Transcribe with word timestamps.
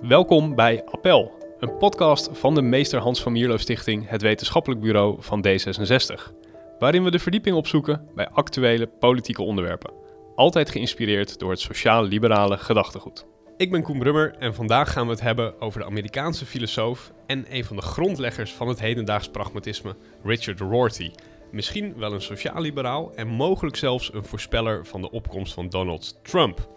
Welkom 0.00 0.54
bij 0.54 0.84
Appel, 0.84 1.32
een 1.58 1.76
podcast 1.76 2.28
van 2.32 2.54
de 2.54 2.62
Meester 2.62 3.00
Hans 3.00 3.22
van 3.22 3.32
Mierlo 3.32 3.56
Stichting, 3.56 4.08
het 4.08 4.22
wetenschappelijk 4.22 4.80
bureau 4.80 5.16
van 5.22 5.46
D66. 5.46 6.32
Waarin 6.78 7.04
we 7.04 7.10
de 7.10 7.18
verdieping 7.18 7.56
opzoeken 7.56 8.08
bij 8.14 8.28
actuele 8.28 8.86
politieke 8.86 9.42
onderwerpen. 9.42 9.92
Altijd 10.34 10.70
geïnspireerd 10.70 11.38
door 11.38 11.50
het 11.50 11.60
sociaal-liberale 11.60 12.58
gedachtegoed. 12.58 13.26
Ik 13.56 13.70
ben 13.70 13.82
Koen 13.82 13.98
Brummer 13.98 14.34
en 14.38 14.54
vandaag 14.54 14.92
gaan 14.92 15.06
we 15.06 15.12
het 15.12 15.20
hebben 15.20 15.60
over 15.60 15.80
de 15.80 15.86
Amerikaanse 15.86 16.46
filosoof 16.46 17.12
en 17.26 17.44
een 17.48 17.64
van 17.64 17.76
de 17.76 17.82
grondleggers 17.82 18.52
van 18.52 18.68
het 18.68 18.80
hedendaags 18.80 19.28
pragmatisme, 19.28 19.96
Richard 20.24 20.60
Rorty. 20.60 21.10
Misschien 21.50 21.94
wel 21.98 22.12
een 22.12 22.22
sociaal-liberaal 22.22 23.14
en 23.14 23.28
mogelijk 23.28 23.76
zelfs 23.76 24.12
een 24.14 24.24
voorspeller 24.24 24.86
van 24.86 25.00
de 25.00 25.10
opkomst 25.10 25.52
van 25.52 25.68
Donald 25.68 26.18
Trump. 26.22 26.68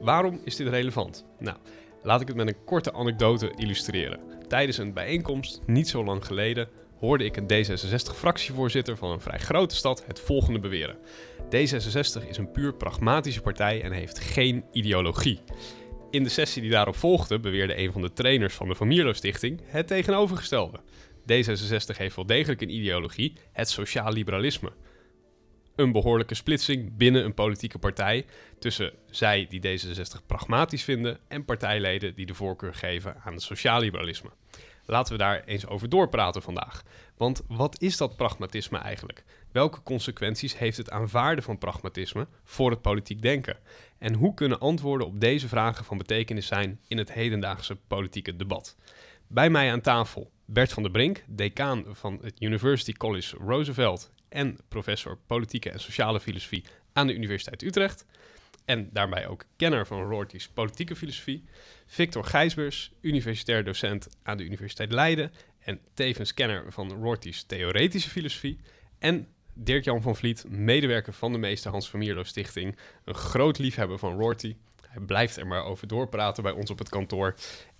Waarom 0.00 0.40
is 0.44 0.56
dit 0.56 0.68
relevant? 0.68 1.24
Nou, 1.38 1.56
laat 2.02 2.20
ik 2.20 2.28
het 2.28 2.36
met 2.36 2.48
een 2.48 2.64
korte 2.64 2.92
anekdote 2.92 3.52
illustreren. 3.56 4.20
Tijdens 4.48 4.78
een 4.78 4.92
bijeenkomst, 4.92 5.60
niet 5.66 5.88
zo 5.88 6.04
lang 6.04 6.26
geleden, 6.26 6.68
hoorde 6.98 7.24
ik 7.24 7.36
een 7.36 7.46
D66-fractievoorzitter 7.46 8.96
van 8.96 9.10
een 9.10 9.20
vrij 9.20 9.38
grote 9.38 9.74
stad 9.74 10.04
het 10.06 10.20
volgende 10.20 10.58
beweren. 10.58 10.96
D66 11.44 12.28
is 12.28 12.36
een 12.36 12.50
puur 12.50 12.74
pragmatische 12.74 13.40
partij 13.40 13.82
en 13.82 13.92
heeft 13.92 14.18
geen 14.18 14.64
ideologie. 14.72 15.40
In 16.10 16.22
de 16.22 16.28
sessie 16.28 16.62
die 16.62 16.70
daarop 16.70 16.96
volgde 16.96 17.40
beweerde 17.40 17.78
een 17.78 17.92
van 17.92 18.02
de 18.02 18.12
trainers 18.12 18.54
van 18.54 18.68
de 18.68 18.74
Van 18.74 19.14
Stichting 19.14 19.60
het 19.64 19.86
tegenovergestelde. 19.86 20.80
D66 21.32 21.96
heeft 21.96 22.16
wel 22.16 22.26
degelijk 22.26 22.60
een 22.60 22.74
ideologie, 22.74 23.32
het 23.52 23.68
sociaal 23.68 24.12
liberalisme. 24.12 24.72
Een 25.76 25.92
behoorlijke 25.92 26.34
splitsing 26.34 26.96
binnen 26.96 27.24
een 27.24 27.34
politieke 27.34 27.78
partij 27.78 28.24
tussen 28.58 28.92
zij 29.10 29.46
die 29.48 29.60
D66 29.60 30.26
pragmatisch 30.26 30.84
vinden 30.84 31.18
en 31.28 31.44
partijleden 31.44 32.14
die 32.14 32.26
de 32.26 32.34
voorkeur 32.34 32.74
geven 32.74 33.16
aan 33.24 33.32
het 33.32 33.42
sociaal 33.42 33.80
liberalisme. 33.80 34.30
Laten 34.84 35.12
we 35.12 35.18
daar 35.18 35.44
eens 35.44 35.66
over 35.66 35.88
doorpraten 35.88 36.42
vandaag. 36.42 36.82
Want 37.16 37.42
wat 37.48 37.80
is 37.80 37.96
dat 37.96 38.16
pragmatisme 38.16 38.78
eigenlijk? 38.78 39.24
Welke 39.52 39.82
consequenties 39.82 40.58
heeft 40.58 40.76
het 40.76 40.90
aanvaarden 40.90 41.44
van 41.44 41.58
pragmatisme 41.58 42.26
voor 42.44 42.70
het 42.70 42.82
politiek 42.82 43.22
denken? 43.22 43.58
En 43.98 44.14
hoe 44.14 44.34
kunnen 44.34 44.60
antwoorden 44.60 45.06
op 45.06 45.20
deze 45.20 45.48
vragen 45.48 45.84
van 45.84 45.98
betekenis 45.98 46.46
zijn 46.46 46.80
in 46.88 46.98
het 46.98 47.12
hedendaagse 47.12 47.76
politieke 47.86 48.36
debat? 48.36 48.76
Bij 49.26 49.50
mij 49.50 49.72
aan 49.72 49.80
tafel 49.80 50.30
Bert 50.44 50.72
van 50.72 50.82
der 50.82 50.92
Brink, 50.92 51.24
decaan 51.26 51.84
van 51.88 52.18
het 52.22 52.42
University 52.42 52.92
College 52.92 53.36
Roosevelt 53.36 54.10
en 54.28 54.58
professor 54.68 55.18
politieke 55.26 55.70
en 55.70 55.80
sociale 55.80 56.20
filosofie 56.20 56.64
aan 56.92 57.06
de 57.06 57.14
Universiteit 57.14 57.62
Utrecht. 57.62 58.06
En 58.64 58.88
daarbij 58.92 59.26
ook 59.26 59.44
kenner 59.56 59.86
van 59.86 60.02
Rorty's 60.02 60.48
politieke 60.48 60.96
filosofie. 60.96 61.44
Victor 61.86 62.24
Gijsbers, 62.24 62.92
universitair 63.00 63.64
docent 63.64 64.08
aan 64.22 64.36
de 64.36 64.44
Universiteit 64.44 64.92
Leiden 64.92 65.32
en 65.58 65.80
tevens 65.94 66.34
kenner 66.34 66.72
van 66.72 66.92
Rorty's 66.92 67.42
theoretische 67.42 68.10
filosofie. 68.10 68.58
En 68.98 69.28
Dirk-Jan 69.58 70.02
van 70.02 70.16
Vliet, 70.16 70.44
medewerker 70.48 71.12
van 71.12 71.32
de 71.32 71.38
meester 71.38 71.70
Hans 71.70 71.90
van 71.90 71.98
Mierlo 71.98 72.22
Stichting, 72.22 72.76
een 73.04 73.14
groot 73.14 73.58
liefhebber 73.58 73.98
van 73.98 74.18
Rorty. 74.18 74.56
Hij 74.80 75.00
blijft 75.02 75.36
er 75.36 75.46
maar 75.46 75.64
over 75.64 75.86
doorpraten 75.86 76.42
bij 76.42 76.52
ons 76.52 76.70
op 76.70 76.78
het 76.78 76.88
kantoor. 76.88 77.34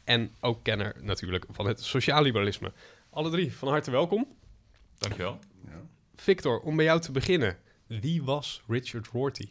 En 0.04 0.34
ook 0.40 0.62
kenner 0.62 0.96
natuurlijk 1.00 1.44
van 1.48 1.66
het 1.66 1.80
sociaal 1.82 2.22
liberalisme. 2.22 2.72
Alle 3.10 3.30
drie, 3.30 3.52
van 3.52 3.68
harte 3.68 3.90
welkom. 3.90 4.26
Dankjewel. 4.98 5.38
Ja. 5.64 5.82
Victor, 6.16 6.60
om 6.60 6.76
bij 6.76 6.84
jou 6.84 7.00
te 7.00 7.12
beginnen. 7.12 7.58
Wie 7.86 8.22
was 8.22 8.62
Richard 8.68 9.06
Rorty? 9.06 9.48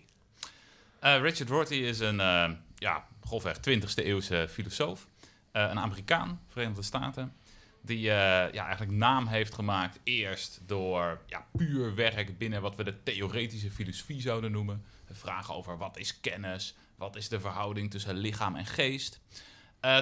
Uh, 1.03 1.22
Richard 1.22 1.49
Rorty 1.49 1.73
is 1.73 1.99
een 1.99 2.19
uh, 2.19 2.52
ja, 2.75 3.07
grofweg 3.23 3.57
20e 3.57 3.94
eeuwse 3.95 4.47
filosoof. 4.49 5.07
Uh, 5.53 5.61
een 5.61 5.80
Amerikaan, 5.80 6.41
Verenigde 6.47 6.81
Staten. 6.81 7.33
Die 7.81 7.99
ja, 7.99 8.52
eigenlijk 8.52 8.91
naam 8.91 9.27
heeft 9.27 9.53
gemaakt 9.53 9.99
eerst 10.03 10.61
door 10.66 11.22
ja, 11.28 11.45
puur 11.57 11.95
werk 11.95 12.38
binnen 12.38 12.62
wat 12.62 12.75
we 12.75 12.84
de 12.84 13.03
theoretische 13.03 13.72
filosofie 13.72 14.22
zouden 14.22 14.51
noemen. 14.51 14.84
Vragen 15.12 15.56
over 15.56 15.78
wat 15.78 15.97
is 15.97 16.19
kennis, 16.19 16.75
wat 16.95 17.16
is 17.16 17.29
de 17.29 17.39
verhouding 17.39 17.91
tussen 17.91 18.16
lichaam 18.16 18.56
en 18.56 18.66
geest. 18.66 19.19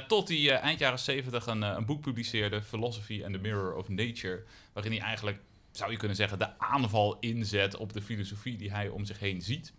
Tot 0.07 0.27
hij 0.27 0.59
eind 0.59 0.79
jaren 0.79 0.99
70 0.99 1.45
een, 1.45 1.61
een, 1.61 1.85
boek 1.85 2.01
publiceerde, 2.01 2.61
Philosophy 2.61 3.21
and 3.23 3.33
the 3.33 3.39
Mirror 3.39 3.75
of 3.75 3.89
Nature, 3.89 4.43
waarin 4.73 4.91
hij 4.91 5.01
eigenlijk, 5.01 5.39
zou 5.77 5.91
je 5.91 5.97
kunnen 5.97 6.17
zeggen, 6.17 6.39
de 6.39 6.59
aanval 6.59 7.19
inzet 7.19 7.75
op 7.75 7.93
de 7.93 8.01
filosofie 8.01 8.57
die 8.57 8.71
hij 8.71 8.89
om 8.89 9.05
zich 9.05 9.19
heen 9.19 9.41
ziet. 9.41 9.73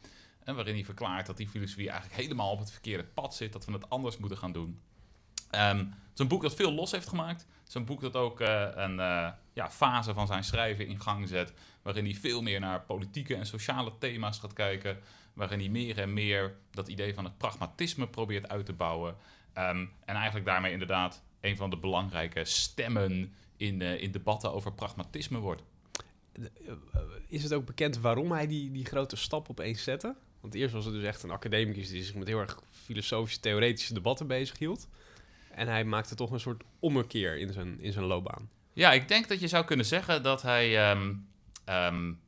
En 0.44 0.54
waarin 0.54 0.74
hij 0.74 0.84
verklaart 0.84 1.26
dat 1.26 1.36
die 1.36 1.48
filosofie 1.48 1.90
eigenlijk 1.90 2.20
helemaal 2.20 2.50
op 2.50 2.58
het 2.58 2.70
verkeerde 2.70 3.04
pad 3.04 3.34
zit, 3.34 3.52
dat 3.52 3.64
we 3.64 3.72
het 3.72 3.90
anders 3.90 4.16
moeten 4.16 4.38
gaan 4.38 4.52
doen. 4.52 4.80
Um, 5.50 5.78
het 5.78 6.12
is 6.12 6.18
een 6.18 6.28
boek 6.28 6.42
dat 6.42 6.54
veel 6.54 6.72
los 6.72 6.90
heeft 6.90 7.08
gemaakt. 7.08 7.40
Het 7.40 7.68
is 7.68 7.74
een 7.74 7.84
boek 7.84 8.00
dat 8.00 8.16
ook 8.16 8.40
een 8.40 8.96
ja, 9.52 9.70
fase 9.70 10.14
van 10.14 10.26
zijn 10.26 10.44
schrijven 10.44 10.86
in 10.86 11.00
gang 11.00 11.28
zet, 11.28 11.52
waarin 11.82 12.04
hij 12.04 12.14
veel 12.14 12.42
meer 12.42 12.60
naar 12.60 12.82
politieke 12.82 13.34
en 13.34 13.46
sociale 13.46 13.92
thema's 13.98 14.38
gaat 14.38 14.52
kijken, 14.52 14.98
waarin 15.32 15.58
hij 15.58 15.68
meer 15.68 15.98
en 15.98 16.12
meer 16.12 16.56
dat 16.70 16.88
idee 16.88 17.14
van 17.14 17.24
het 17.24 17.38
pragmatisme 17.38 18.08
probeert 18.08 18.48
uit 18.48 18.66
te 18.66 18.72
bouwen. 18.72 19.16
Um, 19.58 19.92
en 20.04 20.14
eigenlijk 20.14 20.46
daarmee 20.46 20.72
inderdaad 20.72 21.22
een 21.40 21.56
van 21.56 21.70
de 21.70 21.76
belangrijke 21.76 22.44
stemmen 22.44 23.34
in, 23.56 23.82
in 23.82 24.12
debatten 24.12 24.52
over 24.52 24.72
pragmatisme 24.72 25.38
wordt. 25.38 25.62
Is 27.28 27.42
het 27.42 27.52
ook 27.52 27.64
bekend 27.64 27.98
waarom 27.98 28.32
hij 28.32 28.46
die, 28.46 28.70
die 28.70 28.84
grote 28.84 29.16
stap 29.16 29.50
opeens 29.50 29.82
zette? 29.82 30.16
Want 30.40 30.54
eerst 30.54 30.74
was 30.74 30.84
het 30.84 30.94
dus 30.94 31.04
echt 31.04 31.22
een 31.22 31.30
academicus 31.30 31.88
die 31.88 32.04
zich 32.04 32.14
met 32.14 32.26
heel 32.26 32.38
erg 32.38 32.60
filosofische, 32.70 33.40
theoretische 33.40 33.94
debatten 33.94 34.26
bezighield. 34.26 34.88
En 35.50 35.68
hij 35.68 35.84
maakte 35.84 36.14
toch 36.14 36.30
een 36.30 36.40
soort 36.40 36.62
ommekeer 36.78 37.36
in 37.38 37.52
zijn, 37.52 37.80
in 37.80 37.92
zijn 37.92 38.04
loopbaan. 38.04 38.50
Ja, 38.72 38.92
ik 38.92 39.08
denk 39.08 39.28
dat 39.28 39.40
je 39.40 39.48
zou 39.48 39.64
kunnen 39.64 39.86
zeggen 39.86 40.22
dat 40.22 40.42
hij. 40.42 40.90
Um, 40.90 41.28
um, 41.68 42.20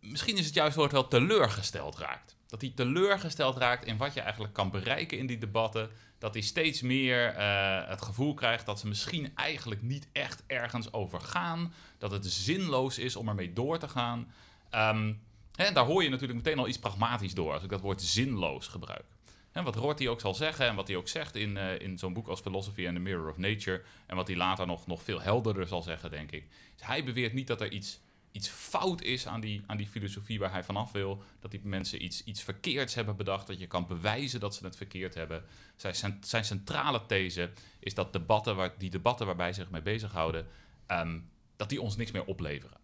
misschien 0.00 0.36
is 0.36 0.46
het 0.46 0.54
juist 0.54 0.76
woord 0.76 0.92
wel 0.92 1.08
teleurgesteld 1.08 1.98
raakt 1.98 2.36
dat 2.52 2.60
hij 2.60 2.72
teleurgesteld 2.74 3.56
raakt 3.56 3.84
in 3.84 3.96
wat 3.96 4.14
je 4.14 4.20
eigenlijk 4.20 4.52
kan 4.52 4.70
bereiken 4.70 5.18
in 5.18 5.26
die 5.26 5.38
debatten. 5.38 5.90
Dat 6.22 6.34
hij 6.34 6.42
steeds 6.42 6.82
meer 6.82 7.36
uh, 7.36 7.88
het 7.88 8.02
gevoel 8.02 8.34
krijgt 8.34 8.66
dat 8.66 8.78
ze 8.78 8.88
misschien 8.88 9.32
eigenlijk 9.34 9.82
niet 9.82 10.08
echt 10.12 10.42
ergens 10.46 10.92
over 10.92 11.20
gaan. 11.20 11.72
Dat 11.98 12.10
het 12.10 12.26
zinloos 12.26 12.98
is 12.98 13.16
om 13.16 13.28
ermee 13.28 13.52
door 13.52 13.78
te 13.78 13.88
gaan. 13.88 14.32
Um, 14.74 15.20
hè, 15.54 15.72
daar 15.72 15.84
hoor 15.84 16.02
je 16.02 16.08
natuurlijk 16.08 16.44
meteen 16.44 16.58
al 16.58 16.68
iets 16.68 16.78
pragmatisch 16.78 17.34
door 17.34 17.52
als 17.52 17.62
ik 17.62 17.68
dat 17.68 17.80
woord 17.80 18.02
zinloos 18.02 18.66
gebruik. 18.66 19.04
En 19.52 19.64
wat 19.64 19.76
Rorty 19.76 20.08
ook 20.08 20.20
zal 20.20 20.34
zeggen 20.34 20.66
en 20.66 20.74
wat 20.74 20.88
hij 20.88 20.96
ook 20.96 21.08
zegt 21.08 21.36
in, 21.36 21.56
uh, 21.56 21.78
in 21.78 21.98
zo'n 21.98 22.12
boek 22.12 22.28
als 22.28 22.40
Philosophy 22.40 22.86
and 22.86 22.94
the 22.94 23.00
Mirror 23.00 23.30
of 23.30 23.36
Nature. 23.38 23.82
En 24.06 24.16
wat 24.16 24.26
hij 24.26 24.36
later 24.36 24.66
nog, 24.66 24.86
nog 24.86 25.02
veel 25.02 25.20
helderder 25.20 25.66
zal 25.66 25.82
zeggen, 25.82 26.10
denk 26.10 26.30
ik. 26.30 26.46
Hij 26.78 27.04
beweert 27.04 27.32
niet 27.32 27.46
dat 27.46 27.60
er 27.60 27.72
iets 27.72 28.00
iets 28.32 28.48
fout 28.48 29.02
is 29.02 29.26
aan 29.26 29.40
die, 29.40 29.62
aan 29.66 29.76
die 29.76 29.86
filosofie 29.86 30.38
waar 30.38 30.52
hij 30.52 30.64
vanaf 30.64 30.92
wil. 30.92 31.22
Dat 31.40 31.50
die 31.50 31.60
mensen 31.62 32.04
iets, 32.04 32.24
iets 32.24 32.42
verkeerds 32.42 32.94
hebben 32.94 33.16
bedacht. 33.16 33.46
Dat 33.46 33.58
je 33.58 33.66
kan 33.66 33.86
bewijzen 33.86 34.40
dat 34.40 34.54
ze 34.54 34.64
het 34.64 34.76
verkeerd 34.76 35.14
hebben. 35.14 35.44
Zijn, 35.76 36.18
zijn 36.20 36.44
centrale 36.44 37.06
these 37.06 37.50
is 37.78 37.94
dat 37.94 38.12
debatten 38.12 38.56
waar, 38.56 38.74
die 38.78 38.90
debatten 38.90 39.26
waarbij 39.26 39.52
ze 39.52 39.60
zich 39.60 39.70
mee 39.70 39.82
bezighouden. 39.82 40.46
Um, 40.86 41.30
dat 41.56 41.68
die 41.68 41.82
ons 41.82 41.96
niks 41.96 42.10
meer 42.10 42.24
opleveren. 42.24 42.76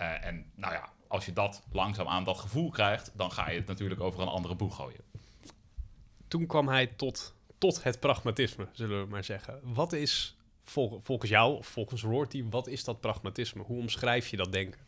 Uh, 0.00 0.24
en 0.24 0.50
nou 0.54 0.72
ja, 0.72 0.92
als 1.08 1.24
je 1.24 1.32
dat 1.32 1.62
langzaam 1.72 2.08
aan 2.08 2.24
dat 2.24 2.38
gevoel 2.38 2.70
krijgt, 2.70 3.12
dan 3.14 3.32
ga 3.32 3.50
je 3.50 3.58
het 3.58 3.66
natuurlijk 3.66 4.00
over 4.00 4.20
een 4.20 4.28
andere 4.28 4.54
boeg 4.54 4.76
gooien. 4.76 5.04
Toen 6.28 6.46
kwam 6.46 6.68
hij 6.68 6.86
tot, 6.86 7.34
tot 7.58 7.82
het 7.82 8.00
pragmatisme, 8.00 8.68
zullen 8.72 9.02
we 9.02 9.10
maar 9.10 9.24
zeggen. 9.24 9.60
Wat 9.62 9.92
is 9.92 10.33
vol, 10.64 11.00
volgens 11.02 11.30
jou 11.30 11.56
of 11.56 11.66
volgens 11.66 12.02
Rorty, 12.02 12.44
wat 12.50 12.66
is 12.66 12.84
dat 12.84 13.00
pragmatisme? 13.00 13.62
Hoe 13.62 13.78
omschrijf 13.78 14.28
je 14.28 14.36
dat 14.36 14.52
denken? 14.52 14.80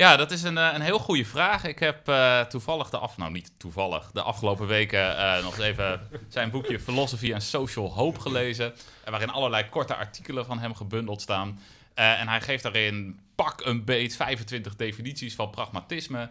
Ja, 0.00 0.16
dat 0.16 0.30
is 0.30 0.42
een, 0.42 0.58
eh, 0.58 0.70
een 0.72 0.80
heel 0.80 0.98
goede 0.98 1.24
vraag. 1.24 1.64
Ik 1.64 1.78
heb 1.78 2.08
uh, 2.08 2.40
toevallig 2.40 2.90
de 2.90 2.98
af, 2.98 3.16
nou 3.16 3.32
niet 3.32 3.52
toevallig, 3.56 4.10
de 4.12 4.22
afgelopen 4.22 4.66
weken 4.66 5.00
uh, 5.00 5.42
nog 5.42 5.58
even 5.58 6.00
zijn 6.28 6.50
boekje 6.50 6.80
Philosophy 6.80 7.32
and 7.32 7.42
Social 7.42 7.92
Hope 7.92 8.20
gelezen. 8.20 8.74
Waarin 9.04 9.30
allerlei 9.30 9.68
korte 9.68 9.94
artikelen 9.94 10.46
van 10.46 10.58
hem 10.58 10.74
gebundeld 10.74 11.20
staan. 11.20 11.60
en 11.94 12.28
hij 12.28 12.40
geeft 12.40 12.62
daarin 12.62 13.20
pak 13.34 13.60
een 13.64 13.84
beet 13.84 14.16
25 14.16 14.76
definities 14.76 15.34
van 15.34 15.50
pragmatisme. 15.50 16.30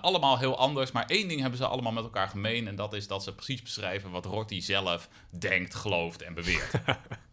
allemaal 0.00 0.38
heel 0.38 0.58
anders, 0.58 0.92
maar 0.92 1.06
één 1.06 1.28
ding 1.28 1.40
hebben 1.40 1.58
ze 1.58 1.66
allemaal 1.66 1.92
met 1.92 2.04
elkaar 2.04 2.28
gemeen. 2.28 2.68
En 2.68 2.76
dat 2.76 2.94
is 2.94 3.06
dat 3.06 3.22
ze 3.22 3.34
precies 3.34 3.62
beschrijven 3.62 4.10
wat 4.10 4.24
Rorty 4.24 4.60
zelf 4.60 5.08
denkt, 5.30 5.74
gelooft 5.74 6.22
en 6.22 6.34
beweert. 6.34 6.70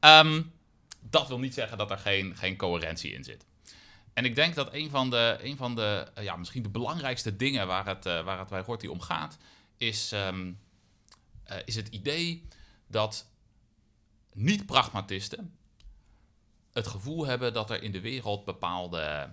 Um, 0.00 0.52
dat 1.00 1.28
wil 1.28 1.38
niet 1.38 1.54
zeggen 1.54 1.78
dat 1.78 1.90
er 1.90 1.98
geen, 1.98 2.36
geen 2.36 2.56
coherentie 2.56 3.12
in 3.12 3.24
zit. 3.24 3.44
En 4.12 4.24
ik 4.24 4.34
denk 4.34 4.54
dat 4.54 4.72
een 4.72 4.90
van 4.90 5.10
de, 5.10 5.38
een 5.42 5.56
van 5.56 5.74
de 5.74 6.06
uh, 6.18 6.24
ja, 6.24 6.36
misschien 6.36 6.62
de 6.62 6.68
belangrijkste 6.68 7.36
dingen 7.36 7.66
waar 7.66 7.86
het, 7.86 8.06
uh, 8.06 8.24
waar 8.24 8.38
het 8.38 8.48
bij 8.48 8.60
Rorty 8.60 8.86
om 8.86 9.00
gaat, 9.00 9.36
is, 9.76 10.12
um, 10.12 10.60
uh, 11.50 11.56
is 11.64 11.74
het 11.74 11.88
idee 11.88 12.46
dat 12.86 13.26
niet-pragmatisten 14.32 15.58
het 16.72 16.86
gevoel 16.86 17.26
hebben 17.26 17.52
dat 17.52 17.70
er 17.70 17.82
in 17.82 17.92
de 17.92 18.00
wereld 18.00 18.44
bepaalde 18.44 19.32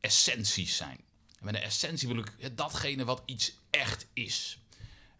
essenties 0.00 0.76
zijn. 0.76 1.00
En 1.38 1.44
met 1.44 1.54
een 1.54 1.62
essentie 1.62 2.08
bedoel 2.08 2.24
ik 2.36 2.56
datgene 2.56 3.04
wat 3.04 3.22
iets 3.24 3.52
echt 3.70 4.06
is. 4.12 4.58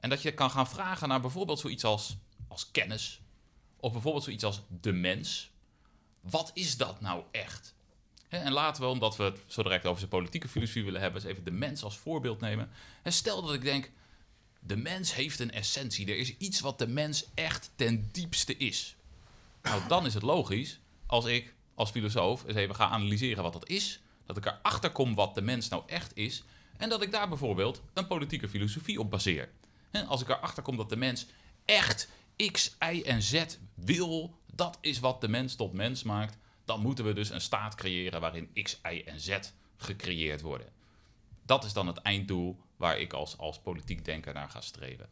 En 0.01 0.11
dat 0.11 0.23
je 0.23 0.35
kan 0.35 0.51
gaan 0.51 0.69
vragen 0.69 1.09
naar 1.09 1.21
bijvoorbeeld 1.21 1.59
zoiets 1.59 1.85
als, 1.85 2.17
als 2.49 2.71
kennis. 2.71 3.21
Of 3.85 3.93
bijvoorbeeld 3.93 4.25
zoiets 4.25 4.45
als 4.45 4.61
de 4.81 4.93
mens. 4.93 5.51
Wat 6.21 6.51
is 6.55 6.77
dat 6.77 7.01
nou 7.01 7.23
echt? 7.31 7.75
En 8.29 8.53
laten 8.53 8.83
we, 8.83 8.89
omdat 8.89 9.17
we 9.17 9.23
het 9.23 9.39
zo 9.47 9.63
direct 9.63 9.85
over 9.85 9.99
zijn 9.99 10.11
politieke 10.11 10.49
filosofie 10.49 10.85
willen 10.85 11.01
hebben, 11.01 11.23
eens 11.23 11.31
even 11.31 11.45
de 11.45 11.51
mens 11.51 11.83
als 11.83 11.97
voorbeeld 11.97 12.41
nemen. 12.41 12.71
En 13.03 13.13
stel 13.13 13.43
dat 13.43 13.55
ik 13.55 13.63
denk, 13.63 13.91
de 14.61 14.77
mens 14.77 15.15
heeft 15.15 15.39
een 15.39 15.53
essentie. 15.53 16.07
Er 16.07 16.17
is 16.17 16.37
iets 16.37 16.61
wat 16.61 16.79
de 16.79 16.87
mens 16.87 17.25
echt 17.35 17.71
ten 17.77 18.09
diepste 18.13 18.57
is. 18.57 18.97
Nou, 19.63 19.89
dan 19.89 20.07
is 20.07 20.15
het 20.15 20.23
logisch 20.23 20.79
als 21.07 21.25
ik 21.25 21.55
als 21.75 21.91
filosoof 21.91 22.45
eens 22.45 22.57
even 22.57 22.75
ga 22.75 22.89
analyseren 22.89 23.43
wat 23.43 23.53
dat 23.53 23.69
is. 23.69 24.01
Dat 24.27 24.37
ik 24.37 24.47
erachter 24.47 24.91
kom 24.91 25.15
wat 25.15 25.35
de 25.35 25.43
mens 25.43 25.69
nou 25.69 25.83
echt 25.87 26.17
is. 26.17 26.43
En 26.77 26.89
dat 26.89 27.03
ik 27.03 27.13
daar 27.13 27.29
bijvoorbeeld 27.29 27.83
een 27.93 28.07
politieke 28.07 28.49
filosofie 28.49 29.01
op 29.01 29.11
baseer. 29.11 29.51
En 29.91 30.07
als 30.07 30.21
ik 30.21 30.29
erachter 30.29 30.63
kom 30.63 30.77
dat 30.77 30.89
de 30.89 30.97
mens 30.97 31.27
echt 31.65 32.09
X, 32.53 32.77
Y 32.93 33.03
en 33.03 33.23
Z 33.23 33.45
wil, 33.75 34.39
dat 34.55 34.79
is 34.81 34.99
wat 34.99 35.21
de 35.21 35.29
mens 35.29 35.55
tot 35.55 35.73
mens 35.73 36.03
maakt. 36.03 36.37
Dan 36.65 36.81
moeten 36.81 37.05
we 37.05 37.13
dus 37.13 37.31
een 37.31 37.41
staat 37.41 37.75
creëren 37.75 38.21
waarin 38.21 38.51
X, 38.63 38.81
Y 38.83 39.03
en 39.07 39.21
Z 39.21 39.39
gecreëerd 39.77 40.41
worden. 40.41 40.69
Dat 41.43 41.65
is 41.65 41.73
dan 41.73 41.87
het 41.87 41.99
einddoel 41.99 42.61
waar 42.77 42.99
ik 42.99 43.13
als, 43.13 43.39
als 43.39 43.59
politiek 43.59 44.05
denker 44.05 44.35
naar 44.35 44.51
ga 44.51 44.61
streven. 44.61 45.09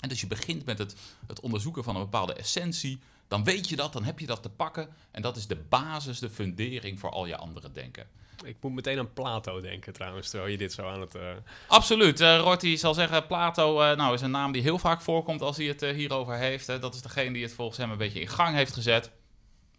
En 0.00 0.08
dus 0.08 0.20
je 0.20 0.26
begint 0.26 0.64
met 0.64 0.78
het, 0.78 0.96
het 1.26 1.40
onderzoeken 1.40 1.84
van 1.84 1.96
een 1.96 2.02
bepaalde 2.02 2.34
essentie. 2.34 3.00
Dan 3.28 3.44
weet 3.44 3.68
je 3.68 3.76
dat, 3.76 3.92
dan 3.92 4.04
heb 4.04 4.18
je 4.18 4.26
dat 4.26 4.42
te 4.42 4.48
pakken. 4.48 4.88
En 5.10 5.22
dat 5.22 5.36
is 5.36 5.46
de 5.46 5.56
basis, 5.56 6.18
de 6.18 6.30
fundering 6.30 7.00
voor 7.00 7.10
al 7.10 7.26
je 7.26 7.36
andere 7.36 7.72
denken. 7.72 8.08
Ik 8.44 8.56
moet 8.60 8.72
meteen 8.72 8.98
aan 8.98 9.12
Plato 9.12 9.60
denken 9.60 9.92
trouwens, 9.92 10.30
terwijl 10.30 10.50
je 10.50 10.58
dit 10.58 10.72
zo 10.72 10.86
aan 10.88 11.00
het... 11.00 11.14
eh, 11.14 11.22
Absoluut. 11.66 12.20
Rorty 12.20 12.76
zal 12.76 12.94
zeggen, 12.94 13.26
Plato 13.26 13.80
eh, 13.80 13.96
nou, 13.96 14.14
is 14.14 14.20
een 14.20 14.30
naam 14.30 14.52
die 14.52 14.62
heel 14.62 14.78
vaak 14.78 15.02
voorkomt 15.02 15.42
als 15.42 15.56
hij 15.56 15.66
het 15.66 15.80
hierover 15.80 16.36
heeft. 16.36 16.66
Hè. 16.66 16.78
Dat 16.78 16.94
is 16.94 17.02
degene 17.02 17.32
die 17.32 17.42
het 17.42 17.52
volgens 17.54 17.78
hem 17.78 17.90
een 17.90 17.98
beetje 17.98 18.20
in 18.20 18.28
gang 18.28 18.54
heeft 18.56 18.72
gezet. 18.72 19.06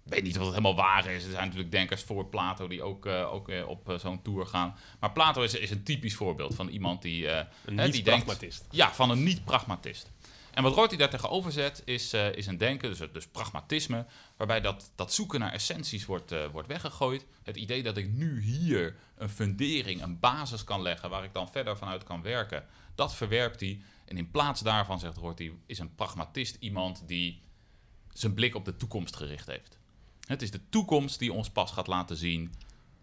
Ik 0.05 0.13
weet 0.13 0.23
niet 0.23 0.35
of 0.37 0.41
het 0.45 0.49
helemaal 0.55 0.75
waar 0.75 1.05
is. 1.05 1.23
Er 1.23 1.31
zijn 1.31 1.43
natuurlijk 1.43 1.71
denkers 1.71 2.03
voor 2.03 2.25
Plato 2.25 2.67
die 2.67 2.83
ook, 2.83 3.05
ook 3.05 3.51
op 3.67 3.95
zo'n 3.97 4.21
tour 4.21 4.45
gaan. 4.45 4.75
Maar 4.99 5.11
Plato 5.11 5.41
is, 5.41 5.53
is 5.53 5.71
een 5.71 5.83
typisch 5.83 6.15
voorbeeld 6.15 6.55
van 6.55 6.67
iemand 6.67 7.01
die... 7.01 7.27
een 7.27 7.45
niet-pragmatist. 7.75 8.65
Ja, 8.69 8.93
van 8.93 9.09
een 9.09 9.23
niet-pragmatist. 9.23 10.11
En 10.51 10.63
wat 10.63 10.75
Rorty 10.75 10.95
daar 10.95 11.09
tegenover 11.09 11.51
zet, 11.51 11.81
is, 11.85 12.13
eh, 12.13 12.33
is 12.35 12.47
een 12.47 12.57
denken, 12.57 12.89
dus, 12.89 13.11
dus 13.11 13.27
pragmatisme, 13.27 14.05
waarbij 14.37 14.61
dat, 14.61 14.91
dat 14.95 15.13
zoeken 15.13 15.39
naar 15.39 15.53
essenties 15.53 16.05
wordt, 16.05 16.31
eh, 16.31 16.45
wordt 16.51 16.67
weggegooid. 16.67 17.25
Het 17.43 17.57
idee 17.57 17.83
dat 17.83 17.97
ik 17.97 18.13
nu 18.13 18.41
hier 18.41 18.95
een 19.15 19.29
fundering, 19.29 20.01
een 20.01 20.19
basis 20.19 20.63
kan 20.63 20.81
leggen 20.81 21.09
waar 21.09 21.23
ik 21.23 21.33
dan 21.33 21.51
verder 21.51 21.77
vanuit 21.77 22.03
kan 22.03 22.21
werken, 22.21 22.65
dat 22.95 23.15
verwerpt 23.15 23.59
hij. 23.59 23.81
En 24.05 24.17
in 24.17 24.31
plaats 24.31 24.61
daarvan, 24.61 24.99
zegt 24.99 25.17
Rorty, 25.17 25.51
is 25.65 25.79
een 25.79 25.95
pragmatist 25.95 26.57
iemand 26.59 27.07
die 27.07 27.41
zijn 28.13 28.33
blik 28.33 28.55
op 28.55 28.65
de 28.65 28.77
toekomst 28.77 29.15
gericht 29.15 29.47
heeft. 29.47 29.77
Het 30.27 30.41
is 30.41 30.51
de 30.51 30.69
toekomst 30.69 31.19
die 31.19 31.33
ons 31.33 31.49
pas 31.49 31.71
gaat 31.71 31.87
laten 31.87 32.15
zien 32.15 32.53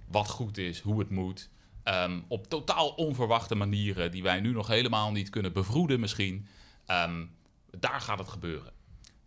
wat 0.07 0.29
goed 0.29 0.59
is, 0.59 0.81
hoe 0.81 0.99
het 0.99 1.11
moet. 1.11 1.49
Ehm, 1.83 2.21
op 2.29 2.47
totaal 2.47 2.89
onverwachte 2.89 3.55
manieren 3.55 4.11
die 4.11 4.23
wij 4.23 4.41
nu 4.41 4.53
nog 4.53 4.67
helemaal 4.67 5.13
niet 5.13 5.31
kunnen 5.31 5.53
bevroeden 5.53 6.01
misschien. 6.01 6.47
Ehm, 6.87 7.25
daar 7.71 8.01
gaat 8.01 8.19
het 8.19 8.29
gebeuren. 8.29 8.73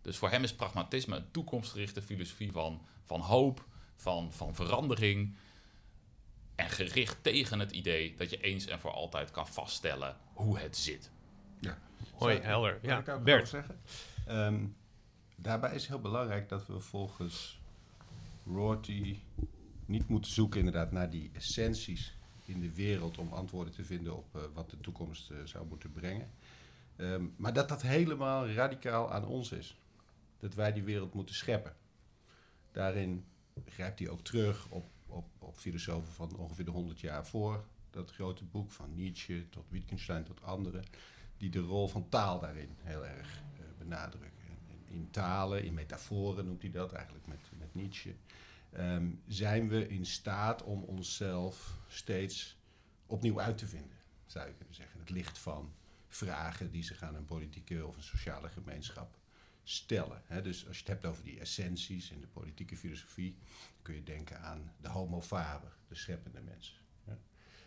Dus 0.02 0.16
voor 0.16 0.30
hem 0.30 0.42
is 0.42 0.54
pragmatisme 0.54 1.16
een 1.16 1.30
toekomstgerichte 1.30 2.02
filosofie 2.02 2.52
van, 2.52 2.86
van 3.04 3.20
hoop, 3.20 3.66
van, 3.96 4.32
van 4.32 4.54
verandering. 4.54 5.36
En 6.54 6.70
gericht 6.70 7.22
tegen 7.22 7.58
het 7.58 7.70
idee 7.72 8.14
dat 8.16 8.30
je 8.30 8.40
eens 8.40 8.66
en 8.66 8.78
voor 8.80 8.90
altijd 8.90 9.30
kan 9.30 9.48
vaststellen 9.48 10.16
hoe 10.32 10.58
het 10.58 10.76
zit. 10.76 11.10
Hoi, 12.12 12.34
Zou- 12.34 12.46
helder. 12.46 12.78
Ja, 12.82 12.98
ik 12.98 13.08
ook 13.08 13.24
Bert. 13.24 13.48
zeggen? 13.48 13.80
Ehm, 14.26 14.64
daarbij 15.36 15.74
is 15.74 15.86
heel 15.86 16.00
belangrijk 16.00 16.48
dat 16.48 16.66
we 16.66 16.80
volgens 16.80 17.60
Rorty 18.46 19.18
niet 19.86 20.08
moeten 20.08 20.32
zoeken 20.32 20.58
inderdaad 20.58 20.92
naar 20.92 21.10
die 21.10 21.30
essenties 21.32 22.16
in 22.44 22.60
de 22.60 22.74
wereld 22.74 23.18
om 23.18 23.32
antwoorden 23.32 23.72
te 23.74 23.84
vinden 23.84 24.16
op 24.16 24.36
eh, 24.36 24.42
wat 24.54 24.70
de 24.70 24.80
toekomst 24.80 25.30
eh, 25.30 25.36
zou 25.44 25.66
moeten 25.66 25.92
brengen. 25.92 26.30
Ehm, 26.96 27.24
maar 27.36 27.52
dat 27.52 27.68
dat 27.68 27.82
helemaal 27.82 28.48
radicaal 28.48 29.12
aan 29.12 29.26
ons 29.26 29.52
is. 29.52 29.76
Dat 30.38 30.54
wij 30.54 30.72
die 30.72 30.82
wereld 30.82 31.14
moeten 31.14 31.34
scheppen. 31.34 31.76
Daarin 32.72 33.24
grijpt 33.64 33.98
hij 33.98 34.08
ook 34.08 34.20
terug 34.20 34.68
op, 34.68 34.86
op, 35.06 35.26
op 35.38 35.56
filosofen 35.56 36.12
van 36.12 36.36
ongeveer 36.36 36.64
de 36.64 36.70
100 36.70 37.00
jaar 37.00 37.26
voor. 37.26 37.64
Dat 37.90 38.10
grote 38.10 38.44
boek 38.44 38.70
van 38.70 38.94
Nietzsche 38.94 39.48
tot 39.48 39.64
Wittgenstein 39.68 40.24
tot 40.24 40.42
anderen 40.42 40.84
die 41.36 41.50
de 41.50 41.60
rol 41.60 41.88
van 41.88 42.08
taal 42.08 42.40
daarin 42.40 42.76
heel 42.78 43.06
erg 43.06 43.42
eh, 43.56 43.64
benadrukken. 43.78 44.48
En 44.68 44.94
in 44.94 45.10
talen, 45.10 45.64
in 45.64 45.74
metaforen 45.74 46.44
noemt 46.44 46.62
hij 46.62 46.70
dat 46.70 46.92
eigenlijk 46.92 47.26
met, 47.26 47.40
met 47.58 47.74
Nietzsche, 47.74 48.14
ehm, 48.70 49.10
zijn 49.26 49.68
we 49.68 49.88
in 49.88 50.06
staat 50.06 50.62
om 50.62 50.82
onszelf 50.82 51.78
steeds 51.88 52.56
opnieuw 53.06 53.40
uit 53.40 53.58
te 53.58 53.66
vinden, 53.66 53.96
zou 54.26 54.46
je 54.48 54.54
kunnen 54.54 54.74
zeggen. 54.74 55.00
Het 55.00 55.10
licht 55.10 55.38
van 55.38 55.72
vragen 56.14 56.70
die 56.70 56.82
zich 56.82 57.02
aan 57.02 57.14
een 57.14 57.24
politieke 57.24 57.86
of 57.86 57.96
een 57.96 58.02
sociale 58.02 58.48
gemeenschap 58.48 59.18
stellen. 59.62 60.22
Dus 60.42 60.66
als 60.66 60.76
je 60.76 60.82
het 60.82 60.92
hebt 60.92 61.04
over 61.04 61.24
die 61.24 61.40
essenties 61.40 62.10
in 62.10 62.20
de 62.20 62.26
politieke 62.26 62.76
filosofie, 62.76 63.36
kun 63.82 63.94
je 63.94 64.02
denken 64.02 64.40
aan 64.40 64.72
de 64.80 64.88
homo 64.88 65.20
faber, 65.20 65.76
de 65.88 65.94
scheppende 65.94 66.40
mens. 66.40 66.80
hè. 67.04 67.14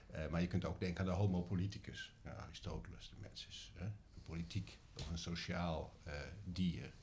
Eh, 0.07 0.29
maar 0.29 0.41
je 0.41 0.47
kunt 0.47 0.65
ook 0.65 0.79
denken 0.79 0.99
aan 0.99 1.09
de 1.09 1.17
homo 1.17 1.41
politicus, 1.41 2.15
ja, 2.23 2.31
Aristoteles, 2.31 3.09
de 3.09 3.15
mens 3.21 3.47
is 3.47 3.71
hè, 3.75 3.85
een 3.85 4.23
politiek 4.25 4.79
of 4.97 5.09
een 5.09 5.17
sociaal 5.17 5.99
eh, 6.03 6.13
dier. 6.43 6.93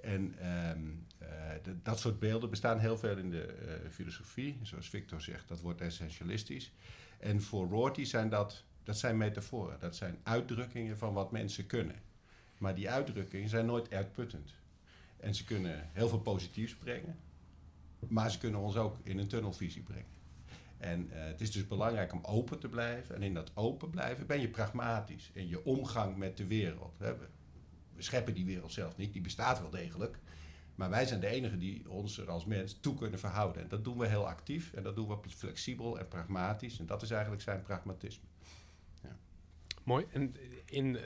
En 0.00 0.38
ehm, 0.38 0.92
eh, 1.18 1.72
dat 1.82 1.98
soort 2.00 2.18
beelden 2.18 2.50
bestaan 2.50 2.78
heel 2.78 2.98
veel 2.98 3.16
in 3.16 3.30
de 3.30 3.86
filosofie. 3.90 4.58
Zoals 4.62 4.88
Victor 4.88 5.20
zegt, 5.20 5.48
dat 5.48 5.60
wordt 5.60 5.80
essentialistisch. 5.80 6.72
En 7.18 7.42
voor 7.42 7.68
Rorty 7.68 8.04
zijn 8.04 8.28
dat, 8.28 8.64
dat 8.84 8.98
zijn 8.98 9.16
metaforen, 9.16 9.80
dat 9.80 9.96
zijn 9.96 10.18
uitdrukkingen 10.22 10.98
van 10.98 11.12
wat 11.12 11.32
mensen 11.32 11.66
kunnen. 11.66 11.96
Maar 12.58 12.74
die 12.74 12.90
uitdrukkingen 12.90 13.48
zijn 13.48 13.66
nooit 13.66 13.92
uitputtend. 13.92 14.54
En 15.16 15.34
ze 15.34 15.44
kunnen 15.44 15.88
heel 15.92 16.08
veel 16.08 16.20
positiefs 16.20 16.74
brengen, 16.74 17.18
maar 18.08 18.30
ze 18.30 18.38
kunnen 18.38 18.60
ons 18.60 18.76
ook 18.76 18.96
in 19.02 19.18
een 19.18 19.28
tunnelvisie 19.28 19.82
brengen. 19.82 20.12
En 20.78 21.10
eh, 21.10 21.24
het 21.24 21.40
is 21.40 21.50
dus 21.50 21.66
belangrijk 21.66 22.12
om 22.12 22.20
open 22.22 22.58
te 22.58 22.68
blijven. 22.68 23.14
En 23.14 23.22
in 23.22 23.34
dat 23.34 23.50
open 23.54 23.90
blijven 23.90 24.26
ben 24.26 24.40
je 24.40 24.48
pragmatisch. 24.48 25.30
In 25.32 25.48
je 25.48 25.64
omgang 25.64 26.16
met 26.16 26.36
de 26.36 26.46
wereld. 26.46 26.98
We 26.98 28.02
scheppen 28.02 28.34
die 28.34 28.44
wereld 28.44 28.72
zelf 28.72 28.96
niet. 28.96 29.12
Die 29.12 29.22
bestaat 29.22 29.60
wel 29.60 29.70
degelijk. 29.70 30.18
Maar 30.74 30.90
wij 30.90 31.06
zijn 31.06 31.20
de 31.20 31.26
enigen 31.26 31.58
die 31.58 31.90
ons 31.90 32.18
er 32.18 32.30
als 32.30 32.44
mens 32.44 32.80
toe 32.80 32.94
kunnen 32.94 33.18
verhouden. 33.18 33.62
En 33.62 33.68
dat 33.68 33.84
doen 33.84 33.98
we 33.98 34.06
heel 34.06 34.28
actief. 34.28 34.72
En 34.72 34.82
dat 34.82 34.94
doen 34.94 35.08
we 35.08 35.30
flexibel 35.30 35.98
en 35.98 36.08
pragmatisch. 36.08 36.78
En 36.78 36.86
dat 36.86 37.02
is 37.02 37.10
eigenlijk 37.10 37.42
zijn 37.42 37.62
pragmatisme. 37.62 38.26
Mooi. 39.84 40.04
En 40.12 40.34
in, 40.64 40.98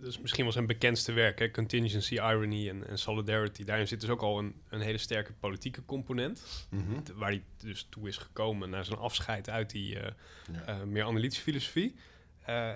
dus 0.00 0.18
misschien 0.20 0.42
wel 0.44 0.52
zijn 0.52 0.66
bekendste 0.66 1.12
werk, 1.12 1.38
hè, 1.38 1.50
Contingency, 1.50 2.14
Irony 2.14 2.68
en, 2.68 2.86
en 2.88 2.98
Solidarity. 2.98 3.64
Daarin 3.64 3.88
zit 3.88 4.00
dus 4.00 4.10
ook 4.10 4.22
al 4.22 4.38
een, 4.38 4.54
een 4.68 4.80
hele 4.80 4.98
sterke 4.98 5.32
politieke 5.32 5.84
component. 5.84 6.66
t- 7.02 7.12
Waar 7.14 7.28
hij 7.30 7.42
dus 7.56 7.86
toe 7.90 8.08
is 8.08 8.16
gekomen 8.16 8.70
na 8.70 8.82
zijn 8.82 8.98
afscheid 8.98 9.48
uit 9.50 9.70
die 9.70 9.98
eh, 9.98 10.12
Ja. 10.52 10.64
eh, 10.64 10.82
meer 10.82 11.04
analytische 11.04 11.42
filosofie. 11.42 11.94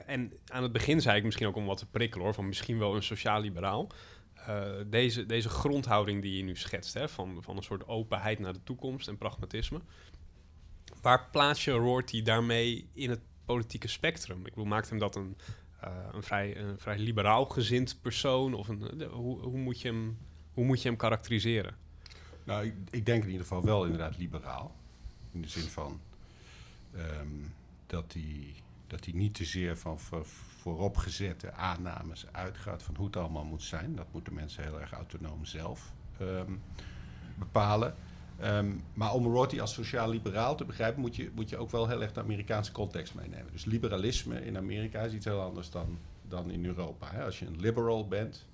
En 0.07 0.33
aan 0.47 0.63
het 0.63 0.73
begin 0.73 1.01
zei 1.01 1.19
ik 1.19 1.25
misschien 1.25 1.47
ook 1.47 1.57
om 1.57 1.67
wat 1.67 1.79
te 1.79 1.87
prikkelen 1.87 2.25
hoor, 2.25 2.35
van 2.35 2.47
misschien 2.49 2.79
wel 2.79 2.95
een 2.95 3.03
sociaal-liberaal. 3.03 3.89
Deze, 4.87 5.27
deze 5.27 5.49
grondhouding 5.49 6.23
die 6.23 6.37
je 6.37 6.43
nu 6.43 6.57
schetst, 6.57 6.95
hè, 6.95 7.09
van, 7.09 7.43
van 7.43 7.57
een 7.57 7.63
soort 7.63 7.87
openheid 7.89 8.39
naar 8.39 8.53
de 8.53 8.63
toekomst 8.65 9.09
en 9.09 9.19
pragmatisme. 9.19 9.81
Waar 11.03 11.29
plaats 11.31 11.65
je 11.65 11.71
Rorty 11.71 12.23
daarmee 12.23 12.89
in 12.95 13.11
het 13.11 13.21
politieke 13.47 13.88
spectrum? 13.88 14.38
Ik 14.38 14.45
bedoel, 14.45 14.65
maakt 14.65 14.88
hem 14.88 14.99
dat 14.99 15.17
een, 15.17 15.37
eh, 15.81 15.91
een, 16.12 16.23
vrij, 16.23 16.57
een 16.57 16.79
vrij 16.79 16.99
liberaal 16.99 17.45
gezind 17.45 17.99
persoon? 18.03 18.55
Of 18.55 18.69
een, 18.69 18.79
de- 18.99 19.05
hoe, 19.05 19.41
hoe, 19.41 19.59
moet 19.59 19.81
je 19.81 19.88
hem, 19.88 20.19
hoe 20.55 20.65
moet 20.65 20.83
je 20.83 20.88
hem 20.88 20.97
karakteriseren? 20.97 21.76
Nou, 22.45 22.65
ik, 22.67 22.75
ik 22.91 23.07
denk 23.07 23.23
in 23.23 23.29
ieder 23.31 23.43
geval 23.47 23.65
wel 23.65 23.85
inderdaad 23.85 24.17
liberaal. 24.19 24.75
In 25.33 25.43
de 25.43 25.49
zin 25.49 25.62
van 25.69 26.00
ehm, 26.95 27.29
dat 27.87 28.12
hij 28.12 28.55
dat 28.87 29.07
niet 29.07 29.35
te 29.35 29.45
zeer 29.45 29.76
van 29.76 29.99
voor, 30.00 30.26
vooropgezette 30.26 31.53
aannames 31.53 32.26
uitgaat 32.33 32.83
van 32.83 32.97
hoe 32.97 33.07
het 33.07 33.17
allemaal 33.17 33.45
moet 33.45 33.62
zijn. 33.62 33.97
Dat 33.97 34.07
moeten 34.12 34.35
mensen 34.35 34.62
heel 34.62 34.81
erg 34.81 34.93
autonoom 34.93 35.45
zelf 35.45 35.93
ehm, 36.19 36.53
bepalen. 37.38 37.95
Ehm, 38.38 38.73
maar 38.95 39.12
om 39.12 39.26
Rorty 39.26 39.61
als 39.61 39.73
sociaal-liberaal 39.73 40.57
te 40.57 40.64
begrijpen, 40.64 41.00
moet 41.00 41.16
je, 41.16 41.31
moet 41.35 41.49
je 41.49 41.57
ook 41.57 41.71
wel 41.71 41.88
heel 41.88 42.02
erg 42.02 42.12
de 42.12 42.21
Amerikaanse 42.21 42.73
context 42.73 43.14
meenemen. 43.14 43.52
Dus 43.52 43.64
liberalisme 43.64 44.45
in 44.45 44.57
Amerika 44.57 45.00
is 45.00 45.12
iets 45.12 45.25
heel 45.25 45.40
anders 45.40 45.71
dan, 45.71 45.99
dan 46.28 46.50
in 46.50 46.64
Europa. 46.64 47.11
Hè. 47.11 47.25
Als 47.25 47.38
je 47.38 47.47
een 47.47 47.61
liberal 47.61 48.09
bent, 48.09 48.47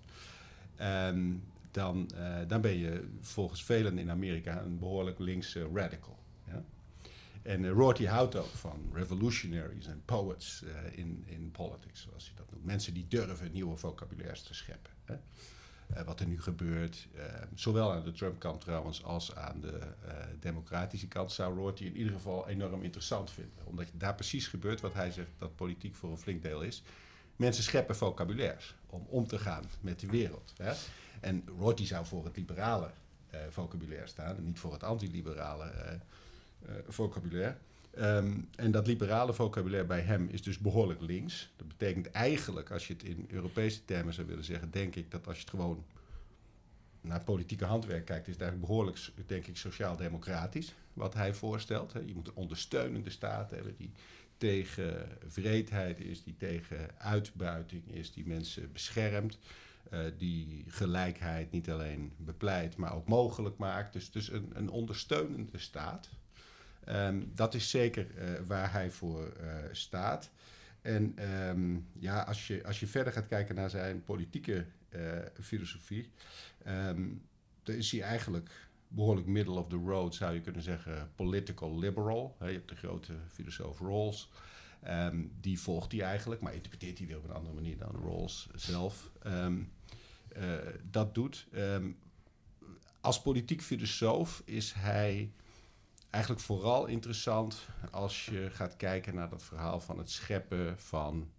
ehm, 0.76 1.30
dan, 1.70 2.10
eh, 2.14 2.36
dan 2.46 2.60
ben 2.60 2.78
je 2.78 3.08
volgens 3.20 3.64
velen 3.64 3.98
in 3.98 4.10
Amerika 4.10 4.62
een 4.62 4.78
behoorlijk 4.78 5.18
linkse 5.18 5.68
radical. 5.74 6.18
Ja? 6.46 6.62
En 7.42 7.62
uh, 7.62 7.70
Rorty 7.70 8.04
houdt 8.04 8.36
ook 8.36 8.46
van 8.46 8.90
revolutionaries 8.92 9.86
en 9.86 10.02
poets 10.04 10.62
uh, 10.64 10.98
in, 10.98 11.22
in 11.26 11.50
politics, 11.50 12.00
zoals 12.00 12.24
hij 12.26 12.34
dat 12.36 12.50
noemt. 12.50 12.64
Mensen 12.64 12.94
die 12.94 13.06
durven 13.08 13.52
nieuwe 13.52 13.76
vocabulaires 13.76 14.42
te 14.42 14.54
scheppen. 14.54 14.92
Hè? 15.04 15.14
Uh, 15.96 16.02
wat 16.02 16.20
er 16.20 16.26
nu 16.26 16.42
gebeurt, 16.42 17.08
zowel 17.54 17.92
aan 17.92 18.02
de 18.02 18.12
Trump-kant 18.12 18.60
trouwens 18.60 19.04
als 19.04 19.34
aan 19.34 19.60
de 19.60 19.80
democratische 20.40 21.08
kant, 21.08 21.32
zou 21.32 21.56
Rorty 21.56 21.84
in 21.84 21.96
ieder 21.96 22.12
geval 22.12 22.48
enorm 22.48 22.82
interessant 22.82 23.30
vinden. 23.30 23.64
Omdat 23.64 23.86
daar 23.92 24.14
precies 24.14 24.46
gebeurt 24.46 24.80
wat 24.80 24.94
hij 24.94 25.10
zegt 25.10 25.30
dat 25.38 25.56
politiek 25.56 25.94
voor 25.94 26.10
een 26.10 26.18
flink 26.18 26.42
deel 26.42 26.62
is. 26.62 26.82
Mensen 27.36 27.64
scheppen 27.64 27.96
vocabulaires 27.96 28.74
om 28.86 29.06
om 29.08 29.26
te 29.26 29.38
gaan 29.38 29.64
met 29.80 30.00
de 30.00 30.06
wereld. 30.06 30.52
Hè? 30.56 30.72
En 31.20 31.44
Rorty 31.58 31.84
zou 31.84 32.06
voor 32.06 32.24
het 32.24 32.36
liberale 32.36 32.90
vocabulaire 33.48 34.06
staan 34.06 34.44
niet 34.44 34.58
voor 34.58 34.72
het 34.72 34.82
antiliberale 34.82 36.00
vocabulaire. 36.88 37.56
Um, 37.98 38.48
en 38.56 38.70
dat 38.70 38.86
liberale 38.86 39.34
vocabulaire 39.34 39.86
bij 39.86 40.00
hem 40.00 40.28
is 40.28 40.42
dus 40.42 40.58
behoorlijk 40.58 41.00
links. 41.00 41.52
Dat 41.56 41.68
betekent 41.68 42.10
eigenlijk, 42.10 42.70
als 42.70 42.86
je 42.86 42.92
het 42.92 43.02
in 43.02 43.26
Europese 43.30 43.84
termen 43.84 44.14
zou 44.14 44.26
willen 44.26 44.44
zeggen, 44.44 44.70
denk 44.70 44.96
ik 44.96 45.10
dat 45.10 45.26
als 45.26 45.36
je 45.36 45.42
het 45.42 45.50
gewoon 45.50 45.84
naar 47.00 47.24
politieke 47.24 47.64
handwerk 47.64 48.04
kijkt, 48.04 48.26
is 48.26 48.32
het 48.32 48.42
eigenlijk 48.42 48.70
behoorlijk, 48.70 49.10
denk 49.26 49.46
ik, 49.46 49.56
sociaal-democratisch 49.56 50.74
wat 50.92 51.14
hij 51.14 51.34
voorstelt. 51.34 51.92
Je 52.06 52.14
moet 52.14 52.28
een 52.28 52.34
ondersteunende 52.34 53.10
staat 53.10 53.50
hebben 53.50 53.76
die 53.76 53.92
tegen 54.36 55.08
vreedheid 55.26 56.00
is, 56.00 56.22
die 56.22 56.36
tegen 56.36 56.98
uitbuiting 56.98 57.94
is, 57.94 58.12
die 58.12 58.26
mensen 58.26 58.72
beschermt. 58.72 59.38
Uh, 59.92 60.00
die 60.18 60.64
gelijkheid 60.68 61.50
niet 61.50 61.70
alleen 61.70 62.12
bepleit, 62.16 62.76
maar 62.76 62.94
ook 62.94 63.08
mogelijk 63.08 63.56
maakt. 63.56 63.92
Dus, 63.92 64.10
dus 64.10 64.30
een, 64.30 64.50
een 64.52 64.70
ondersteunende 64.70 65.58
staat. 65.58 66.08
Um, 66.88 67.30
dat 67.34 67.54
is 67.54 67.70
zeker 67.70 68.06
uh, 68.14 68.46
waar 68.46 68.72
hij 68.72 68.90
voor 68.90 69.32
uh, 69.40 69.54
staat. 69.72 70.30
En 70.80 71.32
um, 71.48 71.86
ja, 71.98 72.22
als 72.22 72.46
je, 72.46 72.66
als 72.66 72.80
je 72.80 72.86
verder 72.86 73.12
gaat 73.12 73.26
kijken 73.26 73.54
naar 73.54 73.70
zijn 73.70 74.04
politieke 74.04 74.66
uh, 74.90 75.18
filosofie, 75.40 76.10
um, 76.66 77.22
dan 77.62 77.74
is 77.74 77.90
hij 77.92 78.02
eigenlijk 78.02 78.50
behoorlijk 78.88 79.26
middle 79.26 79.54
of 79.54 79.68
the 79.68 79.76
road, 79.76 80.14
zou 80.14 80.34
je 80.34 80.40
kunnen 80.40 80.62
zeggen, 80.62 81.10
political 81.14 81.78
liberal. 81.78 82.36
He, 82.38 82.46
je 82.46 82.52
hebt 82.52 82.68
de 82.68 82.76
grote 82.76 83.12
filosoof 83.28 83.80
Rawls. 83.80 84.30
die 85.40 85.60
volgt 85.60 85.92
hij 85.92 86.00
eigenlijk, 86.00 86.40
maar 86.40 86.54
interpreteert 86.54 86.98
hij 86.98 87.06
weer 87.06 87.16
op 87.16 87.24
een 87.24 87.34
andere 87.34 87.54
manier 87.54 87.78
dan 87.78 88.00
Rawls 88.02 88.48
zelf 88.54 89.10
dat 90.90 91.14
doet. 91.14 91.46
als 93.00 93.22
politiek 93.22 93.62
filosoof 93.62 94.42
is 94.44 94.72
hij 94.72 95.32
eigenlijk 96.12 96.44
vooral 96.44 96.86
interessant 96.86 97.68
als 97.90 98.24
je 98.24 98.50
gaat 98.50 98.76
kijken 98.76 99.14
naar 99.14 99.28
dat 99.28 99.42
verhaal 99.42 99.80
van 99.80 99.98
het 99.98 100.10
scheppen 100.10 100.78
van 100.78 101.30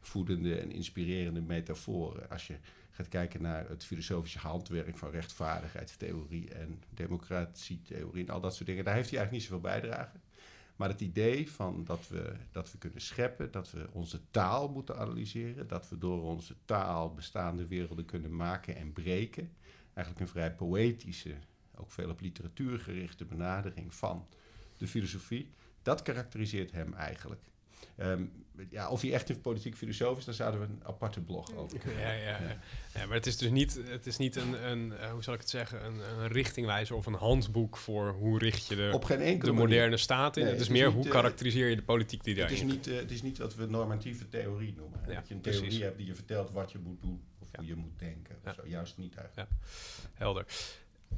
voedende 0.00 0.60
en 0.60 0.72
inspirerende 0.72 1.40
metaforen. 1.40 2.30
Als 2.30 2.46
je 2.46 2.56
gaat 2.90 3.08
kijken 3.08 3.42
naar 3.42 3.68
het 3.68 3.84
filosofische 3.84 4.38
handwerk 4.38 4.98
van 4.98 5.10
rechtvaardigheidstheorie 5.10 6.54
en 6.54 6.82
democratietheorie 6.90 8.26
en 8.26 8.34
al 8.34 8.40
dat 8.40 8.54
soort 8.54 8.68
dingen, 8.68 8.84
daar 8.84 8.94
heeft 8.94 9.10
hij 9.10 9.18
eigenlijk 9.18 9.50
niet 9.50 9.60
zoveel 9.60 9.80
bijdrage. 9.80 10.16
Maar 10.76 10.88
het 10.88 11.00
idee 11.00 11.50
van 11.50 11.84
dat 11.84 12.08
we, 12.08 12.32
dat 12.50 12.72
we 12.72 12.78
kunnen 12.78 13.00
scheppen, 13.00 13.50
dat 13.50 13.70
we 13.70 13.88
onze 13.92 14.20
taal 14.30 14.68
moeten 14.68 14.98
analyseren, 14.98 15.68
dat 15.68 15.88
we 15.88 15.98
door 15.98 16.22
onze 16.22 16.54
taal 16.64 17.14
bestaande 17.14 17.66
werelden 17.66 18.04
kunnen 18.04 18.36
maken 18.36 18.76
en 18.76 18.92
breken, 18.92 19.52
eigenlijk 19.94 20.20
een 20.20 20.32
vrij 20.32 20.54
poëtische 20.54 21.34
ook 21.76 21.92
veel 21.92 22.10
op 22.10 22.20
literatuur 22.20 22.78
gerichte 22.78 23.24
benadering 23.24 23.94
van 23.94 24.26
de 24.78 24.86
filosofie. 24.86 25.50
Dat 25.82 26.02
karakteriseert 26.02 26.72
hem 26.72 26.94
eigenlijk. 26.94 27.42
Um, 27.96 28.46
ja, 28.70 28.88
of 28.88 29.00
hij 29.00 29.12
echt 29.12 29.28
een 29.28 29.40
politiek 29.40 29.76
filosoof 29.76 30.18
is, 30.18 30.24
daar 30.24 30.34
zouden 30.34 30.60
we 30.60 30.66
een 30.66 30.80
aparte 30.84 31.20
blog 31.20 31.54
over 31.54 31.78
kunnen. 31.78 32.00
Ja, 32.00 32.12
ja, 32.12 32.40
ja. 32.40 32.58
ja, 32.94 33.06
maar 33.06 33.16
het 33.16 33.26
is 33.26 33.36
dus 33.36 33.50
niet, 33.50 33.80
het 33.84 34.06
is 34.06 34.16
niet 34.16 34.36
een, 34.36 34.70
een 34.70 34.86
uh, 34.86 35.10
hoe 35.10 35.22
zal 35.22 35.34
ik 35.34 35.40
het 35.40 35.50
zeggen, 35.50 35.84
een, 35.84 35.98
een, 35.98 36.28
richtingwijzer 36.28 36.96
of 36.96 37.06
een 37.06 37.14
handboek 37.14 37.76
voor 37.76 38.12
hoe 38.12 38.38
richt 38.38 38.66
je 38.66 38.76
de, 38.76 38.90
Op 38.92 39.04
geen 39.04 39.38
de 39.38 39.52
moderne 39.52 39.96
staat 39.96 40.36
in. 40.36 40.42
Nee, 40.42 40.52
het 40.52 40.60
is 40.60 40.66
het 40.66 40.76
meer 40.76 40.86
is 40.86 40.94
niet, 40.94 41.02
hoe 41.02 41.12
karakteriseer 41.12 41.68
je 41.68 41.76
de 41.76 41.82
politiek 41.82 42.24
die 42.24 42.34
daarin 42.34 42.56
het 42.56 42.66
is 42.66 42.72
niet, 42.74 42.86
uh, 42.86 42.98
Het 42.98 43.10
is 43.10 43.22
niet 43.22 43.38
wat 43.38 43.54
we 43.54 43.66
normatieve 43.66 44.28
theorie 44.28 44.74
noemen. 44.76 45.00
Dat 45.06 45.28
je 45.28 45.34
een 45.34 45.40
theorie 45.40 45.60
precies. 45.60 45.82
hebt 45.82 45.96
die 45.96 46.06
je 46.06 46.14
vertelt 46.14 46.50
wat 46.50 46.72
je 46.72 46.78
moet 46.78 47.00
doen 47.00 47.22
of 47.38 47.48
hoe 47.56 47.66
je 47.66 47.74
moet 47.74 47.98
denken. 47.98 48.36
Zo, 48.56 48.62
juist 48.66 48.96
niet 48.96 49.14
eigenlijk. 49.14 49.50
Helder. 50.14 50.46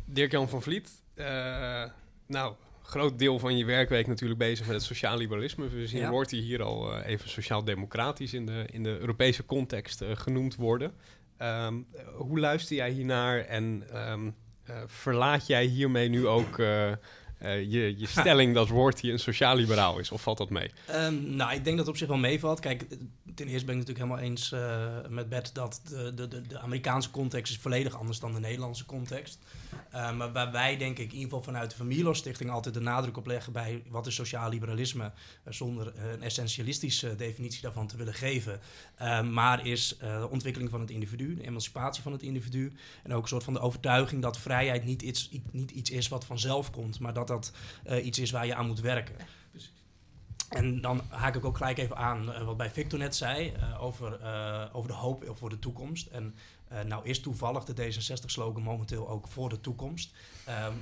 Dirk-Jan 0.04 0.48
van 0.48 0.62
Vliet, 0.62 1.02
uh, 1.14 1.84
nou, 2.26 2.54
groot 2.82 3.18
deel 3.18 3.38
van 3.38 3.56
je 3.56 3.64
werkweek 3.64 4.06
natuurlijk 4.06 4.38
bezig 4.40 4.66
met 4.66 4.74
het 4.74 4.84
sociaal 4.84 5.16
liberalisme. 5.16 5.68
We 5.68 5.86
zien 5.86 6.00
ja. 6.00 6.10
wordt 6.10 6.30
hij 6.30 6.40
hier 6.40 6.62
al 6.62 6.98
uh, 6.98 7.06
even 7.06 7.28
sociaal-democratisch 7.28 8.34
in 8.34 8.46
de, 8.46 8.64
in 8.70 8.82
de 8.82 8.98
Europese 8.98 9.46
context 9.46 10.02
uh, 10.02 10.16
genoemd 10.16 10.56
worden. 10.56 10.92
Um, 11.42 11.86
hoe 12.14 12.38
luister 12.38 12.76
jij 12.76 12.90
hiernaar 12.90 13.38
en 13.38 13.84
um, 14.10 14.34
verlaat 14.86 15.46
jij 15.46 15.64
hiermee 15.64 16.08
nu 16.08 16.26
ook 16.26 16.58
je, 17.40 17.94
je 17.98 18.06
stelling 18.20 18.54
dat 18.54 18.68
Worthy 18.68 19.10
een 19.10 19.18
sociaal-liberaal 19.18 19.98
is? 19.98 20.10
Of 20.10 20.22
valt 20.22 20.38
dat 20.38 20.50
mee? 20.50 20.70
Um, 20.90 21.36
nou, 21.36 21.52
ik 21.52 21.64
denk 21.64 21.76
dat 21.76 21.86
het 21.86 21.88
op 21.88 21.96
zich 21.96 22.08
wel 22.08 22.16
meevalt. 22.16 22.60
Kijk, 22.60 22.86
ten 23.34 23.48
eerste 23.48 23.66
ben 23.66 23.74
ik 23.74 23.86
natuurlijk 23.86 23.98
helemaal 23.98 24.18
eens 24.18 24.52
uh, 24.52 25.08
met 25.08 25.28
Bert 25.28 25.54
dat 25.54 25.80
de, 25.88 26.14
de, 26.14 26.28
de, 26.46 26.58
Amerikaanse 26.58 27.10
context 27.10 27.52
is 27.52 27.58
volledig 27.58 27.98
anders 27.98 28.18
dan 28.18 28.32
de 28.32 28.40
Nederlandse 28.40 28.86
context. 28.86 29.38
Uh, 29.94 30.16
maar 30.16 30.32
waar 30.32 30.52
wij 30.52 30.76
denk 30.76 30.98
ik 30.98 31.04
in 31.04 31.12
ieder 31.12 31.28
geval 31.28 31.42
vanuit 31.42 31.70
de 31.70 31.76
Familie 31.76 32.14
Stichting 32.14 32.50
altijd 32.50 32.74
de 32.74 32.80
nadruk 32.80 33.16
op 33.16 33.26
leggen 33.26 33.52
bij 33.52 33.82
wat 33.88 34.06
is 34.06 34.14
sociaal 34.14 34.50
liberalisme, 34.50 35.04
uh, 35.04 35.52
zonder 35.52 35.92
een 36.12 36.22
essentialistische 36.22 37.16
definitie 37.16 37.62
daarvan 37.62 37.86
te 37.86 37.96
willen 37.96 38.14
geven. 38.14 38.60
maar 39.32 39.66
is 39.66 39.96
de 39.98 40.28
ontwikkeling 40.30 40.70
van 40.70 40.80
het 40.80 40.90
individu, 40.90 41.34
de 41.34 41.46
emancipatie 41.46 42.02
van 42.02 42.12
het 42.12 42.22
individu 42.22 42.72
en 43.02 43.14
ook 43.14 43.22
een 43.22 43.28
soort 43.28 43.44
van 43.44 43.52
de 43.52 43.60
overtuiging 43.60 44.22
dat 44.22 44.38
vrijheid 44.38 44.84
niet 44.84 45.02
iets, 45.02 45.30
niet 45.50 45.70
iets 45.70 45.90
is 45.90 46.08
wat 46.08 46.24
vanzelf 46.24 46.70
komt, 46.70 47.00
maar 47.00 47.14
dat 47.14 47.27
dat 47.28 47.52
iets 48.02 48.18
is 48.18 48.30
waar 48.30 48.46
je 48.46 48.54
aan 48.54 48.66
moet 48.66 48.80
werken. 48.80 49.16
En 50.48 50.80
dan 50.80 51.02
haak 51.08 51.36
ik 51.36 51.44
ook 51.44 51.56
gelijk 51.56 51.78
even 51.78 51.96
aan 51.96 52.28
uh, 52.28 52.44
wat 52.44 52.56
bij 52.56 52.70
Victor 52.70 52.98
net 52.98 53.16
zei 53.16 53.52
uh, 53.52 53.82
over, 53.82 54.12
over 54.72 54.88
de 54.88 54.96
hoop 54.96 55.32
voor 55.34 55.50
de 55.50 55.58
toekomst. 55.58 56.06
En 56.06 56.34
nou 56.86 57.08
is 57.08 57.20
toevallig 57.20 57.64
de 57.64 57.74
D66-slogan 57.74 58.62
momenteel 58.62 59.08
ook 59.08 59.28
voor 59.28 59.48
de 59.48 59.60
toekomst. 59.60 60.10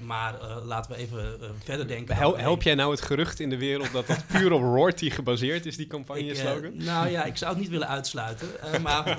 maar 0.04 0.34
laten 0.64 0.90
we 0.92 0.96
even 0.98 1.38
verder 1.64 1.88
denken. 1.88 2.16
Hel 2.16 2.38
help 2.38 2.62
jij 2.62 2.74
nou 2.74 2.90
het 2.90 3.00
gerucht 3.00 3.40
in 3.40 3.50
de 3.50 3.58
wereld 3.58 3.92
dat 3.92 4.06
dat 4.06 4.26
puur 4.26 4.52
op 4.52 4.60
Rorty 4.60 5.10
gebaseerd 5.10 5.66
is, 5.66 5.76
die 5.76 5.86
campagne-slogan? 5.86 6.76
nou 6.76 7.08
ja, 7.08 7.24
ik 7.24 7.36
zou 7.36 7.52
het 7.52 7.60
niet 7.60 7.70
willen 7.70 7.88
uitsluiten. 7.88 8.48
maar 8.82 9.04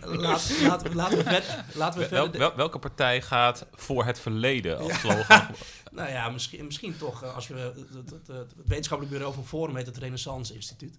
laat, 0.00 0.52
laat, 0.62 0.94
laten 0.94 1.18
we, 1.18 1.24
ver, 1.24 1.64
laten 1.74 2.00
we 2.00 2.08
verder... 2.08 2.38
Wel, 2.38 2.56
welke 2.56 2.78
partij 2.78 3.22
gaat 3.22 3.66
voor 3.74 4.04
het 4.04 4.20
verleden 4.20 4.78
als 4.78 5.00
slogan? 5.00 5.46
Nou 5.90 6.10
ja, 6.10 6.28
misschien, 6.28 6.64
misschien 6.64 6.96
toch, 6.96 7.22
eh, 7.22 7.34
als 7.34 7.48
je 7.48 7.54
het, 7.54 7.76
het, 8.10 8.26
het, 8.26 8.54
wetenschappelijk 8.66 9.16
bureau 9.16 9.34
van 9.34 9.46
Forum 9.46 9.76
heet 9.76 9.86
het 9.86 9.96
Renaissance 9.96 10.54
Instituut. 10.54 10.96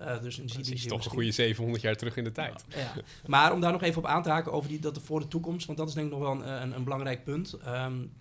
Uh, 0.00 0.22
dus 0.22 0.38
in 0.38 0.46
die, 0.46 0.74
is 0.74 0.86
toch 0.86 1.04
een 1.04 1.10
goede 1.10 1.30
700 1.30 1.82
jaar 1.82 1.96
terug 1.96 2.16
in 2.16 2.24
de 2.24 2.32
tijd. 2.32 2.64
Ja, 2.68 2.92
Maar 3.26 3.52
om 3.52 3.60
daar 3.60 3.72
nog 3.72 3.82
even 3.82 3.98
op 3.98 4.08
aan 4.08 4.22
te 4.22 4.30
haken 4.30 4.52
over 4.52 4.68
die, 4.68 4.78
dat 4.78 5.00
voor 5.04 5.20
de 5.20 5.28
toekomst, 5.28 5.66
want 5.66 5.78
dat 5.78 5.88
is 5.88 5.94
denk 5.94 6.06
ik 6.06 6.12
nog 6.12 6.22
wel 6.22 6.32
een, 6.32 6.62
een, 6.62 6.74
een 6.74 6.84
belangrijk 6.84 7.24
punt. 7.24 7.56
Um, 7.66 8.12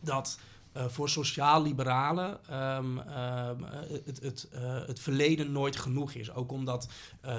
dat 0.00 0.38
uh, 0.76 0.84
voor 0.88 1.08
sociaal-liberalen 1.08 2.38
um, 2.76 2.98
het, 4.04 4.20
het, 4.22 4.48
uh, 4.54 4.86
het 4.86 5.00
verleden 5.00 5.52
nooit 5.52 5.76
genoeg 5.76 6.12
is. 6.12 6.32
Ook 6.32 6.52
omdat 6.52 6.88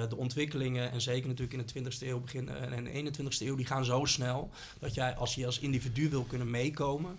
de 0.08 0.16
ontwikkelingen, 0.16 0.90
en 0.90 1.00
zeker 1.00 1.28
natuurlijk 1.28 1.74
in 1.74 1.82
de 1.82 1.90
20e 1.90 2.06
eeuw 2.08 2.20
begin, 2.20 2.48
en 2.48 2.84
de 2.84 3.12
21e 3.12 3.38
eeuw, 3.38 3.56
die 3.56 3.66
gaan 3.66 3.84
zo 3.84 4.04
snel 4.04 4.50
dat 4.78 4.94
jij 4.94 5.14
als 5.16 5.34
je 5.34 5.46
als 5.46 5.58
individu 5.58 6.08
wil 6.08 6.22
kunnen 6.22 6.50
meekomen, 6.50 7.18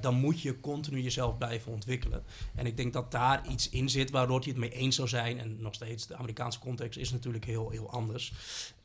dan 0.00 0.14
moet 0.14 0.40
je 0.40 0.60
continu 0.60 1.00
jezelf 1.00 1.38
blijven 1.38 1.72
ontwikkelen. 1.72 2.22
En 2.54 2.66
ik 2.66 2.76
denk 2.76 2.92
dat 2.92 3.10
daar 3.10 3.48
iets 3.48 3.68
in 3.68 3.88
zit 3.88 4.10
waar 4.10 4.26
Rorty 4.26 4.48
het 4.48 4.58
mee 4.58 4.72
eens 4.72 4.96
zou 4.96 5.08
zijn. 5.08 5.38
En 5.38 5.56
nog 5.60 5.74
steeds, 5.74 6.06
de 6.06 6.16
Amerikaanse 6.16 6.58
context 6.58 6.98
is 6.98 7.10
natuurlijk 7.10 7.44
heel, 7.44 7.70
heel 7.70 7.90
anders. 7.90 8.32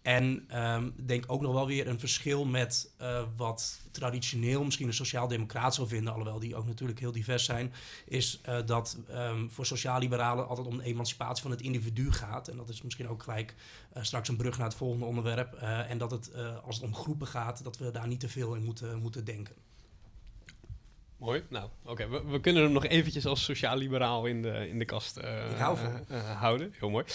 En 0.06 0.48
um, 0.64 0.94
denk 1.06 1.24
ook 1.28 1.42
nog 1.42 1.54
wel 1.54 1.68
weer 1.68 1.88
een 1.88 2.00
verschil 2.00 2.46
met 2.46 2.92
uh, 3.02 3.24
wat 3.36 3.82
traditioneel 3.92 4.64
misschien 4.64 4.88
een 4.88 4.94
sociaal-democraat 4.94 5.76
zou 5.76 5.88
vinden, 5.88 6.14
alhoewel 6.14 6.40
die 6.40 6.56
ook 6.56 6.66
natuurlijk 6.66 7.00
heel 7.00 7.12
divers 7.12 7.46
zijn, 7.46 7.74
is 8.06 8.42
uh, 8.50 8.58
dat 8.66 8.98
um, 9.10 9.52
voor 9.52 9.66
sociaal-liberalen 9.66 10.48
altijd 10.48 10.68
om 10.68 10.78
de 10.78 10.84
emancipatie 10.84 11.42
van 11.42 11.52
het 11.52 11.62
individu 11.62 12.12
gaat. 12.12 12.48
En 12.48 12.58
dat 12.58 12.70
is 12.70 12.82
misschien 12.82 13.08
ook 13.08 13.24
gelijk 13.24 13.56
uh, 13.98 14.04
straks 14.04 14.30
een 14.30 14.38
brug 14.38 14.58
naar 14.58 14.68
het 14.68 14.78
volgende 14.78 15.06
onderwerp. 15.06 15.54
en 15.54 15.98
dat 15.98 16.12
het, 16.12 16.32
als 16.66 16.76
het 16.76 16.86
om 16.86 16.96
groepen 16.96 17.28
gaat, 17.28 17.64
dat 17.64 17.78
we 17.78 17.92
daar 17.92 18.08
niet 18.08 18.20
te 18.20 18.30
veel 18.30 18.56
in 18.56 18.64
moeten, 18.64 19.00
moeten 19.00 19.26
denken. 19.26 19.56
Mooi. 21.26 21.44
Nou, 21.50 21.70
oké. 21.86 22.08
We, 22.08 22.24
we, 22.26 22.40
kunnen 22.40 22.64
hem 22.64 22.72
nog 22.72 22.86
eventjes 22.86 23.26
als 23.26 23.44
sociaal-liberaal 23.44 24.26
in 24.26 24.42
de, 24.42 24.70
in 24.70 24.80
de 24.80 24.86
kast 24.86 25.18
uh, 25.18 25.24
uh, 25.24 25.74
uh, 26.12 26.40
houden. 26.40 26.74
Heel 26.80 26.90
mooi. 26.90 27.06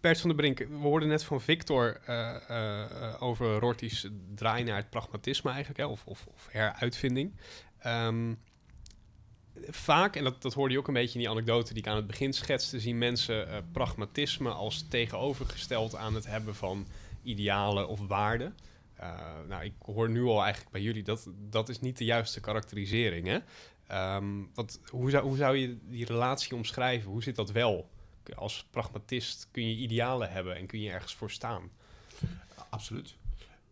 Bert 0.00 0.20
van 0.20 0.28
der 0.28 0.34
Brink, 0.36 0.58
we 0.58 0.76
hoorden 0.76 1.08
net 1.08 1.24
van 1.24 1.40
Victor 1.40 2.00
over 3.18 3.58
Rorty's 3.58 4.08
draai 4.34 4.64
naar 4.64 4.76
het 4.76 4.90
pragmatisme 4.90 5.50
eigenlijk, 5.50 5.80
hè, 5.80 5.86
of, 5.86 6.06
of, 6.06 6.26
of 6.26 6.48
heruitvinding. 6.50 7.34
Um, 7.86 8.38
vaak, 9.68 10.16
en 10.16 10.24
dat, 10.24 10.42
dat 10.42 10.54
hoorde 10.54 10.72
je 10.72 10.78
ook 10.78 10.88
een 10.88 10.94
beetje 10.94 11.14
in 11.14 11.20
die 11.20 11.30
anekdote 11.30 11.74
die 11.74 11.82
ik 11.82 11.88
aan 11.88 11.96
het 11.96 12.06
begin 12.06 12.32
schetste, 12.32 12.80
zien 12.80 12.98
mensen 12.98 13.48
uh, 13.48 13.56
pragmatisme 13.72 14.50
als 14.50 14.84
tegenovergesteld 14.88 15.96
aan 15.96 16.14
het 16.14 16.26
hebben 16.26 16.54
van 16.54 16.86
idealen 17.22 17.88
of 17.88 18.00
waarden. 18.06 18.54
Uh, 19.02 19.40
nou, 19.48 19.64
ik 19.64 19.74
hoor 19.78 20.10
nu 20.10 20.22
al 20.22 20.42
eigenlijk 20.42 20.72
bij 20.72 20.82
jullie 20.82 21.02
dat 21.02 21.28
dat 21.50 21.68
is 21.68 21.80
niet 21.80 21.98
de 21.98 22.04
juiste 22.04 22.40
karakterisering. 22.40 23.26
Hè? 23.26 23.38
Um, 24.16 24.50
wat, 24.54 24.80
hoe, 24.90 25.10
zou, 25.10 25.24
hoe 25.24 25.36
zou 25.36 25.56
je 25.56 25.78
die 25.88 26.04
relatie 26.04 26.54
omschrijven? 26.54 27.10
Hoe 27.10 27.22
zit 27.22 27.36
dat 27.36 27.50
wel? 27.50 27.90
Als 28.34 28.66
pragmatist 28.70 29.48
kun 29.50 29.68
je 29.68 29.76
idealen 29.76 30.30
hebben 30.30 30.56
en 30.56 30.66
kun 30.66 30.80
je 30.80 30.90
ergens 30.90 31.14
voor 31.14 31.30
staan. 31.30 31.70
Absoluut. 32.68 33.16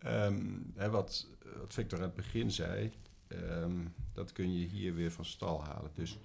Um, 0.05 0.73
hè, 0.75 0.89
wat, 0.89 1.27
wat 1.59 1.73
Victor 1.73 1.97
aan 1.97 2.03
het 2.03 2.15
begin 2.15 2.51
zei, 2.51 2.91
um, 3.27 3.93
dat 4.13 4.31
kun 4.31 4.59
je 4.59 4.67
hier 4.67 4.95
weer 4.95 5.11
van 5.11 5.25
stal 5.25 5.63
halen. 5.63 5.91
Dus 5.93 6.17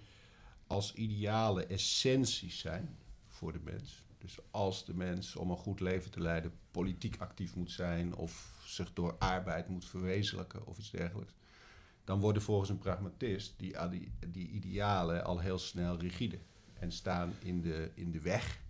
als 0.66 0.94
idealen 0.94 1.68
essenties 1.68 2.58
zijn 2.58 2.96
voor 3.28 3.52
de 3.52 3.60
mens, 3.64 4.04
dus 4.18 4.38
als 4.50 4.84
de 4.84 4.94
mens 4.94 5.36
om 5.36 5.50
een 5.50 5.56
goed 5.56 5.80
leven 5.80 6.10
te 6.10 6.20
leiden 6.20 6.52
politiek 6.70 7.16
actief 7.18 7.54
moet 7.54 7.70
zijn 7.70 8.14
of 8.14 8.54
zich 8.76 8.92
door 8.92 9.16
arbeid 9.18 9.68
moet 9.68 9.84
verwezenlijken 9.84 10.66
of 10.66 10.78
iets 10.78 10.90
dergelijks, 10.90 11.34
dan 12.04 12.20
worden 12.20 12.42
volgens 12.42 12.70
een 12.70 12.78
pragmatist 12.78 13.54
die, 13.56 13.76
die, 14.28 14.48
idealen 14.48 15.24
al 15.24 15.38
heel 15.38 15.58
snel 15.58 15.98
rigide 15.98 16.38
en 16.78 16.92
staan 16.92 17.32
in 17.38 17.60
de, 17.60 17.90
in 17.94 18.10
de 18.10 18.20
weg 18.20 18.60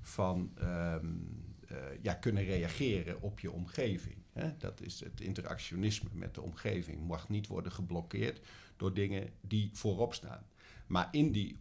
van 0.00 0.52
um, 0.60 1.44
uh, 1.70 1.78
ja, 2.02 2.14
kunnen 2.14 2.44
reageren 2.44 3.22
op 3.22 3.40
je 3.40 3.50
omgeving. 3.50 4.16
Hè? 4.32 4.56
Dat 4.56 4.80
is 4.80 5.00
het 5.00 5.20
interactionisme 5.20 6.08
met 6.12 6.34
de 6.34 6.40
omgeving. 6.40 7.06
Mag 7.06 7.28
niet 7.28 7.46
worden 7.46 7.72
geblokkeerd 7.72 8.40
door 8.76 8.94
dingen 8.94 9.30
die 9.40 9.70
voorop 9.72 10.14
staan. 10.14 10.46
Maar 10.86 11.08
in 11.10 11.32
die 11.32 11.56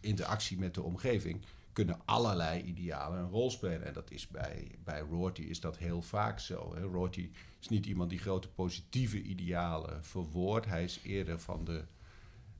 interactie 0.00 0.58
met 0.58 0.74
de 0.74 0.82
omgeving 0.82 1.42
kunnen 1.72 2.00
allerlei 2.04 2.62
idealen 2.62 3.18
een 3.18 3.30
rol 3.30 3.50
spelen. 3.50 3.84
En 3.84 3.92
dat 3.92 4.10
is 4.10 4.28
bij, 4.28 4.74
bij 4.84 5.00
Rorty 5.00 5.42
is 5.42 5.60
dat 5.60 5.78
heel 5.78 6.02
vaak 6.02 6.38
zo. 6.40 6.74
Hè? 6.74 6.80
Rorty 6.80 7.30
is 7.60 7.68
niet 7.68 7.86
iemand 7.86 8.10
die 8.10 8.18
grote 8.18 8.48
positieve 8.48 9.22
idealen 9.22 10.04
verwoordt. 10.04 10.66
Hij 10.66 10.84
is 10.84 11.00
eerder 11.02 11.40
van 11.40 11.64
de, 11.64 11.84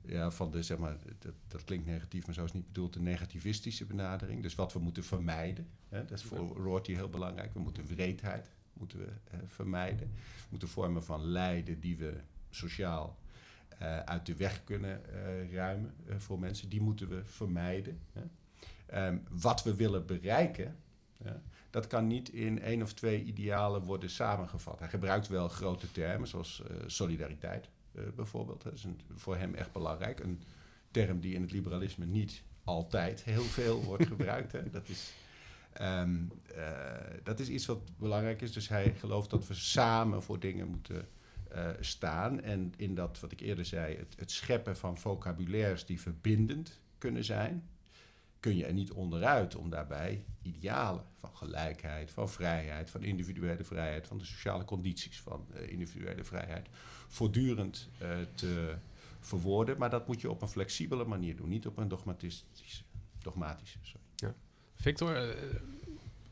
ja, 0.01 0.31
van 0.31 0.51
de 0.51 0.63
zeg 0.63 0.77
maar, 0.77 0.97
dat, 1.19 1.33
dat 1.47 1.63
klinkt 1.63 1.85
negatief, 1.85 2.25
maar 2.25 2.35
zo 2.35 2.43
is 2.43 2.53
niet 2.53 2.67
bedoeld, 2.67 2.93
de 2.93 3.01
negativistische 3.01 3.85
benadering. 3.85 4.41
Dus 4.41 4.55
wat 4.55 4.73
we 4.73 4.79
moeten 4.79 5.03
vermijden. 5.03 5.67
Hè? 5.89 6.05
Dat 6.05 6.17
is 6.17 6.23
voor 6.23 6.57
Rorty 6.57 6.93
heel 6.93 7.09
belangrijk. 7.09 7.53
We 7.53 7.59
moeten 7.59 7.85
wreedheid 7.85 8.51
moeten 8.73 8.97
we, 8.97 9.05
uh, 9.33 9.39
vermijden. 9.47 10.07
We 10.17 10.47
moeten 10.49 10.67
vormen 10.67 11.03
van 11.03 11.25
lijden 11.25 11.79
die 11.79 11.97
we 11.97 12.13
sociaal 12.49 13.17
uh, 13.81 13.99
uit 13.99 14.25
de 14.25 14.35
weg 14.35 14.63
kunnen 14.63 15.01
uh, 15.09 15.53
ruimen 15.53 15.93
voor 16.17 16.39
mensen. 16.39 16.69
Die 16.69 16.81
moeten 16.81 17.09
we 17.09 17.25
vermijden. 17.25 17.99
Hè? 18.11 18.21
Um, 18.95 19.23
wat 19.29 19.63
we 19.63 19.75
willen 19.75 20.05
bereiken, 20.05 20.75
ja, 21.23 21.41
dat 21.69 21.87
kan 21.87 22.07
niet 22.07 22.29
in 22.29 22.61
één 22.61 22.81
of 22.81 22.93
twee 22.93 23.23
idealen 23.23 23.81
worden 23.81 24.09
samengevat. 24.09 24.79
Hij 24.79 24.89
gebruikt 24.89 25.27
wel 25.27 25.47
grote 25.47 25.91
termen, 25.91 26.27
zoals 26.27 26.63
uh, 26.71 26.77
solidariteit 26.85 27.69
uh, 27.91 28.03
bijvoorbeeld. 28.15 28.63
Dat 28.63 28.73
is 28.73 28.83
een, 28.83 28.99
voor 29.15 29.37
hem 29.37 29.55
echt 29.55 29.71
belangrijk. 29.71 30.19
Een 30.19 30.41
term 30.91 31.19
die 31.19 31.33
in 31.33 31.41
het 31.41 31.51
liberalisme 31.51 32.05
niet 32.05 32.43
altijd 32.63 33.23
heel 33.23 33.43
veel 33.43 33.83
wordt 33.89 34.07
gebruikt. 34.07 34.51
Hè. 34.51 34.69
Dat, 34.69 34.89
is, 34.89 35.13
um, 35.81 36.31
uh, 36.55 36.63
dat 37.23 37.39
is 37.39 37.49
iets 37.49 37.65
wat 37.65 37.97
belangrijk 37.97 38.41
is. 38.41 38.51
Dus 38.51 38.69
hij 38.69 38.93
gelooft 38.97 39.29
dat 39.29 39.47
we 39.47 39.53
samen 39.53 40.23
voor 40.23 40.39
dingen 40.39 40.67
moeten 40.67 41.07
staan. 41.79 42.41
En 42.41 42.73
in 42.77 42.95
dat, 42.95 43.19
wat 43.19 43.31
ik 43.31 43.39
eerder 43.39 43.65
zei, 43.65 43.95
het, 43.95 44.15
het 44.17 44.31
scheppen 44.31 44.77
van 44.77 44.97
vocabulaires 44.97 45.85
die 45.85 46.01
verbindend 46.01 46.79
kunnen 46.97 47.23
zijn 47.23 47.63
kun 48.43 48.57
je 48.57 48.65
er 48.65 48.73
niet 48.73 48.91
onderuit 48.91 49.55
om 49.55 49.69
daarbij 49.69 50.25
idealen 50.41 51.03
van 51.19 51.29
gelijkheid, 51.33 52.11
van 52.11 52.29
vrijheid, 52.29 52.89
van 52.89 53.03
individuele 53.03 53.63
vrijheid, 53.63 54.07
van 54.07 54.17
de 54.17 54.25
sociale 54.25 54.65
condities 54.65 55.21
van 55.21 55.47
uh, 55.53 55.71
individuele 55.71 56.23
vrijheid 56.23 56.67
voortdurend 57.07 57.89
uh, 58.01 58.09
te 58.35 58.75
verwoorden. 59.19 59.77
Maar 59.77 59.89
dat 59.89 60.07
moet 60.07 60.21
je 60.21 60.29
op 60.29 60.41
een 60.41 60.47
flexibele 60.47 61.05
manier 61.05 61.35
doen, 61.35 61.49
niet 61.49 61.67
op 61.67 61.77
een 61.77 61.87
dogmatistische. 61.87 62.83
dogmatische 63.21 63.77
sorry. 63.81 64.05
Ja. 64.15 64.33
Victor? 64.75 65.27
Uh, 65.27 65.35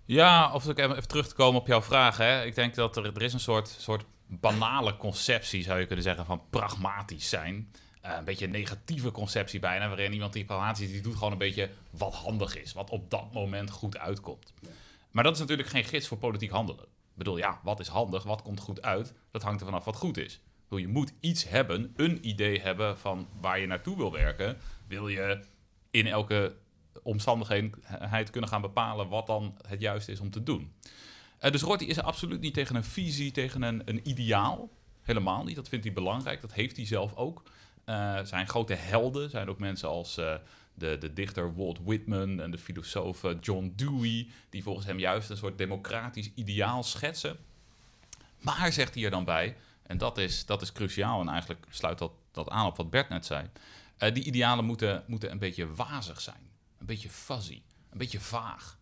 ja, 0.05 0.53
of 0.53 0.67
ik 0.67 0.77
even 0.77 1.07
terug 1.07 1.27
te 1.27 1.35
komen 1.35 1.61
op 1.61 1.67
jouw 1.67 1.81
vraag. 1.81 2.17
Hè. 2.17 2.43
Ik 2.43 2.55
denk 2.55 2.75
dat 2.75 2.97
er, 2.97 3.05
er 3.05 3.21
is 3.21 3.33
een 3.33 3.39
soort, 3.39 3.67
soort 3.67 4.05
banale 4.27 4.97
conceptie, 4.97 5.63
zou 5.63 5.79
je 5.79 5.85
kunnen 5.85 6.03
zeggen, 6.03 6.25
van 6.25 6.41
pragmatisch 6.49 7.29
zijn. 7.29 7.71
Uh, 8.05 8.15
een 8.17 8.23
beetje 8.23 8.45
een 8.45 8.51
negatieve 8.51 9.11
conceptie 9.11 9.59
bijna, 9.59 9.87
waarin 9.87 10.13
iemand 10.13 10.33
die 10.33 10.45
is, 10.71 10.77
die 10.77 11.01
doet 11.01 11.15
gewoon 11.15 11.31
een 11.31 11.37
beetje 11.37 11.69
wat 11.89 12.13
handig 12.13 12.57
is, 12.57 12.73
wat 12.73 12.89
op 12.89 13.09
dat 13.09 13.33
moment 13.33 13.71
goed 13.71 13.97
uitkomt. 13.97 14.53
Maar 15.11 15.23
dat 15.23 15.33
is 15.33 15.39
natuurlijk 15.39 15.69
geen 15.69 15.83
gids 15.83 16.07
voor 16.07 16.17
politiek 16.17 16.51
handelen. 16.51 16.83
Ik 16.83 17.17
bedoel, 17.17 17.37
ja, 17.37 17.59
wat 17.63 17.79
is 17.79 17.87
handig, 17.87 18.23
wat 18.23 18.41
komt 18.41 18.59
goed 18.59 18.81
uit, 18.81 19.13
dat 19.31 19.41
hangt 19.41 19.59
er 19.59 19.65
vanaf 19.65 19.85
wat 19.85 19.95
goed 19.95 20.17
is. 20.17 20.41
Bedoel, 20.63 20.85
je 20.85 20.91
moet 20.91 21.13
iets 21.19 21.49
hebben, 21.49 21.93
een 21.95 22.27
idee 22.27 22.61
hebben 22.61 22.97
van 22.97 23.27
waar 23.41 23.59
je 23.59 23.67
naartoe 23.67 23.97
wil 23.97 24.11
werken. 24.11 24.57
Wil 24.87 25.07
je 25.07 25.43
in 25.91 26.07
elke 26.07 26.55
omstandigheid 27.03 28.29
kunnen 28.29 28.49
gaan 28.49 28.61
bepalen 28.61 29.09
wat 29.09 29.27
dan 29.27 29.57
het 29.67 29.81
juiste 29.81 30.11
is 30.11 30.19
om 30.19 30.29
te 30.29 30.43
doen. 30.43 30.73
Uh, 31.41 31.51
dus 31.51 31.61
Rorty 31.61 31.83
is 31.83 31.97
er 31.97 32.03
absoluut 32.03 32.41
niet 32.41 32.53
tegen 32.53 32.75
een 32.75 32.83
visie, 32.83 33.31
tegen 33.31 33.61
een, 33.61 33.81
een 33.85 34.09
ideaal. 34.09 34.69
Helemaal 35.01 35.43
niet. 35.43 35.55
Dat 35.55 35.69
vindt 35.69 35.85
hij 35.85 35.93
belangrijk. 35.93 36.41
Dat 36.41 36.53
heeft 36.53 36.75
hij 36.75 36.85
zelf 36.85 37.15
ook. 37.15 37.43
Uh, 37.85 38.19
zijn 38.23 38.47
grote 38.47 38.73
helden 38.73 39.29
zijn 39.29 39.49
ook 39.49 39.59
mensen 39.59 39.89
als 39.89 40.17
uh, 40.17 40.35
de, 40.73 40.97
de 40.97 41.13
dichter 41.13 41.55
Walt 41.55 41.79
Whitman 41.83 42.41
en 42.41 42.51
de 42.51 42.57
filosoof 42.57 43.25
John 43.41 43.73
Dewey, 43.75 44.27
die 44.49 44.63
volgens 44.63 44.85
hem 44.85 44.99
juist 44.99 45.29
een 45.29 45.37
soort 45.37 45.57
democratisch 45.57 46.31
ideaal 46.35 46.83
schetsen. 46.83 47.37
Maar, 48.39 48.71
zegt 48.71 48.93
hij 48.93 49.03
er 49.03 49.11
dan 49.11 49.25
bij, 49.25 49.57
en 49.83 49.97
dat 49.97 50.17
is, 50.17 50.45
dat 50.45 50.61
is 50.61 50.71
cruciaal 50.71 51.21
en 51.21 51.29
eigenlijk 51.29 51.65
sluit 51.69 51.97
dat, 51.97 52.11
dat 52.31 52.49
aan 52.49 52.65
op 52.65 52.77
wat 52.77 52.89
Bert 52.89 53.09
net 53.09 53.25
zei, 53.25 53.49
uh, 53.99 54.13
die 54.13 54.23
idealen 54.23 54.65
moeten, 54.65 55.03
moeten 55.07 55.31
een 55.31 55.39
beetje 55.39 55.73
wazig 55.73 56.21
zijn, 56.21 56.49
een 56.77 56.85
beetje 56.85 57.09
fuzzy, 57.09 57.61
een 57.89 57.97
beetje 57.97 58.19
vaag. 58.19 58.79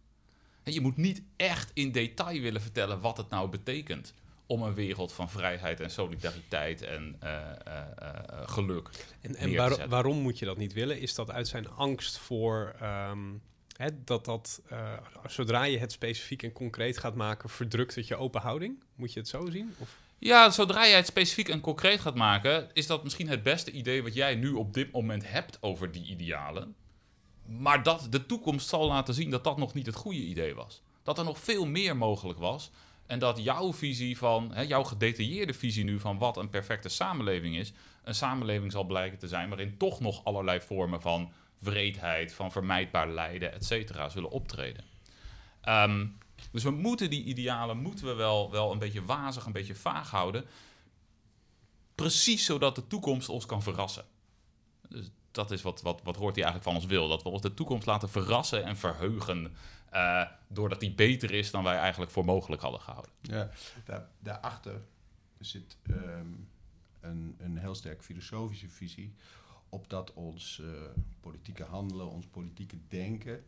Je 0.63 0.81
moet 0.81 0.97
niet 0.97 1.21
echt 1.35 1.71
in 1.73 1.91
detail 1.91 2.41
willen 2.41 2.62
vertellen 2.62 2.99
wat 2.99 3.17
het 3.17 3.29
nou 3.29 3.49
betekent 3.49 4.13
om 4.49 4.63
een 4.63 4.73
wereld 4.73 5.13
van 5.13 5.29
vrijheid 5.29 5.79
en 5.79 5.91
solidariteit 5.91 6.81
en 6.81 7.19
uh, 7.23 7.29
uh, 7.67 7.73
uh, 8.01 8.09
geluk. 8.45 8.89
En, 9.21 9.35
en 9.35 9.55
waar, 9.55 9.88
waarom 9.88 10.17
moet 10.17 10.39
je 10.39 10.45
dat 10.45 10.57
niet 10.57 10.73
willen? 10.73 10.99
Is 10.99 11.15
dat 11.15 11.31
uit 11.31 11.47
zijn 11.47 11.69
angst 11.69 12.17
voor 12.17 12.75
um, 13.09 13.41
hè, 13.77 14.03
dat 14.03 14.25
dat, 14.25 14.62
zodra 15.27 15.63
je 15.63 15.77
het 15.77 15.91
specifiek 15.91 16.43
en 16.43 16.51
concreet 16.51 16.97
gaat 16.97 17.15
maken, 17.15 17.49
verdrukt 17.49 17.95
het 17.95 18.07
je 18.07 18.15
open 18.15 18.41
houding? 18.41 18.83
Moet 18.95 19.13
je 19.13 19.19
het 19.19 19.29
zo 19.29 19.49
zien? 19.49 19.75
Of? 19.77 19.97
Ja, 20.19 20.49
zodra 20.49 20.88
jij 20.88 20.95
het 20.95 21.05
specifiek 21.05 21.49
en 21.49 21.59
concreet 21.59 21.99
gaat 21.99 22.15
maken, 22.15 22.69
is 22.73 22.88
dat 22.88 23.03
misschien 23.03 23.29
het 23.29 23.43
beste 23.43 23.71
idee 23.71 24.03
wat 24.03 24.13
jij 24.13 24.35
nu 24.35 24.51
op 24.51 24.73
dit 24.73 24.91
moment 24.91 25.31
hebt 25.31 25.57
over 25.62 25.91
die 25.91 26.05
idealen. 26.05 26.75
Maar 27.45 27.83
dat 27.83 28.07
de 28.09 28.25
toekomst 28.25 28.67
zal 28.67 28.88
laten 28.88 29.13
zien 29.13 29.29
dat 29.29 29.43
dat 29.43 29.57
nog 29.57 29.73
niet 29.73 29.85
het 29.85 29.95
goede 29.95 30.21
idee 30.21 30.55
was. 30.55 30.81
Dat 31.03 31.17
er 31.17 31.23
nog 31.23 31.39
veel 31.39 31.65
meer 31.65 31.97
mogelijk 31.97 32.39
was 32.39 32.71
en 33.10 33.19
dat 33.19 33.43
jouw 33.43 33.74
visie 33.74 34.17
van, 34.17 34.52
hè, 34.54 34.62
jouw 34.62 34.84
gedetailleerde 34.84 35.54
visie 35.54 35.84
nu 35.84 36.00
van 36.00 36.17
wat 36.17 36.38
een 36.38 36.50
perfecte 36.50 36.89
samenleving 36.89 37.56
is, 37.56 37.74
een 38.04 38.15
samenleving 38.15 38.72
zal 38.72 38.84
blijken 38.84 39.19
te 39.19 39.28
zijn 39.28 39.50
waarin 39.50 39.78
toch 39.78 40.00
nog 40.00 40.24
allerlei 40.24 40.62
vormen 40.62 41.02
van 41.02 41.32
wreedheid, 41.60 42.34
van 42.34 42.52
vermijdbaar 42.52 43.10
lijden, 43.10 43.54
et 43.54 43.65
cetera, 43.65 44.10
zullen 44.10 44.32
optreden. 44.32 44.84
Um, 45.67 46.17
dus 46.52 46.63
we 46.63 46.72
moeten 46.72 47.10
die 47.10 47.24
idealen 47.24 47.78
moeten 47.78 48.06
we 48.06 48.13
wel, 48.13 48.52
wel 48.52 48.72
een 48.72 48.80
beetje 48.80 49.06
wazig, 49.06 49.45
een 49.45 49.52
beetje 49.52 49.76
vaag 49.76 50.10
houden. 50.10 50.45
Precies 51.95 52.45
zodat 52.45 52.76
de 52.76 52.88
toekomst 52.88 53.30
ons 53.30 53.45
kan 53.45 53.63
verrassen. 53.63 54.06
Dus 54.89 55.10
dat 55.32 55.52
is 55.52 55.62
wat, 55.62 55.82
wat, 55.82 56.02
wat 56.04 56.15
hoort 56.15 56.36
hij 56.36 56.43
eigenlijk 56.43 56.74
van 56.74 56.82
ons 56.82 56.91
wil. 56.91 57.08
Dat 57.08 57.24
we 57.24 57.30
ons 57.30 57.41
de 57.41 57.54
toekomst 57.54 57.86
laten 57.86 58.10
verrassen 58.10 58.63
en 58.63 58.78
verheugen. 58.78 59.56
Uh, 59.93 60.25
doordat 60.47 60.80
die 60.80 60.93
beter 60.93 61.32
is 61.32 61.52
dan 61.52 61.63
wij 61.63 61.78
eigenlijk 61.78 62.12
voor 62.12 62.25
mogelijk 62.25 62.62
hadden 62.62 62.82
gehouden. 62.82 63.12
Ja, 63.21 63.49
daar, 63.86 64.08
daarachter 64.19 64.82
zit 65.39 65.78
um, 65.89 66.49
een, 66.99 67.36
een 67.39 67.58
heel 67.58 67.75
sterk 67.75 68.04
filosofische 68.04 68.69
visie 68.69 69.13
op 69.69 69.89
dat 69.89 70.13
ons 70.13 70.62
uh, 70.63 70.82
politieke 71.19 71.63
handelen, 71.63 72.10
ons 72.10 72.25
politieke 72.25 72.78
denken 72.88 73.43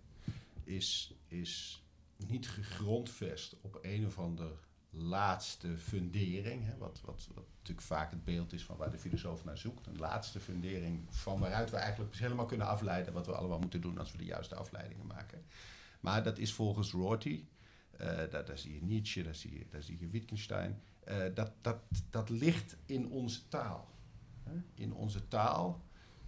is, 0.64 1.14
is 1.28 1.84
niet 2.18 2.50
gegrondvest 2.50 3.56
op 3.62 3.80
een 3.82 4.06
of 4.06 4.20
ander 4.20 4.52
laatste 4.90 5.78
fundering. 5.78 6.66
Hè, 6.66 6.78
wat, 6.78 7.02
wat, 7.06 7.28
wat 7.34 7.46
natuurlijk 7.58 7.88
vaak 7.88 8.12
het 8.12 8.24
beeld 8.24 8.54
is 8.54 8.64
van 8.64 8.78
waar 8.78 8.92
de 8.92 8.98
filosoof 8.98 9.44
naar 9.44 9.58
zoekt. 9.58 9.88
Een 9.88 9.98
laatste 9.98 10.40
fundering 10.40 11.06
van 11.10 11.40
waaruit 11.40 11.70
we 11.70 11.78
eigenlijk 11.78 12.16
helemaal 12.16 12.46
kunnen 12.46 12.68
afleiden 12.68 13.14
wat 13.14 13.26
we 13.26 13.36
allemaal 13.36 13.60
moeten 13.60 13.82
doen 13.82 13.98
als 13.98 14.12
we 14.12 14.18
de 14.18 14.26
juiste 14.26 14.56
afleidingen 14.56 15.08
maken. 15.08 15.44
Maar 16.02 16.24
dat 16.24 16.38
is 16.38 16.54
volgens 16.54 16.92
Rorty, 16.92 17.44
uh, 18.02 18.08
daar, 18.32 18.58
zie 18.58 18.74
je 18.74 18.84
Nietzsche, 18.84 19.24
daar 19.24 19.36
zie 19.84 19.98
je, 20.00 20.08
Wittgenstein, 20.08 20.82
uh, 21.10 21.24
dat, 21.34 21.52
dat, 21.62 21.78
dat 22.10 22.30
ligt 22.30 22.76
in 22.86 23.10
onze 23.10 23.48
taal. 23.48 23.90
In 24.74 24.94
onze 24.94 25.28
taal 25.28 25.82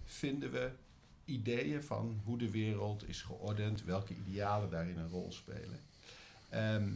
vinden 0.04 0.50
we 0.52 0.72
ideeën 1.24 1.82
van 1.82 2.20
hoe 2.24 2.38
de 2.38 2.50
wereld 2.50 3.08
is 3.08 3.22
geordend, 3.22 3.84
welke 3.84 4.14
idealen 4.14 4.70
daarin 4.70 4.98
een 4.98 5.08
rol 5.08 5.32
spelen. 5.32 5.80
Ehm, 6.48 6.92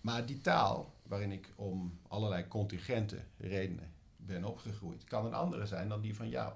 maar 0.00 0.26
die 0.26 0.40
taal, 0.40 0.94
waarin 1.02 1.32
ik 1.32 1.52
om 1.56 1.98
allerlei 2.08 2.48
contingente 2.48 3.20
redenen 3.36 3.92
ben 4.16 4.44
opgegroeid, 4.44 5.04
kan 5.04 5.26
een 5.26 5.34
andere 5.34 5.66
zijn 5.66 5.88
dan 5.88 6.00
die 6.00 6.14
van 6.14 6.28
jou. 6.28 6.52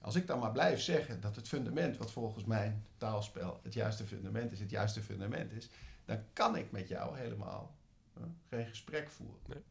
Als 0.00 0.14
ik 0.14 0.26
dan 0.26 0.38
maar 0.38 0.52
blijf 0.52 0.80
zeggen 0.80 1.20
dat 1.20 1.36
het 1.36 1.48
fundament, 1.48 1.96
wat 1.96 2.10
volgens 2.10 2.44
mijn 2.44 2.84
taalspel 2.96 3.60
het 3.62 3.74
juiste 3.74 4.06
fundament 4.06 4.52
is, 4.52 4.60
het 4.60 4.70
juiste 4.70 5.02
fundament 5.02 5.52
is, 5.52 5.68
dan 6.04 6.18
kan 6.32 6.56
ik 6.56 6.70
met 6.70 6.88
jou 6.88 7.18
helemaal 7.18 7.76
geen 8.48 8.66
gesprek 8.66 9.08
voeren. 9.08 9.40
Nee. 9.46 9.62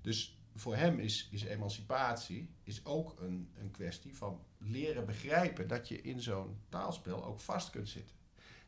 Dus 0.00 0.38
voor 0.54 0.76
hem 0.76 0.98
is, 0.98 1.28
is 1.30 1.42
emancipatie 1.42 2.48
is 2.62 2.84
ook 2.84 3.20
een, 3.20 3.50
een 3.60 3.70
kwestie 3.70 4.16
van 4.16 4.40
leren 4.58 5.06
begrijpen 5.06 5.68
dat 5.68 5.88
je 5.88 6.02
in 6.02 6.20
zo'n 6.20 6.58
taalspel 6.68 7.24
ook 7.24 7.40
vast 7.40 7.70
kunt 7.70 7.88
zitten. 7.88 8.16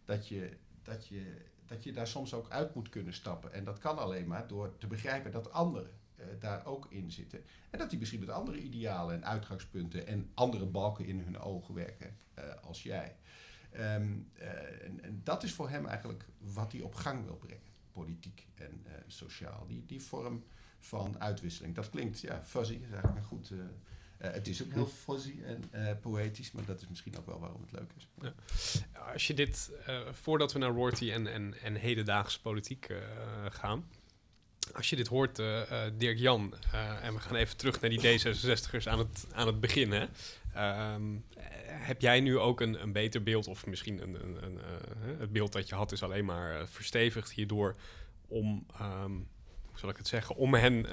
Dat 0.05 0.29
je, 0.29 0.57
dat, 0.83 1.07
je, 1.07 1.37
dat 1.67 1.85
je 1.85 1.93
daar 1.93 2.07
soms 2.07 2.35
ook 2.35 2.51
uit 2.51 2.75
moet 2.75 2.89
kunnen 2.89 3.15
stappen. 3.15 3.53
En 3.53 3.65
dat 3.65 3.79
kan 3.79 3.99
alleen 3.99 4.27
maar 4.27 4.47
door 4.47 4.79
te 4.79 4.87
begrijpen 4.87 5.33
dat 5.33 5.53
anderen 5.53 5.91
daar 6.39 6.67
ook 6.67 6.87
in 6.91 7.11
zitten. 7.11 7.45
En 7.71 7.79
dat 7.79 7.91
die 7.91 7.99
misschien 7.99 8.21
met 8.21 8.29
andere 8.29 8.59
idealen 8.59 9.15
en 9.15 9.25
uitgangspunten 9.25 10.07
en 10.07 10.31
andere 10.35 10.67
balken 10.67 11.07
in 11.07 11.19
hun 11.19 11.39
ogen 11.39 11.75
werken 11.75 12.17
uh, 12.39 12.45
als 12.63 12.83
jij. 12.83 13.17
Um, 13.77 14.31
uh, 14.39 14.85
en, 14.85 15.03
en, 15.03 15.21
dat 15.25 15.43
is 15.43 15.53
voor 15.53 15.69
hem 15.69 15.87
eigenlijk 15.87 16.25
wat 16.39 16.73
hij 16.73 16.81
op 16.81 16.95
gang 16.95 17.25
wil 17.25 17.37
brengen, 17.37 17.73
politiek 17.93 18.47
en 18.55 18.85
sociaal. 19.07 19.67
Die, 19.67 19.85
die 19.87 20.03
vorm 20.03 20.45
van 20.79 21.21
uitwisseling. 21.21 21.75
Dat 21.75 21.91
klinkt, 21.91 22.21
ja, 22.21 22.43
fuzzy 22.45 22.75
is 22.75 22.91
eigenlijk 22.91 23.17
een 23.17 23.25
goed... 23.25 23.51
Uh, 23.51 23.61
het 24.19 24.49
is 24.49 24.63
ook 24.63 24.73
heel 24.73 24.87
fuzzy 24.87 25.43
en 25.43 25.65
uh, 25.75 25.91
poëtisch, 26.01 26.53
maar 26.53 26.65
dat 26.65 26.81
is 26.81 26.89
misschien 26.89 27.19
ook 27.19 27.27
wel 27.27 27.41
waarom 27.41 27.61
het 27.61 27.73
leuk 27.73 27.93
is. 27.97 28.09
Ja. 28.21 28.33
Als 29.13 29.27
je 29.27 29.35
dit, 29.35 29.71
uh, 29.89 30.13
voordat 30.13 30.53
we 30.53 30.59
naar 30.59 30.71
Rorty 30.71 31.11
en, 31.11 31.27
en, 31.27 31.55
en 31.63 31.75
hedendaagse 31.75 32.41
politiek 32.41 32.93
gaan, 33.49 33.85
als 34.75 34.91
je 34.91 34.97
dit 34.97 35.07
hoort, 35.07 35.37
Dirk 35.97 36.19
Jan, 36.19 36.55
en 37.03 37.15
we 37.15 37.21
gaan 37.21 37.37
even 37.37 37.57
terug 37.57 37.81
naar 37.81 37.91
die 37.91 38.01
D66ers 38.01 38.85
aan 38.85 38.99
het, 38.99 39.27
aan 39.33 39.47
het 39.47 39.61
begin, 39.61 39.93
hè? 39.93 40.07
Um, 40.95 41.25
heb 41.67 42.01
jij 42.01 42.21
nu 42.21 42.39
ook 42.39 42.61
een, 42.61 42.83
een 42.83 42.93
beter 42.93 43.23
beeld, 43.23 43.47
of 43.47 43.67
misschien 43.67 44.03
een, 44.03 44.15
een, 44.23 44.45
een 44.45 44.59
het 45.19 45.33
beeld 45.33 45.53
dat 45.53 45.69
je 45.69 45.75
had 45.75 45.93
is 45.93 46.03
alleen 46.03 46.25
maar 46.25 46.69
verstevigd 46.69 47.33
hierdoor 47.33 47.77
om... 48.29 48.67
Um, 48.81 49.29
zal 49.79 49.89
ik 49.89 49.97
het 49.97 50.09
zeggen, 50.09 50.37
om 50.37 50.55
hen 50.55 50.87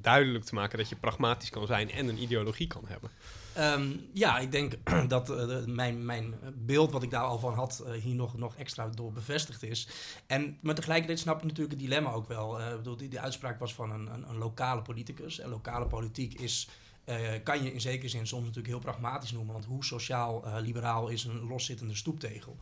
duidelijk 0.00 0.44
te 0.44 0.54
maken 0.54 0.78
dat 0.78 0.88
je 0.88 0.96
pragmatisch 0.96 1.50
kan 1.50 1.66
zijn 1.66 1.90
en 1.90 2.08
een 2.08 2.22
ideologie 2.22 2.66
kan 2.66 2.84
hebben? 2.86 3.10
Um, 3.58 4.06
ja, 4.12 4.38
ik 4.38 4.52
denk 4.52 4.74
dat 5.08 5.32
mijn, 5.66 6.04
mijn 6.04 6.34
beeld 6.54 6.92
wat 6.92 7.02
ik 7.02 7.10
daar 7.10 7.22
al 7.22 7.38
van 7.38 7.54
had 7.54 7.84
hier 8.02 8.14
nog, 8.14 8.36
nog 8.36 8.56
extra 8.56 8.88
door 8.88 9.12
bevestigd 9.12 9.62
is. 9.62 9.88
En, 10.26 10.58
maar 10.60 10.74
tegelijkertijd 10.74 11.18
snap 11.18 11.36
ik 11.36 11.42
natuurlijk 11.42 11.70
het 11.70 11.80
dilemma 11.80 12.10
ook 12.10 12.28
wel. 12.28 12.58
bedoel, 12.76 12.96
die, 12.96 13.20
uitspraak 13.20 13.58
was 13.58 13.74
van 13.74 13.90
een, 13.90 14.14
een, 14.14 14.28
een 14.28 14.38
lokale 14.38 14.82
politicus. 14.82 15.38
En 15.38 15.48
lokale 15.48 15.86
politiek 15.86 16.40
is 16.40 16.68
uh, 17.04 17.16
kan 17.42 17.62
je 17.62 17.72
in 17.72 17.80
zekere 17.80 18.08
zin 18.08 18.26
soms 18.26 18.42
natuurlijk 18.42 18.68
heel 18.68 18.78
pragmatisch 18.78 19.32
noemen. 19.32 19.52
Want 19.52 19.64
hoe 19.64 19.84
sociaal-liberaal 19.84 21.08
is 21.08 21.24
een 21.24 21.46
loszittende 21.46 21.94
stoeptegel? 21.94 22.56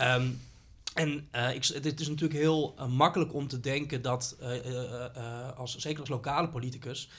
Um, 0.00 0.40
en 0.94 1.28
uh, 1.34 1.54
ik, 1.54 1.64
het 1.64 2.00
is 2.00 2.08
natuurlijk 2.08 2.40
heel 2.40 2.74
uh, 2.78 2.86
makkelijk 2.86 3.34
om 3.34 3.48
te 3.48 3.60
denken 3.60 4.02
dat, 4.02 4.36
uh, 4.40 5.50
als, 5.56 5.76
zeker 5.76 6.00
als 6.00 6.08
lokale 6.08 6.48
politicus, 6.48 7.10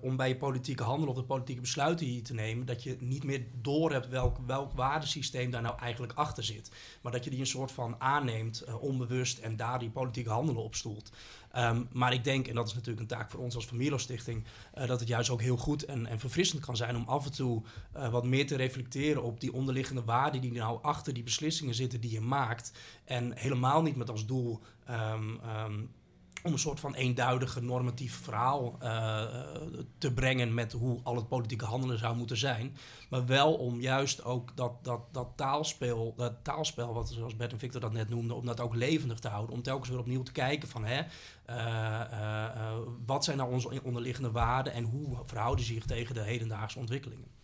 om 0.00 0.16
bij 0.16 0.28
je 0.28 0.36
politieke 0.36 0.82
handel 0.82 1.08
of 1.08 1.16
de 1.16 1.22
politieke 1.22 1.60
besluiten 1.60 2.06
hier 2.06 2.22
te 2.22 2.34
nemen, 2.34 2.66
dat 2.66 2.82
je 2.82 2.96
niet 3.00 3.24
meer 3.24 3.46
doorhebt 3.60 4.08
welk, 4.08 4.38
welk 4.46 4.72
waardesysteem 4.72 5.50
daar 5.50 5.62
nou 5.62 5.78
eigenlijk 5.78 6.12
achter 6.12 6.44
zit. 6.44 6.70
Maar 7.02 7.12
dat 7.12 7.24
je 7.24 7.30
die 7.30 7.40
een 7.40 7.46
soort 7.46 7.72
van 7.72 7.94
aanneemt, 7.98 8.64
onbewust, 8.80 9.38
en 9.38 9.56
daar 9.56 9.78
die 9.78 9.90
politieke 9.90 10.30
handelen 10.30 10.62
op 10.62 10.74
stoelt. 10.74 11.12
Um, 11.56 11.88
maar 11.92 12.12
ik 12.12 12.24
denk, 12.24 12.48
en 12.48 12.54
dat 12.54 12.66
is 12.66 12.74
natuurlijk 12.74 13.00
een 13.00 13.16
taak 13.16 13.30
voor 13.30 13.40
ons 13.40 13.54
als 13.54 13.64
Familio-stichting, 13.64 14.44
uh, 14.78 14.86
dat 14.86 15.00
het 15.00 15.08
juist 15.08 15.30
ook 15.30 15.40
heel 15.40 15.56
goed 15.56 15.84
en, 15.84 16.06
en 16.06 16.18
verfrissend 16.18 16.64
kan 16.64 16.76
zijn 16.76 16.96
om 16.96 17.08
af 17.08 17.24
en 17.24 17.32
toe 17.32 17.62
uh, 17.96 18.08
wat 18.08 18.24
meer 18.24 18.46
te 18.46 18.56
reflecteren 18.56 19.22
op 19.22 19.40
die 19.40 19.52
onderliggende 19.52 20.04
waarden 20.04 20.40
die 20.40 20.52
nou 20.52 20.78
achter 20.82 21.14
die 21.14 21.22
beslissingen 21.22 21.74
zitten 21.74 22.00
die 22.00 22.12
je 22.12 22.20
maakt. 22.20 22.72
En 23.04 23.32
helemaal 23.36 23.82
niet 23.82 23.96
met 23.96 24.10
als 24.10 24.26
doel 24.26 24.60
um, 24.90 25.40
um, 25.66 25.90
om 26.42 26.52
een 26.52 26.58
soort 26.58 26.80
van 26.80 26.94
eenduidige 26.94 27.60
normatief 27.60 28.20
verhaal 28.22 28.78
uh, 28.82 29.24
te 29.98 30.12
brengen 30.12 30.54
met 30.54 30.72
hoe 30.72 31.00
al 31.02 31.16
het 31.16 31.28
politieke 31.28 31.64
handelen 31.64 31.98
zou 31.98 32.16
moeten 32.16 32.36
zijn. 32.36 32.76
Maar 33.10 33.26
wel 33.26 33.54
om 33.54 33.80
juist 33.80 34.24
ook 34.24 34.56
dat, 34.56 34.84
dat, 34.84 35.00
dat, 35.12 35.28
taalspel, 35.36 36.14
dat 36.16 36.34
taalspel, 36.42 36.94
wat, 36.94 37.10
zoals 37.10 37.36
Bert 37.36 37.52
en 37.52 37.58
Victor 37.58 37.80
dat 37.80 37.92
net 37.92 38.08
noemden, 38.08 38.36
om 38.36 38.46
dat 38.46 38.60
ook 38.60 38.74
levendig 38.74 39.18
te 39.18 39.28
houden. 39.28 39.54
Om 39.54 39.62
telkens 39.62 39.88
weer 39.88 39.98
opnieuw 39.98 40.22
te 40.22 40.32
kijken 40.32 40.68
van 40.68 40.84
hè, 40.84 41.02
uh, 41.50 41.56
uh, 42.12 42.72
wat 43.06 43.24
zijn 43.24 43.36
nou 43.36 43.52
onze 43.52 43.82
onderliggende 43.82 44.30
waarden 44.30 44.72
en 44.72 44.84
hoe 44.84 45.18
verhouden 45.24 45.64
ze 45.64 45.72
zich 45.72 45.86
tegen 45.86 46.14
de 46.14 46.22
hedendaagse 46.22 46.78
ontwikkelingen. 46.78 47.41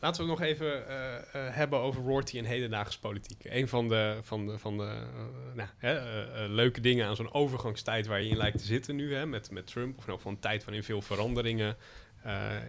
Laten 0.00 0.24
we 0.24 0.30
het 0.30 0.38
nog 0.38 0.48
even 0.48 0.66
uh, 0.66 0.74
uh, 0.74 1.54
hebben 1.54 1.78
over 1.78 2.02
Rorty 2.02 2.38
en 2.38 2.44
hedendaagse 2.44 3.00
politiek. 3.00 3.44
Een 3.44 3.68
van 3.68 3.88
de, 3.88 4.18
van 4.22 4.46
de, 4.46 4.58
van 4.58 4.76
de 4.76 4.84
uh, 4.84 5.54
nou, 5.54 5.68
hè, 5.78 5.98
leuke 6.48 6.80
dingen 6.80 7.06
aan 7.06 7.16
zo'n 7.16 7.32
overgangstijd 7.32 8.06
waar 8.06 8.22
je 8.22 8.28
in 8.28 8.36
lijkt 8.36 8.58
te 8.58 8.64
zitten 8.64 8.96
nu, 8.96 9.14
hè, 9.14 9.26
met, 9.26 9.50
met 9.50 9.66
Trump, 9.66 9.98
of 9.98 10.06
nou 10.06 10.20
van 10.20 10.32
een 10.32 10.38
tijd 10.38 10.64
waarin 10.64 10.82
veel 10.82 11.02
veranderingen 11.02 11.76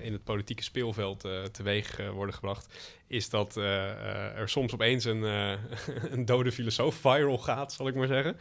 in 0.02 0.14
het 0.14 0.24
politieke 0.24 0.64
speelveld 0.64 1.28
teweeg 1.52 1.98
worden 2.14 2.36
gebracht, 2.36 2.94
is 3.08 3.30
dat 3.30 3.56
er 3.56 4.50
soms 4.50 4.74
opeens 4.74 5.06
een, 5.06 5.22
een 6.14 6.26
dode 6.26 6.52
filosoof 6.52 6.96
viral 6.96 7.38
gaat, 7.38 7.74
zal 7.74 7.88
ik 7.88 7.96
maar 7.96 8.08
zeggen. 8.08 8.38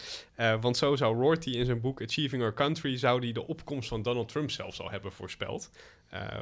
want 0.61 0.77
zo 0.77 0.97
zou 0.97 1.17
Rorty 1.17 1.51
in 1.51 1.65
zijn 1.65 1.81
boek 1.81 2.03
Achieving 2.03 2.43
Our 2.43 2.55
Country, 2.55 2.97
zou 2.97 3.21
die 3.21 3.33
de 3.33 3.47
opkomst 3.47 3.89
van 3.89 4.03
Donald 4.03 4.29
Trump 4.29 4.51
zelfs 4.51 4.81
al 4.81 4.91
hebben 4.91 5.13
voorspeld. 5.13 5.71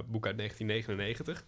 boek 0.07 0.27
uit 0.27 0.37
1999. 0.37 1.45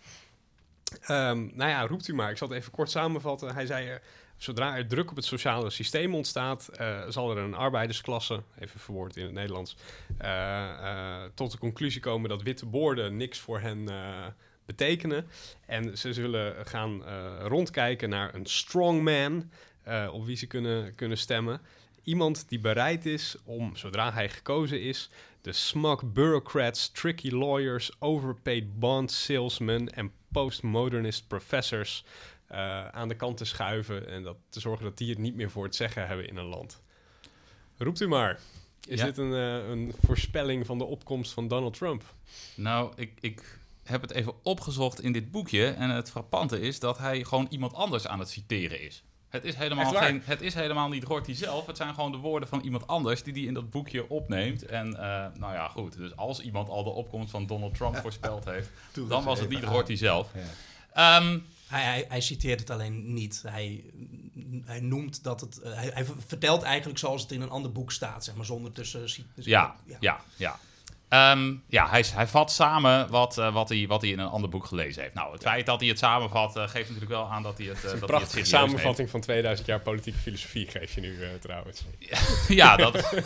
Um, 1.11 1.51
nou 1.55 1.71
ja, 1.71 1.87
roept 1.87 2.09
u 2.09 2.15
maar. 2.15 2.31
Ik 2.31 2.37
zal 2.37 2.49
het 2.49 2.57
even 2.57 2.73
kort 2.73 2.91
samenvatten. 2.91 3.55
Hij 3.55 3.67
zei 3.67 3.99
zodra 4.37 4.77
er 4.77 4.87
druk 4.87 5.11
op 5.11 5.17
het 5.17 5.25
sociale 5.25 5.71
systeem 5.71 6.15
ontstaat, 6.15 6.71
uh, 6.81 7.01
zal 7.09 7.31
er 7.31 7.39
een 7.39 7.55
arbeidersklasse, 7.55 8.43
even 8.59 8.81
verwoord 8.81 9.17
in 9.17 9.25
het 9.25 9.33
Nederlands, 9.33 9.77
uh, 10.23 10.29
uh, 10.29 11.17
tot 11.35 11.53
de 11.53 11.59
conclusie 11.59 12.01
komen 12.01 12.29
dat 12.29 12.43
witte 12.43 12.67
borden 12.67 13.17
niks 13.17 13.39
voor 13.39 13.61
hen 13.61 13.89
betekenen. 14.67 15.27
En 15.67 15.99
ze 15.99 16.13
zullen 16.13 16.67
gaan 16.67 17.03
rondkijken 17.41 18.09
naar 18.09 18.35
een 18.35 18.47
strongman 18.47 19.51
op 20.11 20.27
wie 20.27 20.37
ze 20.37 20.47
kunnen, 20.47 20.95
kunnen 20.95 21.19
stemmen. 21.19 21.61
Iemand 22.03 22.49
die 22.49 22.61
bereid 22.61 23.07
is 23.07 23.37
om, 23.45 23.77
zodra 23.77 24.13
hij 24.13 24.29
gekozen 24.29 24.81
is, 24.81 25.11
de 25.41 25.53
smug 25.53 26.13
bureaucrats, 26.13 26.91
tricky 26.91 27.31
lawyers, 27.31 27.91
overpaid 27.99 28.79
bond 28.79 29.13
salesmen 29.13 29.95
en 29.95 30.13
postmodernist 30.33 31.29
professors 31.29 32.05
uh, 32.53 32.89
aan 32.89 33.09
de 33.09 33.17
kant 33.17 33.37
te 33.37 33.45
schuiven 33.45 34.09
en 34.09 34.23
dat, 34.23 34.37
te 34.49 34.61
zorgen 34.61 34.85
dat 34.85 34.99
die 34.99 35.11
het 35.11 35.19
niet 35.19 35.35
meer 35.35 35.51
voor 35.51 35.65
het 35.65 35.75
zeggen 35.75 36.07
hebben 36.07 36.29
in 36.29 36.37
een 36.37 36.45
land. 36.45 36.83
Roept 37.77 38.01
u 38.01 38.09
maar. 38.09 38.41
Is 38.87 39.01
dit 39.01 39.19
een, 39.19 39.33
uh, 39.33 39.69
een 39.69 39.95
voorspelling 40.01 40.67
van 40.67 40.79
de 40.79 40.85
opkomst 40.85 41.33
van 41.33 41.49
Donald 41.49 41.75
Trump? 41.75 42.15
Nou, 42.55 42.93
ik, 42.97 43.13
ik 43.21 43.59
heb 43.83 44.03
het 44.03 44.11
even 44.11 44.35
opgezocht 44.43 45.01
in 45.01 45.13
dit 45.13 45.31
boekje. 45.31 45.67
En 45.67 45.91
het 45.91 46.11
frappante 46.11 46.61
is 46.61 46.81
dat 46.81 46.99
hij 46.99 47.25
gewoon 47.25 47.47
iemand 47.51 47.75
anders 47.75 48.07
aan 48.07 48.19
het 48.19 48.31
citeren 48.31 48.81
is. 48.81 49.03
Het 49.29 49.45
is 49.45 49.55
helemaal, 49.55 49.93
geen, 49.93 50.23
het 50.25 50.41
is 50.41 50.55
helemaal 50.55 50.89
niet 50.89 51.05
Rorty 51.05 51.33
zelf. 51.33 51.67
Het 51.67 51.77
zijn 51.77 51.95
gewoon 51.95 52.13
de 52.13 52.19
woorden 52.19 52.49
van 52.49 52.61
iemand 52.61 52.87
anders 52.87 53.23
die 53.23 53.33
die 53.33 53.47
in 53.47 53.55
dat 53.55 53.71
boekje 53.71 54.09
opneemt. 54.09 54.67
En 54.67 54.89
uh, 54.89 54.99
nou 55.35 55.53
ja, 55.53 55.69
goed. 55.69 55.97
Dus 55.97 56.17
als 56.17 56.41
iemand 56.41 56.69
al 56.69 56.85
de 56.85 56.91
opkomst 56.91 57.31
van 57.31 57.47
Donald 57.47 57.75
Trump 57.75 57.97
voorspeld 58.07 58.45
heeft, 58.45 58.71
dan 59.09 59.25
was 59.25 59.41
het 59.41 59.49
niet 59.49 59.65
Rorty 59.65 59.95
zelf. 59.95 60.31
Ja. 60.35 61.17
Um, 61.17 61.47
hij, 61.67 61.83
hij, 61.83 62.05
hij, 62.09 62.21
citeert 62.21 62.61
het 62.61 62.71
alleen 62.71 63.13
niet. 63.15 63.43
Hij, 63.47 63.85
hij 64.65 64.81
noemt 64.81 65.23
dat 65.23 65.41
het. 65.41 65.61
Uh, 65.65 65.75
hij, 65.75 65.91
hij, 65.95 66.07
vertelt 66.27 66.63
eigenlijk 66.63 66.99
zoals 66.99 67.23
het 67.23 67.33
in 67.33 67.41
een 67.41 67.51
ander 67.51 67.73
boek 67.73 67.93
staat, 67.93 68.25
zeg 68.25 68.35
maar, 68.35 68.45
zonder 68.45 68.73
tussen. 68.73 69.09
Ja, 69.35 69.77
ja, 69.85 69.97
ja. 70.01 70.21
ja. 70.37 70.59
Um, 71.11 71.63
ja, 71.69 71.89
hij, 71.89 72.05
hij 72.15 72.27
vat 72.27 72.53
samen 72.53 73.11
wat, 73.11 73.39
uh, 73.39 73.53
wat, 73.53 73.69
hij, 73.69 73.87
wat 73.87 74.01
hij 74.01 74.11
in 74.11 74.19
een 74.19 74.29
ander 74.29 74.51
boek 74.51 74.65
gelezen 74.65 75.03
heeft. 75.03 75.15
Nou, 75.15 75.33
het 75.33 75.43
feit 75.43 75.67
dat 75.67 75.81
hij 75.81 75.89
het 75.89 75.99
samenvat 75.99 76.57
uh, 76.57 76.63
geeft 76.63 76.89
natuurlijk 76.89 77.11
wel 77.11 77.31
aan 77.31 77.43
dat 77.43 77.59
hij 77.59 77.67
het. 77.67 77.85
Uh, 77.85 77.91
een 77.91 77.99
dat 77.99 78.09
prachtige 78.09 78.33
hij 78.33 78.41
het 78.41 78.49
samenvatting 78.49 78.97
heeft. 78.97 79.11
van 79.11 79.21
2000 79.21 79.69
jaar 79.69 79.81
politieke 79.81 80.19
filosofie 80.19 80.67
geef 80.67 80.95
je 80.95 81.01
nu 81.01 81.19
trouwens. 81.41 81.85
ja, 82.49 82.77
dat. 82.77 83.25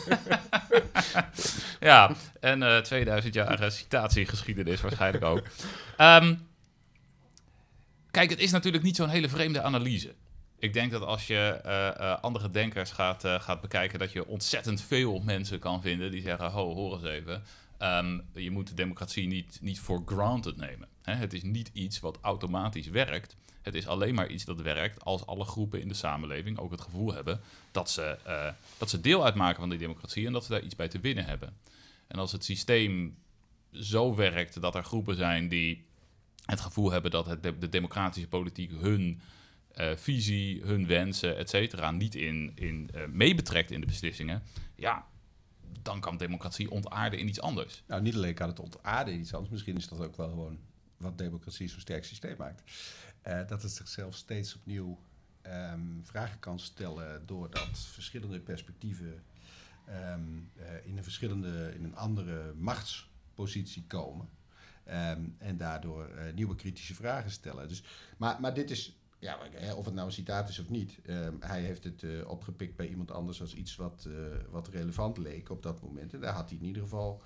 ja, 1.81 2.13
en 2.41 2.83
2000 2.83 3.35
jaar 3.35 3.73
citatiegeschiedenis 3.73 4.81
waarschijnlijk 4.81 5.25
ook. 5.25 5.43
Um, 5.99 6.49
kijk, 8.11 8.31
het 8.31 8.41
is 8.41 8.51
natuurlijk 8.51 8.85
niet 8.85 8.97
zo'n 8.97 9.09
hele 9.09 9.29
vreemde 9.29 9.63
analyse. 9.63 10.15
Ik 10.59 10.73
denk 10.73 10.91
dat 10.91 11.03
als 11.03 11.27
je 11.27 11.61
uh, 11.67 11.73
uh, 12.01 12.19
andere 12.21 12.51
denkers 12.51 12.91
gaat, 12.91 13.25
uh, 13.25 13.41
gaat 13.41 13.61
bekijken, 13.61 13.99
dat 13.99 14.13
je 14.13 14.27
ontzettend 14.27 14.83
veel 14.83 15.21
mensen 15.25 15.59
kan 15.59 15.81
vinden 15.83 16.11
die 16.11 16.23
zeggen: 16.23 16.51
Ho, 16.51 16.75
hoor 16.75 16.93
eens 16.93 17.05
even. 17.05 17.43
Ehm, 17.83 18.19
je 18.35 18.51
moet 18.51 18.69
de 18.69 18.75
democratie 18.75 19.27
niet, 19.27 19.59
niet 19.61 19.81
for 19.81 20.03
granted 20.07 20.57
nemen. 20.57 20.89
Het 21.03 21.33
is 21.33 21.43
niet 21.43 21.71
iets 21.73 22.01
wat 22.01 22.19
automatisch 22.21 22.89
werkt. 22.89 23.37
Het 23.63 23.75
is 23.75 23.87
alleen 23.87 24.15
maar 24.15 24.29
iets 24.29 24.45
dat 24.45 24.61
werkt 24.61 25.05
als 25.05 25.27
alle 25.27 25.45
groepen 25.45 25.81
in 25.81 25.89
de 25.89 25.95
samenleving 25.95 26.59
ook 26.59 26.71
het 26.71 26.81
gevoel 26.81 27.15
hebben 27.15 27.41
dat 27.71 27.91
ze, 27.91 28.19
eh, 28.25 28.53
dat 28.79 28.91
ze 28.91 29.01
deel 29.01 29.25
uitmaken 29.25 29.61
van 29.61 29.69
die 29.69 29.79
democratie 29.79 30.27
en 30.27 30.33
dat 30.33 30.45
ze 30.45 30.51
daar 30.51 30.63
iets 30.63 30.77
bij 30.77 30.89
te 30.89 31.01
winnen 31.01 31.25
hebben. 31.25 31.57
En 32.07 32.19
als 32.19 32.33
het 32.33 32.45
systeem 32.45 33.17
zo 33.73 34.15
werkt 34.15 34.61
dat 34.61 34.75
er 34.75 34.85
groepen 34.85 35.17
zijn 35.17 35.49
die 35.49 35.85
het 36.47 36.61
gevoel 36.61 36.91
hebben 36.91 37.11
dat 37.11 37.27
het 37.27 37.43
de, 37.43 37.59
de 37.59 37.69
democratische 37.69 38.29
politiek 38.29 38.71
hun 38.71 39.21
eh, 39.75 39.97
visie, 39.97 40.63
hun 40.63 40.87
wensen, 40.87 41.37
et 41.37 41.51
cetera, 41.51 41.91
niet 41.91 42.15
in, 42.15 42.53
in, 42.55 42.91
uh, 42.95 43.03
meebetrekt 43.07 43.71
in 43.71 43.81
de 43.81 43.87
beslissingen, 43.87 44.43
ja, 44.75 45.07
dan 45.83 46.01
kan 46.01 46.17
democratie 46.17 46.71
ontaarden 46.71 47.19
in 47.19 47.29
iets 47.29 47.41
anders. 47.41 47.83
Nou, 47.87 48.03
niet 48.03 48.15
alleen 48.15 48.35
kan 48.35 48.49
het 48.49 48.61
ontaarden 48.61 49.15
in 49.15 49.21
iets 49.21 49.35
anders, 49.35 49.53
misschien 49.53 49.77
is 49.77 49.89
dat 49.89 50.01
ook 50.01 50.17
wel 50.17 50.29
gewoon 50.29 50.59
wat 50.97 51.19
democratie 51.19 51.69
zo'n 51.69 51.81
sterk 51.81 52.05
systeem 52.05 52.37
maakt. 52.39 52.63
Uh, 53.27 53.49
dat 53.49 53.63
het 53.63 53.73
zichzelf 53.73 54.15
steeds 54.15 54.55
opnieuw 54.55 54.99
um, 55.43 56.01
vragen 56.03 56.39
kan 56.39 56.59
stellen 56.59 57.27
doordat 57.27 57.79
verschillende 57.79 58.41
perspectieven 58.41 59.23
um, 59.89 60.51
in, 60.85 60.97
een 60.97 61.03
verschillende, 61.03 61.73
in 61.75 61.85
een 61.85 61.97
andere 61.97 62.55
machtspositie 62.55 63.85
komen. 63.87 64.29
Um, 64.89 65.37
en 65.39 65.57
daardoor 65.57 66.09
uh, 66.09 66.33
nieuwe 66.35 66.55
kritische 66.55 66.95
vragen 66.95 67.31
stellen. 67.31 67.69
Dus, 67.69 67.83
maar, 68.17 68.41
maar 68.41 68.55
dit 68.55 68.71
is, 68.71 68.97
ja, 69.23 69.39
of 69.77 69.85
het 69.85 69.95
nou 69.95 70.07
een 70.07 70.13
citaat 70.13 70.49
is 70.49 70.59
of 70.59 70.69
niet, 70.69 70.99
um, 71.07 71.37
hij 71.41 71.61
heeft 71.61 71.85
het 71.85 72.03
uh, 72.03 72.29
opgepikt 72.29 72.77
bij 72.77 72.89
iemand 72.89 73.11
anders 73.11 73.41
als 73.41 73.55
iets 73.55 73.77
wat, 73.77 74.05
uh, 74.09 74.15
wat 74.51 74.69
relevant 74.69 75.19
leek 75.19 75.51
op 75.51 75.63
dat 75.63 75.83
moment. 75.83 76.15
En 76.15 76.21
daar 76.21 76.35
had 76.35 76.49
hij 76.49 76.59
in 76.59 76.67
ieder 76.67 76.83
geval 76.83 77.23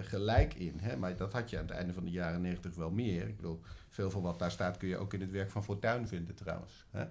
gelijk 0.00 0.54
in. 0.54 0.78
Hè? 0.78 0.96
Maar 0.96 1.16
dat 1.16 1.32
had 1.32 1.50
je 1.50 1.58
aan 1.58 1.66
het 1.66 1.76
einde 1.76 1.92
van 1.92 2.04
de 2.04 2.10
jaren 2.10 2.40
negentig 2.40 2.74
wel 2.74 2.90
meer. 2.90 3.28
Ik 3.28 3.36
bedoel, 3.36 3.60
veel 3.88 4.10
van 4.10 4.22
wat 4.22 4.38
daar 4.38 4.50
staat 4.50 4.76
kun 4.76 4.88
je 4.88 4.96
ook 4.96 5.14
in 5.14 5.20
het 5.20 5.30
werk 5.30 5.50
van 5.50 5.64
Fortuyn 5.64 6.08
vinden 6.08 6.34
trouwens. 6.34 6.86
Hè? 6.90 7.04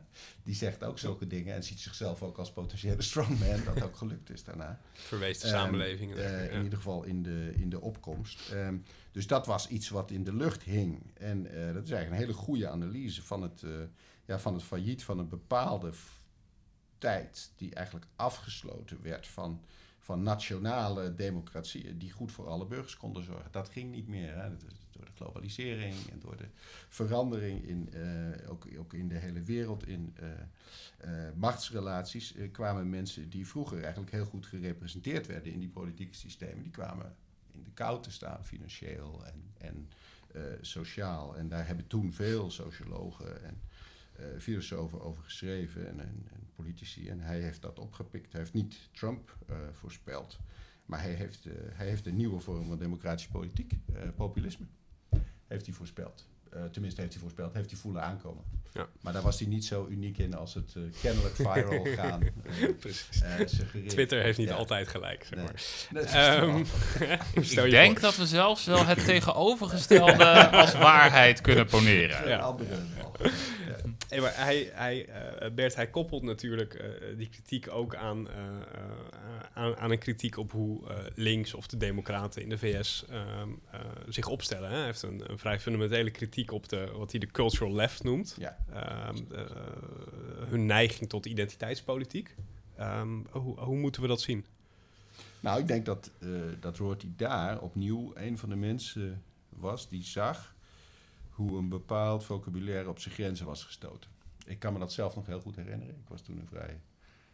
Die 0.44 0.56
zegt 0.56 0.84
ook 0.84 1.00
zulke 1.00 1.28
dingen 1.28 1.56
en 1.56 1.64
ziet 1.64 1.80
zichzelf 1.80 2.24
ook 2.24 2.38
als 2.38 2.52
potentiële 2.52 3.02
strongman, 3.02 3.64
dat 3.66 3.84
ook 3.84 3.96
gelukt 3.96 4.30
is 4.30 4.44
daarna. 4.44 4.80
Verwees 4.94 5.40
de 5.40 5.48
samenleving. 5.48 6.12
Um, 6.12 6.18
uh, 6.18 6.54
in 6.54 6.64
ieder 6.64 6.78
geval 6.78 7.04
in 7.04 7.24
de, 7.24 7.52
in 7.56 7.70
de 7.70 7.82
opkomst. 7.82 8.52
Um, 8.52 8.84
dus 9.12 9.28
dat 9.28 9.46
was 9.46 9.68
iets 9.68 9.90
wat 9.90 10.12
in 10.12 10.24
de 10.24 10.36
lucht 10.36 10.64
hing. 10.64 11.04
En 11.14 11.44
dat 11.44 11.84
is 11.84 11.92
eigenlijk 11.92 12.10
een 12.10 12.18
hele 12.18 12.34
goede 12.34 12.70
analyse 12.70 13.24
van 13.24 13.42
het, 13.42 13.64
ja, 14.26 14.40
van 14.40 14.54
het 14.54 14.64
failliet 14.64 15.04
van 15.04 15.20
een 15.20 15.30
bepaalde 15.30 15.92
tijd 16.98 17.52
die 17.56 17.76
eigenlijk 17.76 18.08
afgesloten 18.16 19.02
werd 19.02 19.28
van 19.28 19.62
van 20.06 20.24
nationale 20.24 21.16
democratieën 21.16 21.98
die 21.98 22.12
goed 22.12 22.32
voor 22.32 22.48
alle 22.48 22.66
burgers 22.66 22.98
konden 22.98 23.24
zorgen. 23.24 23.52
Dat 23.52 23.70
ging 23.70 23.92
niet 23.92 24.08
meer. 24.08 24.36
Hè. 24.36 24.50
Door 24.92 25.06
de 25.06 25.12
globalisering 25.16 25.96
en 26.12 26.20
door 26.20 26.38
de 26.38 26.48
verandering 26.90 27.68
in, 27.68 27.90
uh, 27.94 28.50
ook, 28.50 28.68
ook 28.78 28.94
in 28.94 29.08
de 29.08 29.18
hele 29.18 29.42
wereld, 29.42 29.88
in 29.88 30.16
uh, 30.20 30.30
uh, 31.06 31.30
machtsrelaties, 31.36 32.36
kwamen 32.52 32.90
mensen 32.90 33.30
die 33.30 33.48
vroeger 33.48 33.82
eigenlijk 33.82 34.12
heel 34.12 34.26
goed 34.26 34.46
gerepresenteerd 34.46 35.28
werden 35.28 35.52
in 35.52 35.60
die 35.60 35.70
politieke 35.70 36.16
systemen, 36.16 36.64
die 36.64 36.72
kwamen 36.72 37.16
in 37.52 37.64
de 37.64 37.72
kou 37.74 38.02
te 38.02 38.12
staan, 38.12 38.46
financieel 38.46 39.26
en, 39.26 39.54
en 39.58 39.90
sociaal. 40.62 41.38
En 41.38 41.50
daar 41.50 41.68
hebben 41.68 41.88
toen 41.88 42.14
veel 42.14 42.52
sociologen 42.52 43.44
en 43.44 43.62
filosofen 44.38 45.02
over 45.02 45.24
geschreven 45.24 45.88
en, 45.88 46.00
en, 46.00 46.24
politici. 46.56 47.10
En 47.10 47.20
hij 47.20 47.42
heeft 47.42 47.62
dat 47.62 47.80
opgepikt. 47.80 48.32
Hij 48.32 48.42
heeft 48.42 48.54
niet 48.54 48.90
Trump 48.92 49.38
uh, 49.50 49.56
voorspeld, 49.72 50.40
maar 50.86 51.02
hij 51.02 51.14
heeft, 51.14 51.46
uh, 51.46 51.54
hij 51.58 51.88
heeft 51.88 52.06
een 52.06 52.16
nieuwe 52.16 52.40
vorm 52.40 52.68
van 52.68 52.78
democratische 52.78 53.32
politiek, 53.32 53.74
populisme, 54.16 54.66
heeft 55.48 55.66
hij 55.66 55.76
voorspeld. 55.76 56.28
Tenminste 56.72 57.02
heeft 57.02 57.14
hij 57.14 57.22
voorspeld, 57.22 57.54
heeft 57.54 57.70
hij 57.70 57.80
voelen 57.80 58.04
aankomen. 58.04 58.44
Ja. 58.74 58.88
Maar 59.02 59.14
daar 59.14 59.22
was 59.22 59.40
hij 59.40 59.48
niet 59.48 59.66
zo 59.66 59.88
uniek 59.90 60.18
in 60.18 60.36
als 60.36 60.54
het 60.54 60.76
kennelijk 61.02 61.36
viral 61.36 61.86
gaan. 62.02 62.24
Precies. 62.80 63.24
Twitter 63.88 64.22
heeft 64.22 64.38
niet 64.38 64.50
ja. 64.50 64.56
altijd 64.56 64.88
gelijk, 64.88 65.26
zeg 65.30 65.40
maar. 65.44 65.62
Nee, 65.92 66.38
um, 66.42 66.66
ik 67.66 67.72
denk 67.72 68.00
dat 68.00 68.16
we 68.16 68.26
zelfs 68.26 68.66
wel 68.66 68.86
het 68.86 69.06
tegenovergestelde 69.06 70.50
als 70.50 70.74
waarheid 70.74 71.42
kunnen 71.42 71.66
poneren. 71.66 72.28
Ja. 72.28 72.38
Andere 72.38 72.76
ja. 72.98 73.30
Hey, 74.10 74.20
maar 74.20 74.34
hij, 74.36 74.70
hij, 74.74 75.08
uh, 75.08 75.50
Bert, 75.52 75.76
hij 75.76 75.88
koppelt 75.88 76.24
natuurlijk 76.24 76.74
uh, 76.74 77.18
die 77.18 77.30
kritiek 77.30 77.72
ook 77.72 77.96
aan, 77.96 78.28
uh, 78.28 78.34
aan, 79.54 79.78
aan, 79.78 79.92
een 79.92 80.00
kritiek 80.00 80.38
op 80.38 80.52
hoe 80.52 80.82
links 81.16 81.54
of 81.54 81.68
de 81.68 81.78
democraten 81.78 82.42
in 82.42 82.50
de 82.50 82.58
VS 82.58 83.06
um, 83.42 83.62
zich 84.08 84.28
opstellen. 84.28 84.70
Hè? 84.70 84.76
Hij 84.76 84.86
heeft 84.86 85.02
een, 85.02 85.24
een, 85.28 85.40
vrij 85.40 85.60
fundamentele 85.60 86.12
kritiek 86.12 86.45
op 86.52 86.70
de, 86.70 86.92
wat 86.98 87.12
hij 87.12 87.20
de 87.20 87.32
cultural 87.32 87.74
left 87.74 88.04
noemt. 88.04 88.38
Ja. 88.40 88.58
Um, 89.10 89.28
hun 90.50 90.66
neiging 90.66 91.10
tot 91.10 91.26
identiteitspolitiek. 91.26 92.36
Um, 92.80 93.26
hoe, 93.32 93.60
hoe 93.60 93.78
moeten 93.78 94.02
we 94.02 94.08
dat 94.08 94.22
zien? 94.22 94.46
Nou, 95.40 95.60
ik 95.60 95.68
denk 95.68 95.86
dat, 95.86 96.12
dat 96.60 96.78
Rorty 96.78 97.08
daar 97.16 97.62
opnieuw 97.62 98.12
een 98.16 98.38
van 98.38 98.50
de 98.50 98.56
mensen 98.56 99.24
was 99.50 99.90
die 99.90 100.04
zag 100.04 100.56
hoe 101.30 101.58
een 101.58 101.70
bepaald 101.70 102.24
vocabulaire 102.24 102.90
op 102.90 103.00
zijn 103.00 103.14
grenzen 103.14 103.46
was 103.46 103.64
gestoten. 103.64 104.10
Ik 104.46 104.60
kan 104.60 104.74
me 104.74 104.80
dat 104.80 104.94
zelf 104.94 105.16
nog 105.16 105.26
heel 105.26 105.40
goed 105.40 105.56
herinneren. 105.56 105.96
Ik 105.96 106.08
was 106.08 106.22
toen 106.22 106.38
een 106.38 106.48
vrij 106.48 106.80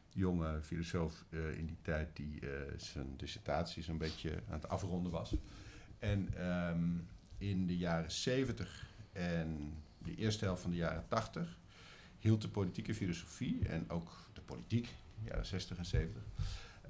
jonge 0.09 0.61
filosoof 0.61 1.25
uh, 1.29 1.57
in 1.57 1.65
die 1.65 1.77
tijd 1.81 2.15
die 2.15 2.41
uh, 2.41 2.49
zijn 2.77 3.13
dissertatie 3.17 3.83
zo'n 3.83 3.97
beetje 3.97 4.31
aan 4.31 4.53
het 4.53 4.69
afronden 4.69 5.11
was. 5.11 5.35
En 5.99 6.47
um, 6.47 7.07
in 7.37 7.67
de 7.67 7.77
jaren 7.77 8.11
70 8.11 8.89
en 9.11 9.73
de 9.97 10.15
eerste 10.15 10.45
helft 10.45 10.61
van 10.61 10.71
de 10.71 10.77
jaren 10.77 11.05
80 11.07 11.57
hield 12.19 12.41
de 12.41 12.49
politieke 12.49 12.93
filosofie 12.93 13.67
en 13.67 13.89
ook 13.89 14.29
de 14.33 14.41
politiek, 14.41 14.89
jaren 15.23 15.45
60 15.45 15.77
en 15.77 15.85
70 15.85 16.21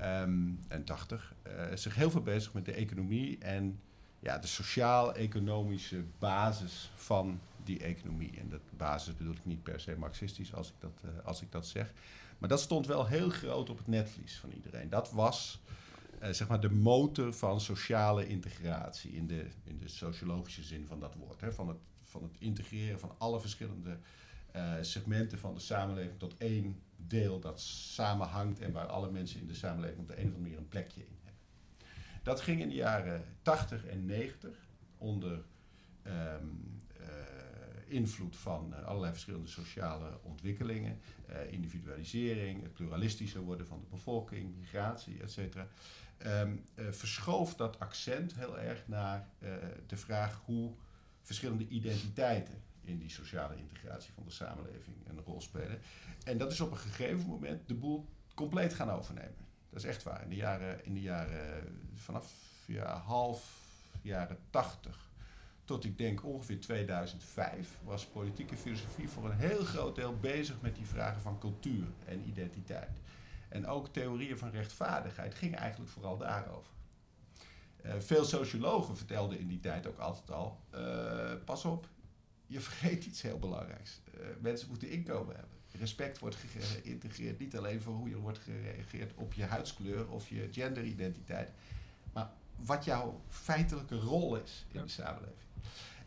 um, 0.02 0.60
en 0.68 0.84
80, 0.84 1.34
uh, 1.48 1.76
zich 1.76 1.96
heel 1.96 2.12
veel 2.12 2.22
bezig 2.22 2.54
met 2.54 2.66
de 2.66 2.74
economie 2.74 3.38
en 3.38 3.80
ja, 4.20 4.38
de 4.38 4.48
sociaal-economische 4.48 6.04
basis 6.20 6.92
van 6.96 7.40
die 7.64 7.80
economie. 7.80 8.40
En 8.40 8.50
dat 8.50 8.62
basis 8.78 9.18
bedoel 9.18 9.34
ik 9.34 9.46
niet 9.46 9.64
per 9.64 9.80
se 9.80 9.96
marxistisch 9.98 10.54
als 10.54 10.68
ik 10.68 10.76
dat, 10.80 11.02
uh, 11.06 11.26
als 11.26 11.42
ik 11.42 11.52
dat 11.52 11.68
zeg. 11.68 11.94
Maar 12.38 12.50
dat 12.50 12.62
stond 12.62 12.88
wel 12.88 13.08
heel 13.08 13.30
groot 13.30 13.70
op 13.70 13.78
het 13.78 13.88
netvlies 13.88 14.38
van 14.38 14.52
iedereen. 14.52 14.90
Dat 14.90 15.12
was 15.12 15.62
uh, 16.24 16.30
zeg 16.30 16.48
maar 16.48 16.60
de 16.60 16.72
motor 16.72 17.34
van 17.34 17.62
sociale 17.62 18.28
integratie 18.28 19.12
in 19.12 19.28
de, 19.28 19.48
in 19.64 19.78
de 19.78 19.88
sociologische 19.88 20.64
zin 20.64 20.86
van 20.88 21.00
dat 21.00 21.16
woord. 21.16 21.42
Hè? 21.42 21.52
Van, 21.52 21.68
het, 21.68 21.78
van 22.12 22.24
het 22.24 22.36
integreren 22.40 23.00
van 23.00 23.16
alle 23.18 23.40
verschillende 23.40 23.98
uh, 24.56 24.74
segmenten 24.82 25.40
van 25.40 25.54
de 25.54 25.60
samenleving 25.60 26.20
tot 26.20 26.38
één 26.38 26.80
deel 26.98 27.40
dat 27.40 27.62
samenhangt 27.62 28.60
en 28.60 28.72
waar 28.72 28.88
alle 28.88 29.12
mensen 29.12 29.40
in 29.40 29.48
de 29.48 29.54
samenleving 29.54 30.00
op 30.00 30.08
de 30.08 30.14
een 30.14 30.20
of 30.20 30.26
andere 30.26 30.42
manier 30.42 30.58
een 30.58 30.68
plekje 30.68 31.02
in 31.02 31.20
dat 32.24 32.42
ging 32.42 32.62
in 32.62 32.70
de 32.70 32.76
jaren 32.76 33.26
80 33.42 33.86
en 33.86 34.06
90 34.06 34.68
onder 34.98 35.44
um, 36.04 36.80
uh, 37.00 37.08
invloed 37.88 38.36
van 38.36 38.74
uh, 38.74 38.86
allerlei 38.86 39.12
verschillende 39.12 39.48
sociale 39.48 40.20
ontwikkelingen, 40.24 41.00
uh, 41.30 41.52
individualisering, 41.52 42.62
het 42.62 42.74
pluralistischer 42.74 43.42
worden 43.42 43.68
van 43.68 43.80
de 43.80 43.86
bevolking, 43.90 44.58
migratie, 44.58 45.22
etc. 45.22 45.58
Um, 46.26 46.64
verschoof 46.76 47.56
dat 47.56 47.80
accent 47.80 48.36
heel 48.36 48.60
erg 48.60 48.88
naar 48.88 49.28
de 49.88 49.98
vraag 49.98 50.42
hoe 50.46 50.72
verschillende 51.22 51.68
identiteiten 51.68 52.62
in 52.84 52.98
die 52.98 53.10
sociale 53.10 53.58
integratie 53.58 54.14
van 54.14 54.24
de 54.24 54.32
samenleving 54.32 54.96
een 55.08 55.22
rol 55.26 55.42
spelen. 55.42 55.80
En 56.24 56.38
dat 56.38 56.52
is 56.52 56.62
op 56.62 56.72
een 56.72 56.78
gegeven 56.78 57.26
moment 57.26 57.68
de 57.68 57.74
boel 57.74 58.06
compleet 58.34 58.74
gaan 58.74 58.90
overnemen. 58.90 59.48
Dat 59.70 59.84
is 59.84 59.90
echt 59.90 60.04
waar. 60.04 60.24
In 60.24 60.30
de 60.30 60.36
jaren, 60.36 60.86
in 60.86 60.94
de 60.94 61.02
jaren 61.02 61.90
vanaf 61.94 62.34
ja, 62.66 62.98
half 62.98 63.60
jaren 64.02 64.38
80 64.50 65.10
tot 65.66 65.84
ik 65.84 65.98
denk 65.98 66.26
ongeveer 66.26 66.60
2005 66.60 67.78
was 67.84 68.06
politieke 68.06 68.56
filosofie 68.56 69.10
voor 69.10 69.26
een 69.26 69.38
heel 69.38 69.64
groot 69.64 69.96
deel 69.96 70.18
bezig 70.18 70.62
met 70.62 70.76
die 70.76 70.86
vragen 70.86 71.22
van 71.22 71.40
cultuur 71.40 71.84
en 72.06 72.28
identiteit. 72.28 73.02
En 73.50 73.68
ook 73.68 73.88
theorieën 73.88 74.38
van 74.38 74.50
rechtvaardigheid 74.50 75.36
gingen 75.36 75.60
eigenlijk 75.60 75.92
vooral 75.92 76.18
daarover. 76.18 76.72
Uh, 77.86 77.94
veel 77.98 78.26
sociologen 78.26 78.98
vertelden 78.98 79.40
in 79.40 79.48
die 79.48 79.60
tijd 79.60 79.88
ook 79.88 80.00
altijd 80.00 80.32
al: 80.32 80.60
uh, 80.76 81.32
pas 81.46 81.66
op, 81.66 81.88
je 82.46 82.60
vergeet 82.60 83.06
iets 83.06 83.22
heel 83.22 83.40
belangrijks. 83.40 84.02
Uh, 84.14 84.26
mensen 84.40 84.68
moeten 84.68 84.90
inkomen 84.90 85.36
hebben 85.36 85.60
respect 85.82 86.20
wordt 86.20 86.36
geïntegreerd. 86.36 87.40
Niet 87.40 87.58
alleen 87.58 87.82
voor 87.82 87.94
hoe 87.94 88.10
je 88.10 88.18
wordt 88.18 88.40
gereageerd 88.40 89.14
op 89.16 89.34
je 89.34 89.44
huidskleur 89.44 90.10
of 90.10 90.30
je 90.30 90.48
genderidentiteit. 90.52 91.52
Maar 92.14 92.30
wat 92.56 92.86
jouw 92.86 93.22
feitelijke 93.30 93.96
rol 93.96 94.36
is 94.36 94.66
in 94.72 94.80
ja. 94.80 94.86
de 94.86 94.92
samenleving. 94.92 95.50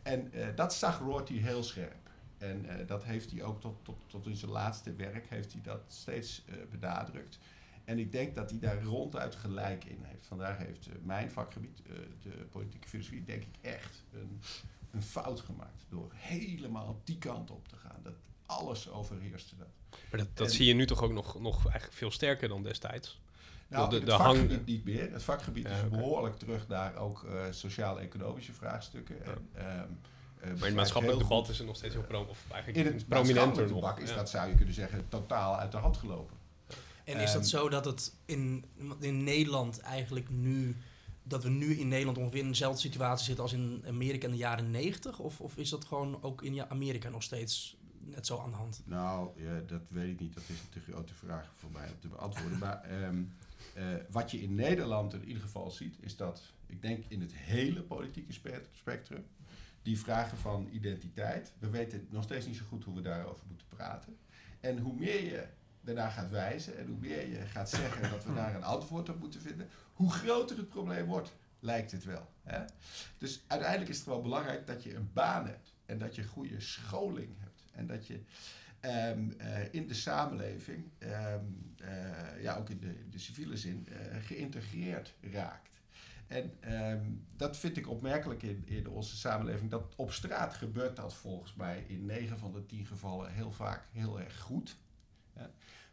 En 0.03 0.31
uh, 0.33 0.47
dat 0.55 0.73
zag 0.73 0.99
Rorty 0.99 1.39
heel 1.39 1.63
scherp. 1.63 2.09
En 2.37 2.65
uh, 2.65 2.87
dat 2.87 3.03
heeft 3.03 3.31
hij 3.31 3.43
ook 3.43 3.61
tot, 3.61 3.85
tot, 3.85 3.97
tot 4.07 4.25
in 4.25 4.35
zijn 4.35 4.51
laatste 4.51 4.93
werk 4.93 5.25
heeft 5.29 5.51
hij 5.51 5.61
dat 5.61 5.81
steeds 5.87 6.43
uh, 6.49 6.55
benadrukt. 6.71 7.39
En 7.85 7.99
ik 7.99 8.11
denk 8.11 8.35
dat 8.35 8.49
hij 8.49 8.59
daar 8.59 8.83
ronduit 8.83 9.35
gelijk 9.35 9.83
in 9.83 9.99
heeft. 10.01 10.25
Vandaar 10.25 10.57
heeft 10.57 10.89
mijn 11.03 11.31
vakgebied, 11.31 11.81
de 12.21 12.29
politieke 12.29 12.87
filosofie, 12.87 13.23
denk 13.23 13.43
ik 13.43 13.55
echt 13.61 14.03
een, 14.13 14.41
een 14.91 15.03
fout 15.03 15.39
gemaakt. 15.39 15.85
Door 15.89 16.11
helemaal 16.13 17.01
die 17.03 17.17
kant 17.17 17.51
op 17.51 17.67
te 17.67 17.75
gaan. 17.75 17.99
Dat 18.03 18.13
alles 18.45 18.89
overheerste 18.89 19.55
dat. 19.57 19.67
Maar 20.09 20.19
dat, 20.19 20.37
dat 20.37 20.51
zie 20.51 20.65
je 20.65 20.73
nu 20.73 20.85
toch 20.85 21.03
ook 21.03 21.11
nog, 21.11 21.39
nog 21.39 21.63
eigenlijk 21.63 21.93
veel 21.93 22.11
sterker 22.11 22.47
dan 22.47 22.63
destijds? 22.63 23.19
Nou, 23.67 23.89
de, 23.89 23.99
het 23.99 24.09
vakgebied 24.09 24.65
niet 24.65 24.85
meer. 24.85 25.11
Het 25.11 25.23
vakgebied 25.23 25.65
is 25.65 25.89
behoorlijk 25.89 26.37
terug 26.37 26.67
naar 26.67 26.95
ook 26.95 27.23
uh, 27.23 27.41
sociaal-economische 27.49 28.53
vraagstukken. 28.53 29.25
En, 29.25 29.47
um, 29.81 29.99
uh, 30.51 30.59
maar 30.59 30.69
in 30.69 30.75
maatschappelijk 30.75 31.19
debat 31.19 31.49
is 31.49 31.57
het 31.57 31.67
nog 31.67 31.75
steeds 31.75 31.93
heel 31.93 32.03
pro 32.03 32.23
of 32.23 32.45
eigenlijk 32.51 32.87
in 32.87 32.93
het 32.93 33.07
prominenter 33.07 33.67
debat 33.67 33.99
is 33.99 34.13
dat, 34.13 34.29
zou 34.29 34.49
je 34.49 34.55
kunnen 34.55 34.73
zeggen, 34.73 35.05
totaal 35.09 35.57
uit 35.57 35.71
de 35.71 35.77
hand 35.77 35.97
gelopen. 35.97 36.37
En 37.05 37.19
is 37.19 37.31
dat 37.31 37.41
ehm, 37.41 37.49
zo 37.49 37.69
dat 37.69 37.85
het 37.85 38.13
in, 38.25 38.65
in 38.99 39.23
Nederland 39.23 39.79
eigenlijk 39.79 40.29
nu 40.29 40.75
dat 41.27 41.43
we 41.43 41.49
nu 41.49 41.73
in 41.79 41.87
Nederland 41.87 42.17
ongeveer 42.17 42.39
in 42.39 42.47
dezelfde 42.47 42.81
situatie 42.81 43.25
zitten 43.25 43.43
als 43.43 43.53
in 43.53 43.83
Amerika 43.87 44.25
in 44.25 44.31
de 44.31 44.37
jaren 44.37 44.71
90? 44.71 45.19
Of, 45.19 45.41
of 45.41 45.57
is 45.57 45.69
dat 45.69 45.85
gewoon 45.85 46.23
ook 46.23 46.41
in 46.41 46.69
Amerika 46.69 47.09
nog 47.09 47.23
steeds 47.23 47.77
net 47.99 48.25
zo 48.25 48.39
aan 48.39 48.49
de 48.49 48.55
hand? 48.55 48.81
Nou, 48.85 49.29
ja, 49.43 49.59
dat 49.67 49.89
weet 49.89 50.11
ik 50.11 50.19
niet. 50.19 50.33
Dat 50.33 50.43
is 50.47 50.59
een 50.59 50.69
te 50.69 50.91
grote 50.91 51.13
vraag 51.13 51.53
voor 51.55 51.71
mij 51.71 51.87
om 51.87 51.99
te 51.99 52.07
beantwoorden. 52.07 52.59
maar 52.59 53.03
um, 53.03 53.33
uh, 53.77 53.83
wat 54.09 54.31
je 54.31 54.41
in 54.41 54.55
Nederland 54.55 55.13
in 55.13 55.25
ieder 55.25 55.41
geval 55.41 55.71
ziet, 55.71 55.95
is 55.99 56.15
dat, 56.15 56.53
ik 56.65 56.81
denk 56.81 57.05
in 57.07 57.21
het 57.21 57.33
hele 57.33 57.81
politieke 57.81 58.33
spectrum, 58.71 59.25
die 59.81 59.99
vragen 59.99 60.37
van 60.37 60.69
identiteit, 60.71 61.53
we 61.59 61.69
weten 61.69 62.07
nog 62.09 62.23
steeds 62.23 62.45
niet 62.45 62.55
zo 62.55 62.63
goed 62.69 62.83
hoe 62.83 62.95
we 62.95 63.01
daarover 63.01 63.43
moeten 63.47 63.67
praten. 63.67 64.17
En 64.59 64.79
hoe 64.79 64.93
meer 64.93 65.23
je 65.23 65.47
daarna 65.85 66.09
gaat 66.09 66.29
wijzen 66.29 66.77
en 66.77 66.87
hoe 66.87 66.97
meer 66.99 67.27
je 67.29 67.39
gaat 67.39 67.69
zeggen 67.69 68.09
dat 68.09 68.25
we 68.25 68.33
daar 68.33 68.55
een 68.55 68.63
antwoord 68.63 69.09
op 69.09 69.19
moeten 69.19 69.41
vinden, 69.41 69.69
hoe 69.93 70.11
groter 70.11 70.57
het 70.57 70.69
probleem 70.69 71.05
wordt, 71.05 71.33
lijkt 71.59 71.91
het 71.91 72.03
wel. 72.03 72.29
Hè? 72.43 72.65
Dus 73.17 73.43
uiteindelijk 73.47 73.89
is 73.89 73.97
het 73.97 74.05
wel 74.05 74.21
belangrijk 74.21 74.67
dat 74.67 74.83
je 74.83 74.95
een 74.95 75.09
baan 75.13 75.45
hebt 75.45 75.73
en 75.85 75.97
dat 75.97 76.15
je 76.15 76.23
goede 76.23 76.59
scholing 76.59 77.35
hebt 77.39 77.63
en 77.71 77.87
dat 77.87 78.07
je 78.07 78.19
um, 78.81 79.33
uh, 79.41 79.73
in 79.73 79.87
de 79.87 79.93
samenleving, 79.93 80.91
um, 80.99 81.75
uh, 81.81 82.41
ja, 82.41 82.55
ook 82.55 82.69
in 82.69 82.79
de, 82.79 83.09
de 83.09 83.19
civiele 83.19 83.57
zin, 83.57 83.87
uh, 83.89 83.95
geïntegreerd 84.21 85.13
raakt. 85.21 85.81
En 86.27 86.73
um, 86.73 87.25
dat 87.35 87.57
vind 87.57 87.77
ik 87.77 87.89
opmerkelijk 87.89 88.43
in, 88.43 88.63
in 88.65 88.87
onze 88.87 89.17
samenleving. 89.17 89.71
Dat 89.71 89.93
op 89.95 90.11
straat 90.11 90.53
gebeurt 90.53 90.95
dat 90.95 91.13
volgens 91.13 91.53
mij 91.53 91.83
in 91.87 92.05
9 92.05 92.37
van 92.37 92.51
de 92.51 92.65
10 92.65 92.85
gevallen 92.85 93.31
heel 93.31 93.51
vaak 93.51 93.87
heel 93.91 94.19
erg 94.19 94.39
goed. 94.39 94.77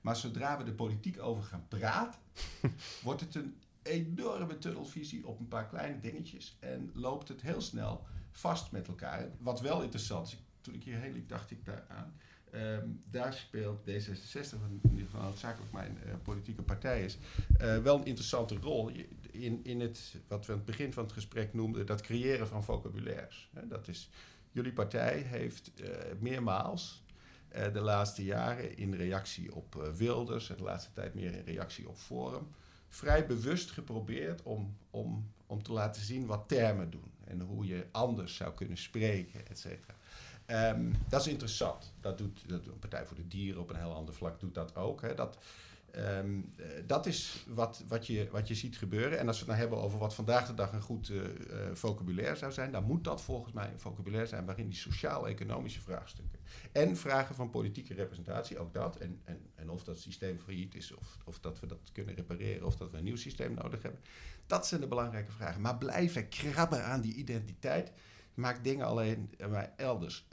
Maar 0.01 0.17
zodra 0.17 0.59
we 0.59 0.65
de 0.65 0.73
politiek 0.73 1.21
over 1.21 1.43
gaan 1.43 1.69
praten, 1.69 2.21
wordt 3.03 3.21
het 3.21 3.35
een 3.35 3.57
enorme 3.83 4.59
tunnelvisie 4.59 5.27
op 5.27 5.39
een 5.39 5.49
paar 5.49 5.69
kleine 5.69 6.01
dingetjes. 6.01 6.57
En 6.61 6.91
loopt 6.95 7.29
het 7.29 7.43
heel 7.43 7.61
snel 7.61 8.05
vast 8.31 8.73
met 8.73 8.89
elkaar. 8.89 9.29
Wat 9.39 9.61
wel 9.61 9.83
interessant 9.83 10.27
is, 10.27 10.37
toen 10.61 10.75
ik 10.75 10.83
hierheen 10.83 11.13
liep, 11.13 11.29
dacht 11.29 11.51
ik 11.51 11.65
daaraan. 11.65 12.15
Um, 12.55 13.03
daar 13.11 13.33
speelt 13.33 13.81
D66, 13.81 14.33
wat 14.33 14.71
in 14.71 14.91
ieder 14.91 15.05
geval 15.05 15.23
noodzakelijk 15.23 15.73
mijn 15.73 15.99
uh, 16.07 16.13
politieke 16.23 16.63
partij 16.63 17.05
is, 17.05 17.19
uh, 17.61 17.79
wel 17.79 17.97
een 17.99 18.05
interessante 18.05 18.55
rol 18.55 18.91
in, 19.31 19.61
in 19.65 19.81
het, 19.81 20.17
wat 20.29 20.47
we 20.47 20.53
aan 20.53 20.59
het 20.59 20.67
begin 20.67 20.93
van 20.93 21.03
het 21.03 21.13
gesprek 21.13 21.55
noemden, 21.55 21.87
dat 21.87 22.01
creëren 22.01 22.49
van 22.49 22.65
vocabulaires. 22.65 23.51
dat 23.65 23.89
is, 23.89 24.11
jullie 24.51 24.73
partij 24.73 25.19
heeft 25.19 25.71
uh, 25.81 25.89
meermaals 26.21 27.02
de 27.73 27.81
laatste 27.81 28.25
jaren 28.25 28.77
in 28.77 28.95
reactie 28.95 29.55
op 29.55 29.93
Wilders 29.97 30.51
en 30.51 30.57
de 30.57 30.63
laatste 30.63 30.93
tijd 30.93 31.15
meer 31.15 31.35
in 31.35 31.45
reactie 31.45 31.89
op 31.89 31.97
Forum, 31.97 32.49
vrij 32.89 33.27
bewust 33.27 33.71
geprobeerd 33.71 34.43
om, 34.43 34.77
om, 34.91 35.31
om 35.47 35.63
te 35.63 35.73
laten 35.73 36.03
zien 36.03 36.27
wat 36.27 36.49
termen 36.49 36.91
doen 36.91 37.11
en 37.25 37.41
hoe 37.41 37.67
je 37.67 37.87
anders 37.91 38.37
zou 38.37 38.55
kunnen 38.55 38.79
spreken, 38.79 39.47
et 39.47 39.59
cetera. 39.59 39.95
Um, 40.47 40.95
dat 41.09 41.21
is 41.21 41.27
interessant. 41.27 41.93
Dat 42.01 42.19
doet, 42.19 42.49
dat 42.49 42.65
doet 42.65 42.81
Partij 42.81 43.07
voor 43.07 43.17
de 43.17 43.29
Dieren 43.29 43.61
op 43.61 43.71
een 43.71 43.77
heel 43.77 43.95
ander 43.95 44.15
vlak 44.15 44.41
doet 44.41 44.55
dat 44.55 44.77
ook. 44.77 45.03
Hè. 45.03 45.15
Dat, 45.15 45.39
um, 45.97 46.53
uh, 46.57 46.67
dat 46.87 47.07
is 47.07 47.47
wat, 47.49 47.85
wat, 47.89 48.07
je, 48.07 48.29
wat 48.31 48.49
je 48.49 48.55
ziet 48.55 48.77
gebeuren. 48.77 49.19
En 49.19 49.27
als 49.27 49.37
we 49.37 49.45
het 49.45 49.51
nou 49.51 49.61
hebben 49.61 49.87
over 49.87 49.99
wat 49.99 50.15
vandaag 50.15 50.47
de 50.47 50.55
dag 50.55 50.73
een 50.73 50.83
goed 50.83 51.09
uh, 51.09 51.23
vocabulaire 51.73 52.37
zou 52.37 52.53
zijn, 52.53 52.73
dan 52.73 52.85
moet 52.85 53.05
dat 53.05 53.23
volgens 53.23 53.53
mij 53.53 53.71
een 53.73 53.81
vocabulaire 53.81 54.29
zijn 54.29 54.45
waarin 54.45 54.69
die 54.69 54.79
sociaal-economische 54.79 55.81
vraagstukken 55.81 56.39
en 56.73 56.97
vragen 56.97 57.35
van 57.35 57.51
politieke 57.51 57.95
representatie, 57.95 58.59
ook 58.59 58.75
dat, 58.75 58.97
en, 58.97 59.21
en, 59.25 59.41
en 59.55 59.71
of 59.71 59.85
dat 59.85 59.99
systeem 59.99 60.39
failliet 60.39 60.75
is, 60.75 60.95
of, 60.95 61.19
of 61.25 61.41
dat 61.41 61.61
we 61.61 61.67
dat 61.67 61.91
kunnen 61.93 62.15
repareren, 62.15 62.67
of 62.67 62.77
dat 62.77 62.91
we 62.91 62.97
een 62.97 63.05
nieuw 63.05 63.17
systeem 63.17 63.55
nodig 63.55 63.83
hebben, 63.83 64.01
dat 64.47 64.67
zijn 64.67 64.81
de 64.81 64.87
belangrijke 64.87 65.33
vragen. 65.33 65.61
Maar 65.61 65.79
blijven 65.79 66.29
krabben 66.29 66.85
aan 66.85 67.01
die 67.01 67.15
identiteit 67.15 67.93
maakt 68.35 68.65
dingen 68.65 68.87
alleen 68.87 69.31
maar 69.51 69.73
elders 69.77 70.27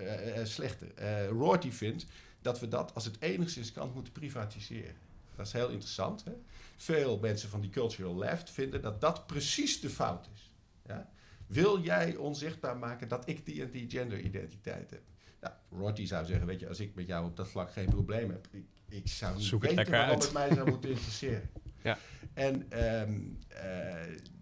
slechter. 0.43 0.87
Uh, 0.99 1.27
Rorty 1.27 1.71
vindt 1.71 2.05
dat 2.41 2.59
we 2.59 2.67
dat 2.67 2.95
als 2.95 3.05
het 3.05 3.21
enigszins 3.21 3.71
kan 3.71 3.91
moeten 3.93 4.13
privatiseren. 4.13 4.95
Dat 5.39 5.47
is 5.47 5.53
heel 5.53 5.69
interessant. 5.69 6.23
Hè? 6.23 6.31
Veel 6.75 7.19
mensen 7.19 7.49
van 7.49 7.61
die 7.61 7.69
cultural 7.69 8.17
left 8.17 8.49
vinden 8.49 8.81
dat 8.81 9.01
dat 9.01 9.27
precies 9.27 9.81
de 9.81 9.89
fout 9.89 10.29
is. 10.33 10.51
Ja? 10.85 11.09
Wil 11.47 11.81
jij 11.81 12.15
onzichtbaar 12.15 12.77
maken 12.77 13.07
dat 13.07 13.29
ik 13.29 13.45
die 13.45 13.61
en 13.61 13.71
die 13.71 13.89
genderidentiteit 13.89 14.89
heb? 14.89 15.01
Nou, 15.41 15.53
Rorty 15.69 16.05
zou 16.05 16.25
zeggen, 16.25 16.47
weet 16.47 16.59
je, 16.59 16.67
als 16.67 16.79
ik 16.79 16.95
met 16.95 17.07
jou 17.07 17.25
op 17.25 17.35
dat 17.35 17.47
vlak 17.47 17.71
geen 17.71 17.89
probleem 17.89 18.29
heb, 18.29 18.47
ik, 18.51 18.65
ik 18.89 19.07
zou 19.07 19.35
niet 19.35 19.45
Zoek 19.45 19.61
weten 19.61 19.91
waarom 19.91 20.09
uit. 20.09 20.23
het 20.23 20.33
mij 20.33 20.53
zou 20.53 20.69
moeten 20.69 20.89
interesseren. 20.89 21.49
ja. 21.83 21.97
En 22.33 22.83
um, 23.01 23.37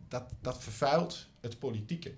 dat, 0.07 0.33
dat 0.41 0.63
vervuilt 0.63 1.27
het 1.39 1.59
politieke. 1.59 2.13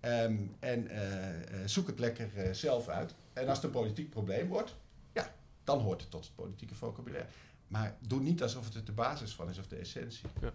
Um, 0.00 0.56
en 0.58 0.90
uh, 0.92 1.66
zoek 1.66 1.86
het 1.86 1.98
lekker 1.98 2.30
uh, 2.36 2.52
zelf 2.52 2.88
uit. 2.88 3.14
En 3.32 3.48
als 3.48 3.56
het 3.56 3.66
een 3.66 3.72
politiek 3.72 4.10
probleem 4.10 4.48
wordt, 4.48 4.76
ja, 5.12 5.34
dan 5.64 5.80
hoort 5.80 6.00
het 6.00 6.10
tot 6.10 6.24
het 6.24 6.34
politieke 6.34 6.74
vocabulaire. 6.74 7.28
Maar 7.68 7.96
doe 8.06 8.20
niet 8.20 8.42
alsof 8.42 8.74
het 8.74 8.86
de 8.86 8.92
basis 8.92 9.34
van 9.34 9.50
is 9.50 9.58
of 9.58 9.66
de 9.66 9.76
essentie. 9.76 10.28
Ja. 10.40 10.52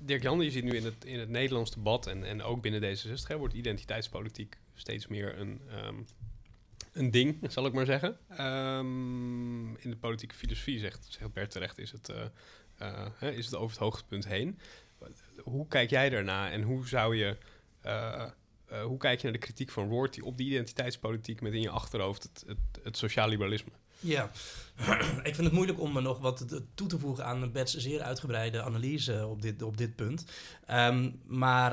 Dirk 0.00 0.22
Jan, 0.22 0.40
je 0.40 0.50
ziet 0.50 0.64
nu 0.64 0.70
in 0.70 0.84
het, 0.84 1.04
in 1.04 1.18
het 1.18 1.28
Nederlands 1.28 1.70
debat 1.70 2.06
en, 2.06 2.24
en 2.24 2.42
ook 2.42 2.62
binnen 2.62 2.96
D66 2.96 3.26
hè, 3.26 3.36
wordt 3.36 3.54
identiteitspolitiek 3.54 4.58
steeds 4.74 5.06
meer 5.06 5.38
een, 5.38 5.60
um, 5.86 6.06
een 6.92 7.10
ding, 7.10 7.38
zal 7.48 7.66
ik 7.66 7.72
maar 7.72 7.86
zeggen. 7.86 8.18
Um, 8.40 9.76
in 9.76 9.90
de 9.90 9.96
politieke 9.96 10.34
filosofie, 10.34 10.78
zegt, 10.78 11.06
zegt 11.10 11.32
Bert 11.32 11.50
terecht, 11.50 11.78
is 11.78 11.92
het, 11.92 12.12
uh, 12.80 13.32
is 13.32 13.44
het 13.44 13.54
over 13.54 13.70
het 13.70 13.78
hoogtepunt 13.78 14.26
heen. 14.26 14.58
Hoe 15.42 15.66
kijk 15.68 15.90
jij 15.90 16.10
daarna 16.10 16.50
en 16.50 16.62
hoe 16.62 16.86
zou 16.86 17.16
je 17.16 17.36
uh, 17.86 18.30
hoe 18.82 18.98
kijk 18.98 19.18
je 19.18 19.24
naar 19.24 19.32
de 19.32 19.38
kritiek 19.38 19.70
van 19.70 19.88
Rorty 19.88 20.20
op 20.20 20.36
die 20.36 20.46
identiteitspolitiek 20.46 21.40
met 21.40 21.52
in 21.52 21.60
je 21.60 21.70
achterhoofd 21.70 22.22
het, 22.22 22.44
het, 22.46 22.84
het 22.84 22.96
sociaal 22.96 23.28
liberalisme? 23.28 23.70
Ja, 24.00 24.30
ik 25.22 25.34
vind 25.34 25.46
het 25.46 25.52
moeilijk 25.52 25.80
om 25.80 25.92
me 25.92 26.00
nog 26.00 26.18
wat 26.18 26.62
toe 26.74 26.86
te 26.86 26.98
voegen 26.98 27.24
aan 27.24 27.52
Bets 27.52 27.76
zeer 27.76 28.02
uitgebreide 28.02 28.62
analyse 28.62 29.26
op 29.26 29.42
dit, 29.42 29.62
op 29.62 29.76
dit 29.76 29.96
punt. 29.96 30.24
Um, 30.70 31.20
maar 31.26 31.72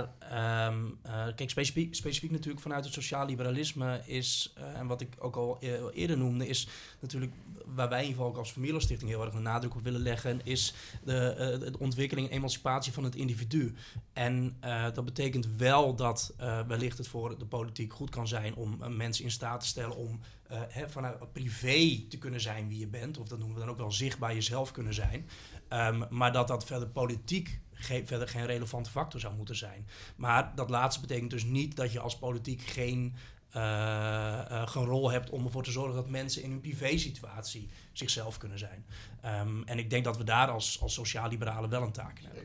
um, 0.69 0.97
uh, 1.05 1.25
kijk, 1.35 1.49
specifiek, 1.49 1.95
specifiek 1.95 2.31
natuurlijk 2.31 2.61
vanuit 2.61 2.83
het 2.83 2.93
sociaal 2.93 3.25
liberalisme 3.25 4.01
is, 4.05 4.53
uh, 4.57 4.79
en 4.79 4.87
wat 4.87 5.01
ik 5.01 5.15
ook 5.19 5.35
al 5.35 5.57
eerder 5.93 6.17
noemde, 6.17 6.47
is 6.47 6.67
natuurlijk 6.99 7.33
waar 7.65 7.89
wij 7.89 8.01
in 8.01 8.07
ieder 8.07 8.23
geval 8.23 8.39
als 8.39 8.51
familiestichting 8.51 9.09
heel 9.09 9.25
erg 9.25 9.33
een 9.33 9.41
nadruk 9.41 9.75
op 9.75 9.83
willen 9.83 10.01
leggen, 10.01 10.41
is 10.43 10.73
de, 11.03 11.59
uh, 11.61 11.71
de 11.71 11.79
ontwikkeling 11.79 12.29
en 12.29 12.35
emancipatie 12.35 12.93
van 12.93 13.03
het 13.03 13.15
individu. 13.15 13.73
En 14.13 14.57
dat 14.93 15.05
betekent 15.05 15.47
wel 15.57 15.95
dat 15.95 16.33
wellicht 16.67 16.97
het 16.97 17.07
voor 17.07 17.37
de 17.37 17.45
politiek 17.45 17.93
goed 17.93 18.09
kan 18.09 18.27
zijn 18.27 18.55
om 18.55 18.95
mensen 18.95 19.23
in 19.23 19.31
staat 19.31 19.59
te 19.59 19.65
stellen 19.65 19.95
om 19.95 20.19
hè, 20.47 20.89
vanuit 20.89 21.31
privé 21.33 22.03
te 22.09 22.17
kunnen 22.17 22.41
zijn 22.41 22.67
wie 22.67 22.79
je 22.79 22.87
bent. 22.91 23.17
Of 23.17 23.27
dat 23.27 23.38
noemen 23.38 23.56
we 23.56 23.62
dan 23.62 23.71
ook 23.71 23.77
wel 23.77 23.91
zichtbaar 23.91 24.34
jezelf 24.34 24.71
kunnen 24.71 24.93
zijn. 24.93 25.30
Um, 25.69 26.06
maar 26.10 26.32
dat 26.32 26.47
dat 26.47 26.65
verder 26.65 26.88
politiek 26.88 27.60
ge 27.71 28.01
verder 28.06 28.27
geen 28.27 28.45
relevante 28.45 28.89
factor 28.89 29.19
zou 29.19 29.36
moeten 29.36 29.56
zijn. 29.56 29.88
Maar 30.15 30.56
dat 30.56 30.69
laatste 30.69 31.01
betekent 31.01 31.30
dus 31.30 31.43
niet 31.43 31.75
dat 31.75 31.91
je 31.91 31.99
als 31.99 32.17
politiek 32.17 32.62
geen, 32.62 33.15
uh, 33.56 33.62
uh, 33.62 34.68
geen 34.68 34.86
rol 34.86 35.11
hebt 35.11 35.30
om 35.30 35.45
ervoor 35.45 35.63
te 35.63 35.72
zorgen 35.72 35.95
dat 35.95 36.09
mensen 36.09 36.43
in 36.43 36.49
hun 36.49 36.61
privésituatie 36.61 37.70
zichzelf 37.91 38.38
kunnen 38.38 38.59
zijn. 38.59 38.86
Um, 39.26 39.63
en 39.63 39.78
ik 39.78 39.89
denk 39.89 40.03
dat 40.03 40.18
we 40.18 40.24
daar 40.24 40.49
als, 40.49 40.82
als 40.82 40.93
sociaal-liberalen 40.93 41.70
wel 41.70 41.82
een 41.82 41.91
taak 41.91 42.20
in 42.20 42.26
hebben. 42.26 42.43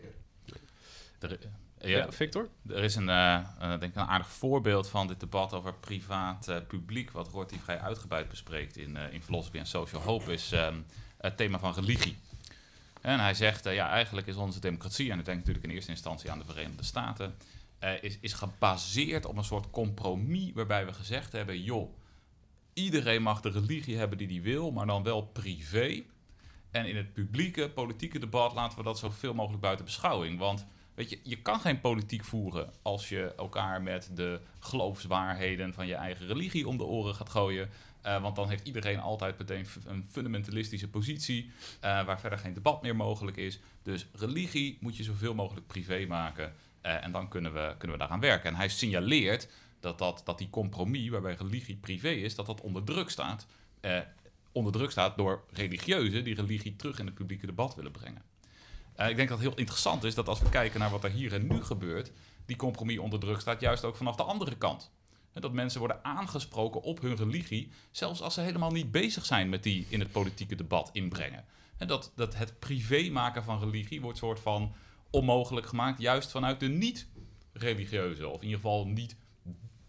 Zeker. 1.19 1.51
Ja, 1.81 2.13
Victor? 2.13 2.49
Er 2.69 2.83
is 2.83 2.95
een, 2.95 3.09
uh, 3.09 3.41
uh, 3.63 3.69
denk 3.69 3.83
ik 3.83 3.95
een 3.95 4.07
aardig 4.07 4.29
voorbeeld 4.29 4.89
van 4.89 5.07
dit 5.07 5.21
debat 5.21 5.53
over 5.53 5.75
privaat-publiek, 5.75 7.09
uh, 7.09 7.15
wat 7.15 7.29
Rorty 7.29 7.59
vrij 7.59 7.81
uitgebreid 7.81 8.29
bespreekt 8.29 8.77
in, 8.77 8.97
in 8.97 9.23
Philosophy 9.23 9.59
and 9.59 9.69
Social 9.69 10.03
Hope, 10.03 10.33
is 10.33 10.53
um, 10.53 10.87
het 11.19 11.37
thema 11.37 11.59
van 11.59 11.75
religie. 11.75 12.17
En 13.01 13.21
hij 13.21 13.35
zegt, 13.35 13.65
ja, 13.65 13.89
eigenlijk 13.89 14.27
is 14.27 14.37
onze 14.37 14.61
democratie, 14.61 15.11
en 15.11 15.19
ik 15.19 15.25
denk 15.25 15.39
natuurlijk 15.39 15.65
in 15.65 15.71
eerste 15.71 15.91
instantie 15.91 16.31
aan 16.31 16.39
de 16.39 16.45
Verenigde 16.45 16.85
Staten, 16.85 17.35
is, 18.01 18.19
is 18.21 18.33
gebaseerd 18.33 19.27
op 19.27 19.37
een 19.37 19.45
soort 19.45 19.71
compromis 19.71 20.53
waarbij 20.55 20.87
we 20.87 20.93
gezegd 20.93 21.33
hebben, 21.33 21.63
joh, 21.63 21.97
iedereen 22.73 23.23
mag 23.23 23.41
de 23.41 23.51
religie 23.51 23.97
hebben 23.97 24.19
die 24.19 24.29
hij 24.29 24.43
wil, 24.43 24.71
maar 24.71 24.87
dan 24.87 25.03
wel 25.03 25.23
privé. 25.23 26.03
En 26.71 26.87
in 26.87 26.97
het 26.97 27.13
publieke, 27.13 27.71
politieke 27.71 28.19
debat 28.19 28.55
laten 28.55 28.79
we 28.79 28.85
dat 28.85 28.99
zoveel 28.99 29.35
mogelijk 29.35 29.63
buiten 29.63 29.85
beschouwing. 29.85 30.39
Want 30.39 30.67
weet 30.97 31.11
je, 31.11 31.19
je 31.23 31.43
kan 31.43 31.61
geen 31.61 31.81
politiek 31.81 32.25
voeren 32.25 32.71
als 32.83 33.09
je 33.09 33.35
elkaar 33.37 33.83
met 33.83 34.11
de 34.15 34.41
geloofswaarheden 34.59 35.75
van 35.75 35.87
je 35.87 35.95
eigen 35.95 36.27
religie 36.27 36.69
om 36.69 36.77
de 36.77 36.85
oren 36.85 37.15
gaat 37.15 37.29
gooien. 37.29 37.69
Uh, 38.07 38.23
want 38.23 38.37
dan 38.37 38.49
heeft 38.49 38.67
iedereen 38.67 39.01
altijd 39.01 39.39
meteen 39.39 39.67
een 39.87 40.07
fundamentalistische 40.11 40.89
positie, 40.89 41.45
uh, 41.45 41.51
waar 41.81 42.21
verder 42.21 42.39
geen 42.39 42.55
debat 42.55 42.83
meer 42.83 42.97
mogelijk 42.97 43.37
is. 43.37 43.59
Dus 43.83 44.07
religie 44.13 44.79
moet 44.81 44.97
je 44.97 45.03
zoveel 45.03 45.35
mogelijk 45.35 45.67
privé 45.67 46.07
maken. 46.09 46.55
Uh, 46.83 47.05
en 47.05 47.13
dan 47.13 47.29
kunnen 47.29 47.53
we, 47.53 47.75
kunnen 47.79 47.97
we 47.97 48.03
daaraan 48.03 48.21
werken. 48.21 48.51
En 48.51 48.57
hij 48.57 48.69
signaleert 48.69 49.49
dat, 49.81 49.99
dat, 49.99 50.23
dat 50.25 50.39
die 50.39 50.51
compromis, 50.51 51.09
waarbij 51.09 51.35
religie 51.35 51.77
privé 51.77 52.11
is, 52.11 52.35
dat 52.35 52.47
dat 52.47 52.61
onder 52.61 52.85
druk 52.85 53.11
staat. 53.11 53.47
onder 54.53 54.73
druk 54.73 54.91
staat 54.91 55.17
door 55.17 55.45
religieuzen 55.51 56.25
die 56.25 56.35
religie 56.35 56.77
terug 56.77 56.99
in 56.99 57.07
het 57.07 57.15
publieke 57.15 57.47
debat 57.47 57.75
willen 57.75 57.93
brengen. 57.93 58.23
Ik 58.97 59.17
denk 59.17 59.29
dat 59.29 59.39
het 59.39 59.49
heel 59.49 59.59
interessant 59.59 60.05
is 60.05 60.15
dat 60.15 60.29
als 60.29 60.41
we 60.41 60.49
kijken 60.49 60.81
naar 60.81 60.91
wat 60.91 61.05
er 61.05 61.11
hier 61.11 61.33
en 61.33 61.47
nu 61.47 61.63
gebeurt, 61.63 62.11
die 62.47 62.57
compromis 62.57 62.99
onder 62.99 63.19
druk 63.19 63.41
staat, 63.41 63.61
juist 63.61 63.85
ook 63.85 63.97
vanaf 63.97 64.17
de 64.17 64.23
andere 64.23 64.57
kant. 64.57 64.91
Dat 65.33 65.53
mensen 65.53 65.79
worden 65.79 66.05
aangesproken 66.05 66.83
op 66.83 67.01
hun 67.01 67.17
religie, 67.17 67.71
zelfs 67.91 68.21
als 68.21 68.35
ze 68.35 68.41
helemaal 68.41 68.71
niet 68.71 68.91
bezig 68.91 69.25
zijn 69.25 69.49
met 69.49 69.63
die 69.63 69.87
in 69.89 70.01
het 70.01 70.11
politieke 70.11 70.55
debat 70.55 70.91
inbrengen. 70.93 71.45
En 71.77 71.87
dat, 71.87 72.13
dat 72.15 72.37
het 72.37 72.59
privé 72.59 73.09
maken 73.11 73.45
van 73.45 73.61
religie 73.61 74.01
wordt 74.01 74.19
soort 74.19 74.41
van 74.41 74.75
onmogelijk 75.11 75.67
gemaakt, 75.67 76.01
juist 76.01 76.31
vanuit 76.31 76.61
de 76.61 76.69
niet-religieuze, 76.69 78.29
of 78.29 78.41
in 78.41 78.47
ieder 78.47 78.61
geval 78.61 78.87
niet 78.87 79.17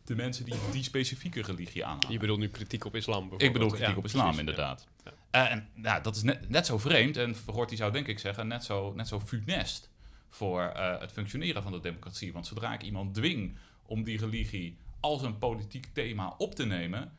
de 0.04 0.16
mensen 0.16 0.46
die 0.46 0.56
die 0.72 0.84
specifieke 0.84 1.42
religie 1.42 1.86
aanhangen. 1.86 2.12
Je 2.12 2.20
bedoelt 2.20 2.40
nu 2.40 2.48
kritiek 2.48 2.86
op 2.86 2.96
islam 2.96 3.32
Ik 3.38 3.54
bedoel 3.54 3.70
kritiek 3.70 3.98
op 3.98 4.06
islam, 4.06 4.40
inderdaad. 4.40 4.88
Ja. 5.04 5.14
Uh, 5.38 5.52
en 5.52 5.70
nou, 5.74 6.04
dat 6.04 6.16
is 6.16 6.24
net, 6.24 6.50
net 6.50 6.66
zo 6.66 6.78
vreemd, 6.78 7.18
en 7.18 7.36
Verhoort 7.36 7.70
die 7.70 7.78
zou 7.78 7.92
denk 7.92 8.08
ik 8.08 8.20
zeggen, 8.20 8.48
net 8.48 8.64
zo, 8.64 8.94
net 8.94 9.08
zo 9.08 9.20
funest 9.20 9.90
voor 10.30 10.74
uh, 10.76 11.00
het 11.00 11.12
functioneren 11.12 11.64
van 11.64 11.72
de 11.72 11.80
democratie. 11.80 12.34
Want 12.34 12.48
zodra 12.48 12.74
ik 12.74 12.84
iemand 12.84 13.14
dwing 13.14 13.58
om 13.86 14.04
die 14.04 14.20
religie 14.20 14.78
als 15.00 15.22
een 15.22 15.38
politiek 15.38 15.90
thema 15.94 16.34
op 16.38 16.56
te 16.56 16.66
nemen, 16.66 17.18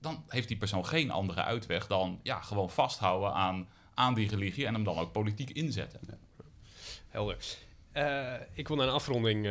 dan 0.00 0.24
heeft 0.28 0.48
die 0.48 0.56
persoon 0.56 0.86
geen 0.86 1.10
andere 1.10 1.42
uitweg 1.42 1.86
dan 1.86 2.20
ja, 2.22 2.40
gewoon 2.40 2.70
vasthouden 2.70 3.32
aan, 3.32 3.68
aan 3.94 4.14
die 4.14 4.28
religie 4.28 4.66
en 4.66 4.74
hem 4.74 4.84
dan 4.84 4.98
ook 4.98 5.12
politiek 5.12 5.50
inzetten. 5.50 6.00
Helder. 7.08 7.36
Uh, 7.94 8.34
ik 8.52 8.68
wil 8.68 8.76
naar 8.76 8.86
een 8.86 8.92
afronding, 8.92 9.44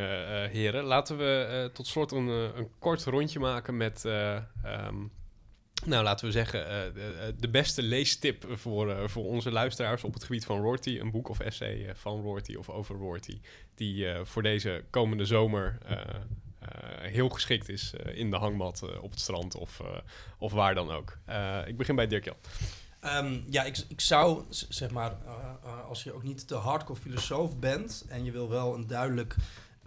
heren. 0.52 0.84
Laten 0.84 1.18
we 1.18 1.70
tot 1.74 1.88
slot 1.88 2.12
een, 2.12 2.28
een 2.28 2.70
kort 2.80 3.04
rondje 3.04 3.40
maken 3.40 3.78
met, 3.78 4.04
um, 4.06 5.12
nou 5.86 6.04
laten 6.04 6.26
we 6.26 6.32
zeggen, 6.32 6.94
de, 6.94 7.36
de, 7.40 7.50
beste 7.50 7.84
leestip 7.84 8.46
voor, 8.50 9.10
voor 9.10 9.26
onze 9.26 9.52
luisteraars 9.52 10.04
op 10.04 10.14
het 10.14 10.24
gebied 10.24 10.46
van 10.46 10.62
Rorty. 10.62 10.98
Een 11.00 11.12
boek 11.12 11.30
of 11.30 11.40
essay 11.40 11.96
van 11.96 12.22
Rorty 12.22 12.56
of 12.56 12.70
over 12.70 12.96
Rorty, 12.96 13.40
die 13.76 14.08
voor 14.24 14.44
deze 14.44 14.84
komende 14.90 15.26
zomer 15.26 15.78
eh, 16.68 17.12
heel 17.12 17.30
geschikt 17.30 17.70
is 17.70 17.94
eh, 17.94 18.18
in 18.18 18.30
de 18.30 18.38
hangmat 18.38 18.82
eh, 18.82 19.04
op 19.04 19.12
het 19.12 19.20
strand 19.20 19.56
of, 19.56 19.82
of 20.38 20.52
waar 20.52 20.76
dan 20.76 20.92
ook. 20.92 21.18
ik 21.66 21.78
begin 21.78 21.96
bij 21.96 22.08
Dirk 22.08 22.26
Jan. 22.26 22.36
Um, 23.02 23.46
ja, 23.50 23.64
ik, 23.64 23.78
ik 23.88 24.02
zou, 24.02 24.44
zeg 24.50 24.92
maar, 24.92 25.16
als 25.88 26.04
je 26.04 26.14
ook 26.14 26.24
niet 26.24 26.50
de 26.50 26.56
hardcore 26.56 27.00
filosoof 27.00 27.58
bent 27.58 28.06
en 28.10 28.24
je 28.24 28.32
wil 28.32 28.50
wel 28.50 28.74
een 28.74 28.88
duidelijk 28.88 29.36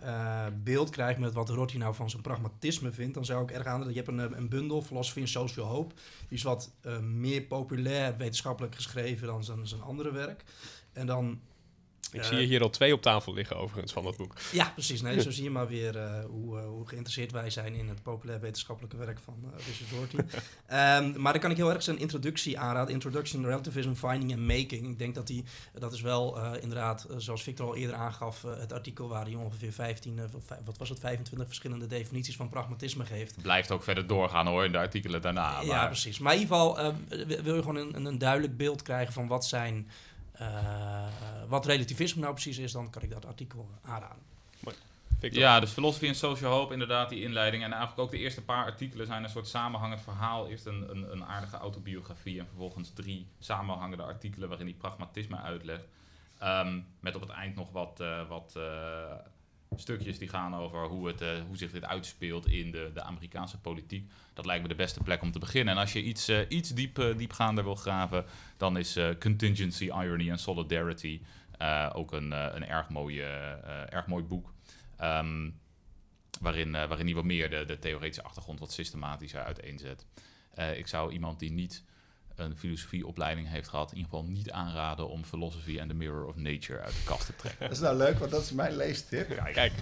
uh, 0.04 0.46
beeld 0.62 0.90
krijgen 0.90 1.20
met 1.20 1.34
wat 1.34 1.48
Rotti 1.48 1.78
nou 1.78 1.94
van 1.94 2.10
zijn 2.10 2.22
pragmatisme 2.22 2.92
vindt, 2.92 3.14
dan 3.14 3.24
zou 3.24 3.42
ik 3.42 3.50
erg 3.50 3.66
aan. 3.66 3.88
Je 3.88 3.94
hebt 3.94 4.08
een, 4.08 4.36
een 4.36 4.48
bundel, 4.48 4.82
Philosophy 4.82 5.20
and 5.20 5.28
Social 5.28 5.66
Hope. 5.66 5.94
Die 6.28 6.38
is 6.38 6.42
wat 6.42 6.70
uh, 6.86 6.98
meer 6.98 7.42
populair 7.42 8.16
wetenschappelijk 8.16 8.74
geschreven 8.74 9.26
dan 9.26 9.44
zijn, 9.44 9.66
zijn 9.66 9.82
andere 9.82 10.12
werk. 10.12 10.44
En 10.92 11.06
dan 11.06 11.40
ik 12.12 12.24
zie 12.24 12.36
je 12.36 12.46
hier 12.46 12.62
al 12.62 12.70
twee 12.70 12.92
op 12.92 13.02
tafel 13.02 13.34
liggen, 13.34 13.56
overigens, 13.56 13.92
van 13.92 14.04
dat 14.04 14.16
boek. 14.16 14.34
Ja, 14.52 14.70
precies. 14.74 15.02
Nee, 15.02 15.20
zo 15.20 15.30
zie 15.40 15.44
je 15.44 15.50
maar 15.50 15.68
weer 15.68 15.96
uh, 15.96 16.24
hoe, 16.24 16.58
uh, 16.58 16.64
hoe, 16.64 16.88
geïnteresseerd 16.88 17.32
wij 17.32 17.50
zijn 17.50 17.74
in 17.74 17.88
het 17.88 18.02
populair 18.02 18.40
wetenschappelijke 18.40 18.96
werk 18.96 19.18
van 19.18 19.36
uh, 19.44 19.66
Richard 19.66 19.90
Rorty. 19.90 20.16
um, 20.16 21.12
maar 21.22 21.32
dan 21.32 21.42
kan 21.42 21.50
ik 21.50 21.56
heel 21.56 21.72
erg 21.72 21.82
zijn 21.82 21.98
introductie 21.98 22.58
aanraden. 22.58 22.94
Introduction 22.94 23.44
Relativism, 23.44 23.92
Finding 23.92 24.32
and 24.32 24.46
Making. 24.46 24.88
Ik 24.88 24.98
denk 24.98 25.14
dat 25.14 25.26
die, 25.26 25.44
dat 25.78 25.92
is 25.92 26.00
wel 26.00 26.54
inderdaad, 26.54 27.06
zoals 27.16 27.42
Victor 27.42 27.66
al 27.66 27.76
eerder 27.76 27.96
aangaf, 27.96 28.42
het 28.42 28.72
artikel 28.72 29.08
waar 29.08 29.24
hij 29.24 29.34
ongeveer 29.34 29.72
15, 29.72 30.20
wat 30.64 30.78
was 30.78 30.88
het, 30.88 31.00
25 31.00 31.46
verschillende 31.46 31.86
definities 31.86 32.36
van 32.36 32.48
pragmatisme 32.48 33.04
geeft. 33.04 33.42
Blijft 33.42 33.70
ook 33.70 33.82
verder 33.82 34.06
doorgaan 34.06 34.46
hoor, 34.46 34.64
in 34.64 34.72
de 34.72 34.78
artikelen 34.78 35.22
daarna. 35.22 35.52
Maar... 35.52 35.64
Ja, 35.64 35.86
precies. 35.86 36.18
Maar 36.18 36.34
in 36.34 36.40
ieder 36.40 36.56
geval 36.56 36.94
wil 37.42 37.54
je 37.54 37.62
gewoon 37.62 37.76
een, 37.76 38.04
een 38.04 38.18
duidelijk 38.18 38.56
beeld 38.56 38.82
krijgen 38.82 39.12
van 39.12 39.26
wat 39.26 39.46
zijn 39.46 39.88
wat 41.48 41.66
relativisme 41.66 42.20
nou 42.20 42.32
precies 42.32 42.58
is, 42.58 42.72
dan 42.72 42.90
kan 42.90 43.02
ik 43.02 43.10
dat 43.10 43.26
artikel 43.26 43.70
aanraden. 43.82 44.22
Ja, 45.20 45.60
dus 45.60 45.70
Philosophy 45.70 46.06
en 46.06 46.14
Social 46.14 46.52
Hope, 46.52 46.72
inderdaad, 46.72 47.08
die 47.08 47.22
inleiding. 47.22 47.62
En 47.62 47.70
eigenlijk 47.70 48.00
ook 48.00 48.10
de 48.10 48.18
eerste 48.18 48.42
paar 48.42 48.64
artikelen 48.64 49.06
zijn 49.06 49.22
een 49.22 49.30
soort 49.30 49.48
samenhangend 49.48 50.00
verhaal. 50.00 50.48
Eerst 50.48 50.66
een, 50.66 50.90
een, 50.90 51.12
een 51.12 51.24
aardige 51.24 51.56
autobiografie 51.56 52.38
en 52.38 52.46
vervolgens 52.46 52.90
drie 52.94 53.26
samenhangende 53.38 54.02
artikelen 54.02 54.48
waarin 54.48 54.66
hij 54.66 54.76
pragmatisme 54.76 55.36
uitlegt. 55.36 55.84
Um, 56.42 56.86
met 57.00 57.14
op 57.14 57.20
het 57.20 57.30
eind 57.30 57.56
nog 57.56 57.72
wat, 57.72 57.98
uh, 58.00 58.28
wat 58.28 58.54
uh, 58.56 58.62
stukjes 59.76 60.18
die 60.18 60.28
gaan 60.28 60.54
over 60.54 60.86
hoe, 60.86 61.06
het, 61.06 61.20
uh, 61.20 61.28
hoe 61.46 61.56
zich 61.56 61.70
dit 61.70 61.84
uitspeelt 61.84 62.46
in 62.46 62.70
de, 62.70 62.90
de 62.94 63.02
Amerikaanse 63.02 63.58
politiek. 63.58 64.10
Dat 64.34 64.46
lijkt 64.46 64.62
me 64.62 64.68
de 64.68 64.74
beste 64.74 65.00
plek 65.00 65.22
om 65.22 65.32
te 65.32 65.38
beginnen. 65.38 65.74
En 65.74 65.80
als 65.80 65.92
je 65.92 66.02
iets, 66.02 66.28
uh, 66.28 66.38
iets 66.48 66.70
diep, 66.70 66.98
uh, 66.98 67.16
diepgaander 67.16 67.64
wil 67.64 67.74
graven, 67.74 68.24
dan 68.56 68.76
is 68.76 68.98
Contingency, 69.18 69.84
Irony 69.84 70.30
en 70.30 70.38
Solidarity 70.38 71.20
ook 71.92 72.12
een, 72.12 72.30
een 72.30 72.66
erg, 72.66 72.88
mooie, 72.88 73.22
erg 73.88 74.06
mooi 74.06 74.24
boek. 74.24 74.52
Um, 75.00 75.58
waarin, 76.40 76.72
waarin 76.72 77.06
hij 77.06 77.14
wat 77.14 77.24
meer 77.24 77.50
de, 77.50 77.64
de 77.64 77.78
theoretische 77.78 78.22
achtergrond 78.22 78.58
wat 78.58 78.72
systematischer 78.72 79.42
uiteenzet. 79.42 80.06
ik 80.76 80.86
zou 80.86 81.12
iemand 81.12 81.38
die 81.38 81.50
niet 81.50 81.84
een 82.40 82.56
filosofieopleiding 82.56 83.48
heeft 83.48 83.68
gehad, 83.68 83.90
in 83.90 83.96
ieder 83.96 84.10
geval 84.10 84.26
niet 84.28 84.50
aanraden 84.50 85.08
om 85.08 85.24
Philosophy 85.24 85.80
and 85.80 85.88
the 85.88 85.94
Mirror 85.94 86.26
of 86.26 86.36
Nature 86.36 86.80
uit 86.80 86.94
de 86.94 87.02
kast 87.04 87.26
te 87.26 87.36
trekken. 87.36 87.62
Dat 87.62 87.76
is 87.76 87.82
nou 87.82 87.96
leuk, 87.96 88.18
want 88.18 88.30
dat 88.30 88.42
is 88.42 88.52
mijn 88.52 88.76
leestip. 88.76 89.28
Kijk, 89.28 89.54
Kijk 89.54 89.72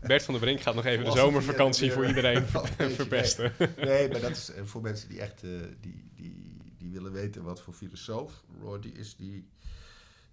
Bert 0.00 0.22
van 0.22 0.34
der 0.34 0.42
Brink 0.42 0.60
gaat 0.60 0.74
nog 0.74 0.84
even 0.84 1.04
de 1.04 1.10
zomervakantie 1.10 1.92
voor 1.92 2.06
iedereen 2.06 2.46
verpesten. 3.00 3.52
Nee, 3.76 4.08
maar 4.08 4.20
dat 4.20 4.30
is 4.30 4.52
eh, 4.52 4.62
voor 4.64 4.82
mensen 4.82 5.08
die 5.08 5.20
echt 5.20 5.44
uh, 5.44 5.60
die, 5.80 6.10
die, 6.14 6.56
die 6.78 6.90
willen 6.90 7.12
weten 7.12 7.42
wat 7.42 7.60
voor 7.60 7.74
filosoof 7.74 8.42
Roddy 8.60 8.88
is, 8.88 9.16
die, 9.16 9.48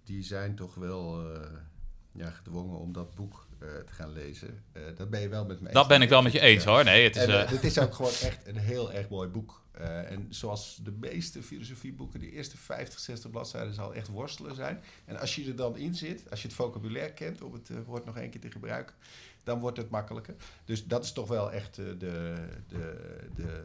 die 0.04 0.22
zijn 0.22 0.54
toch 0.54 0.74
wel 0.74 1.32
uh, 1.32 1.40
ja, 2.12 2.30
gedwongen 2.30 2.78
om 2.78 2.92
dat 2.92 3.14
boek 3.14 3.46
uh, 3.62 3.68
te 3.68 3.92
gaan 3.92 4.12
lezen. 4.12 4.64
dat 4.96 5.10
ben 5.10 5.20
je 5.20 5.28
wel 5.28 5.44
met 5.44 5.60
me 5.60 5.66
eens. 5.66 5.74
Dat 5.74 5.88
ben 5.88 6.02
ik 6.02 6.08
wel 6.08 6.22
met 6.22 6.32
je 6.32 6.40
eens 6.40 6.64
hoor. 6.64 6.84
Nee, 6.84 7.04
het 7.04 7.16
is, 7.16 7.22
en, 7.22 7.48
het 7.48 7.64
is 7.64 7.78
ook 7.78 7.94
gewoon 8.00 8.10
echt 8.10 8.46
een 8.46 8.56
heel 8.56 8.92
erg 8.92 9.08
mooi 9.08 9.28
boek. 9.28 9.62
En 10.06 10.26
zoals 10.28 10.80
de 10.82 10.90
meeste 10.90 11.42
filosofieboeken, 11.42 12.20
de 12.20 12.30
eerste 12.30 12.56
50, 12.56 13.00
60 13.00 13.30
bladzijden 13.30 13.74
zal 13.74 13.94
echt 13.94 14.08
worstelen 14.08 14.54
zijn. 14.54 14.82
En 15.04 15.20
als 15.20 15.34
je 15.34 15.46
er 15.46 15.56
dan 15.56 15.76
in 15.76 15.94
zit, 15.94 16.30
als 16.30 16.42
je 16.42 16.48
het 16.48 16.56
vocabulaire 16.56 17.12
kent, 17.12 17.42
om 17.42 17.52
het 17.52 17.70
woord 17.86 18.04
nog 18.04 18.16
één 18.16 18.30
keer 18.30 18.40
te 18.40 18.50
gebruiken, 18.50 18.94
dan 19.42 19.60
wordt 19.60 19.76
het 19.76 19.90
makkelijker. 19.90 20.34
Dus 20.64 20.86
dat 20.86 21.04
is 21.04 21.12
toch 21.12 21.28
wel 21.28 21.52
echt 21.52 21.74
de, 21.74 21.96
de, 21.96 22.34
de 23.34 23.64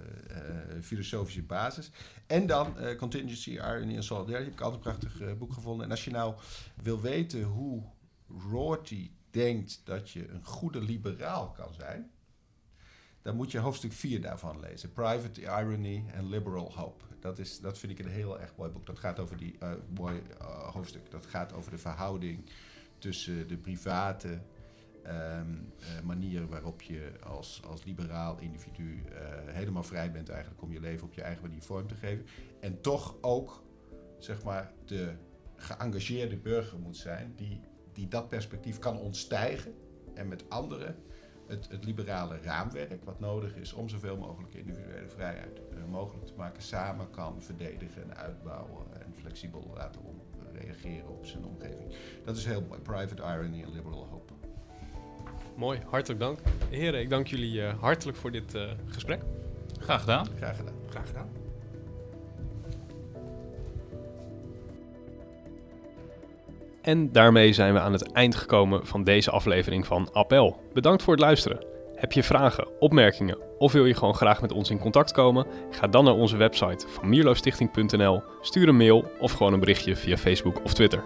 filosofische 0.81 1.43
basis. 1.43 1.91
En 2.27 2.45
dan 2.45 2.75
Contingency, 2.97 3.49
Irony 3.49 3.95
en 3.95 4.03
Solidarity. 4.03 4.43
Heb 4.43 4.53
ik 4.53 4.61
altijd 4.61 4.85
een 4.85 4.91
prachtig 4.91 5.37
boek 5.37 5.53
gevonden. 5.53 5.85
En 5.85 5.91
als 5.91 6.03
je 6.03 6.11
nou 6.11 6.35
wil 6.81 7.01
weten 7.01 7.43
hoe 7.43 7.83
Rorty 8.28 9.11
denkt 9.30 9.82
dat 9.84 10.09
je 10.09 10.28
een 10.28 10.45
goede 10.45 10.82
liberaal 10.82 11.51
kan 11.51 11.73
zijn 11.73 12.11
dan 13.26 13.36
moet 13.36 13.51
je 13.51 13.59
hoofdstuk 13.59 13.91
4 13.91 14.21
daarvan 14.21 14.59
lezen. 14.59 14.91
Private 14.91 15.41
Irony 15.41 16.05
and 16.17 16.30
Liberal 16.30 16.73
Hope. 16.73 17.03
Dat, 17.19 17.39
is, 17.39 17.59
dat 17.59 17.78
vind 17.78 17.91
ik 17.91 18.05
een 18.05 18.11
heel 18.11 18.39
erg 18.39 18.55
mooi 18.57 18.71
boek. 18.71 18.86
Dat 18.86 18.99
gaat 18.99 19.19
over 19.19 19.38
die 19.38 19.55
uh, 19.63 19.71
mooi 19.95 20.21
uh, 20.41 20.47
hoofdstuk. 20.73 21.11
Dat 21.11 21.26
gaat 21.26 21.53
over 21.53 21.71
de 21.71 21.78
verhouding 21.78 22.49
tussen 22.97 23.47
de 23.47 23.57
private 23.57 24.28
um, 24.28 25.73
uh, 25.80 26.01
manier 26.03 26.47
waarop 26.47 26.82
je 26.82 27.11
als, 27.23 27.61
als 27.67 27.84
liberaal 27.84 28.39
individu 28.39 29.03
helemaal 29.45 29.84
vrij 29.84 30.11
bent 30.11 30.30
eigenlijk 30.30 30.61
om 30.61 30.71
je 30.71 30.80
leven 30.80 31.07
op 31.07 31.13
je 31.13 31.21
eigen 31.21 31.41
manier 31.41 31.61
vorm 31.61 31.88
te 31.88 31.95
geven. 31.95 32.26
En 32.59 32.82
toch 32.82 33.15
ook, 33.21 33.63
zeg 34.19 34.43
maar, 34.43 34.71
de 34.86 35.13
geëngageerde 35.55 36.38
burger 36.38 36.80
moet 36.80 36.97
zijn 36.97 37.34
die, 37.36 37.61
die 37.95 38.07
dat 38.07 38.29
perspectief 38.29 38.79
kan 38.79 38.99
ontstijgen 38.99 39.73
en 40.13 40.27
met 40.27 40.49
anderen 40.49 40.95
het, 41.47 41.67
het, 41.69 41.85
liberale 41.85 42.37
raamwerk, 42.41 43.03
wat 43.03 43.19
nodig 43.19 43.55
is 43.55 43.73
om 43.73 43.89
zoveel 43.89 44.17
mogelijk 44.17 44.53
individuele 44.53 45.07
vrijheid 45.07 45.59
uh, 45.73 45.85
mogelijk 45.91 46.25
te 46.25 46.33
maken, 46.37 46.61
samen 46.61 47.09
kan 47.09 47.41
verdedigen 47.41 48.03
en 48.03 48.17
uitbouwen 48.17 48.85
en 49.01 49.13
flexibel 49.19 49.71
laten 49.75 50.01
om, 50.03 50.21
uh, 50.39 50.61
reageren 50.61 51.09
op 51.09 51.25
zijn 51.25 51.45
omgeving. 51.45 51.95
Dat 52.23 52.37
is 52.37 52.45
heel 52.45 52.61
mooi. 52.61 52.81
Private 52.81 53.21
irony 53.21 53.63
en 53.63 53.71
liberal 53.71 54.07
hope. 54.09 54.33
Mooi, 55.55 55.79
hartelijk 55.85 56.19
dank. 56.19 56.39
Heren, 56.69 56.99
ik 57.01 57.09
dank 57.09 57.27
jullie 57.27 57.61
uh, 57.61 57.79
hartelijk 57.79 58.17
voor 58.17 58.31
dit 58.31 58.57
gesprek. 58.85 59.21
Graag 59.79 59.99
gedaan. 59.99 60.27
Graag 60.37 60.57
gedaan. 60.57 60.75
Graag 60.89 61.07
gedaan. 61.07 61.44
En 66.86 67.11
daarmee 67.11 67.53
zijn 67.53 67.73
we 67.73 67.79
aan 67.79 67.93
het 67.93 68.11
eind 68.11 68.36
gekomen 68.36 68.86
van 68.86 69.03
deze 69.03 69.31
aflevering 69.31 69.86
van 69.86 70.09
Appel. 70.13 70.59
Bedankt 70.73 71.03
voor 71.03 71.13
het 71.13 71.21
luisteren. 71.21 71.65
Heb 71.95 72.11
je 72.11 72.23
vragen, 72.23 72.67
opmerkingen 72.79 73.38
of 73.57 73.71
wil 73.71 73.86
je 73.86 73.93
gewoon 73.93 74.15
graag 74.15 74.41
met 74.41 74.51
ons 74.51 74.69
in 74.69 74.79
contact 74.79 75.11
komen? 75.11 75.47
Ga 75.71 75.88
dan 75.88 76.03
naar 76.03 76.13
onze 76.13 76.38
website 76.38 76.86
van 76.88 77.09
mierlostichting.nl, 77.09 78.23
stuur 78.41 78.67
een 78.67 78.77
mail 78.77 79.11
of 79.19 79.31
gewoon 79.31 79.53
een 79.53 79.59
berichtje 79.59 79.95
via 79.95 80.17
Facebook 80.17 80.63
of 80.63 80.73
Twitter. 80.73 81.03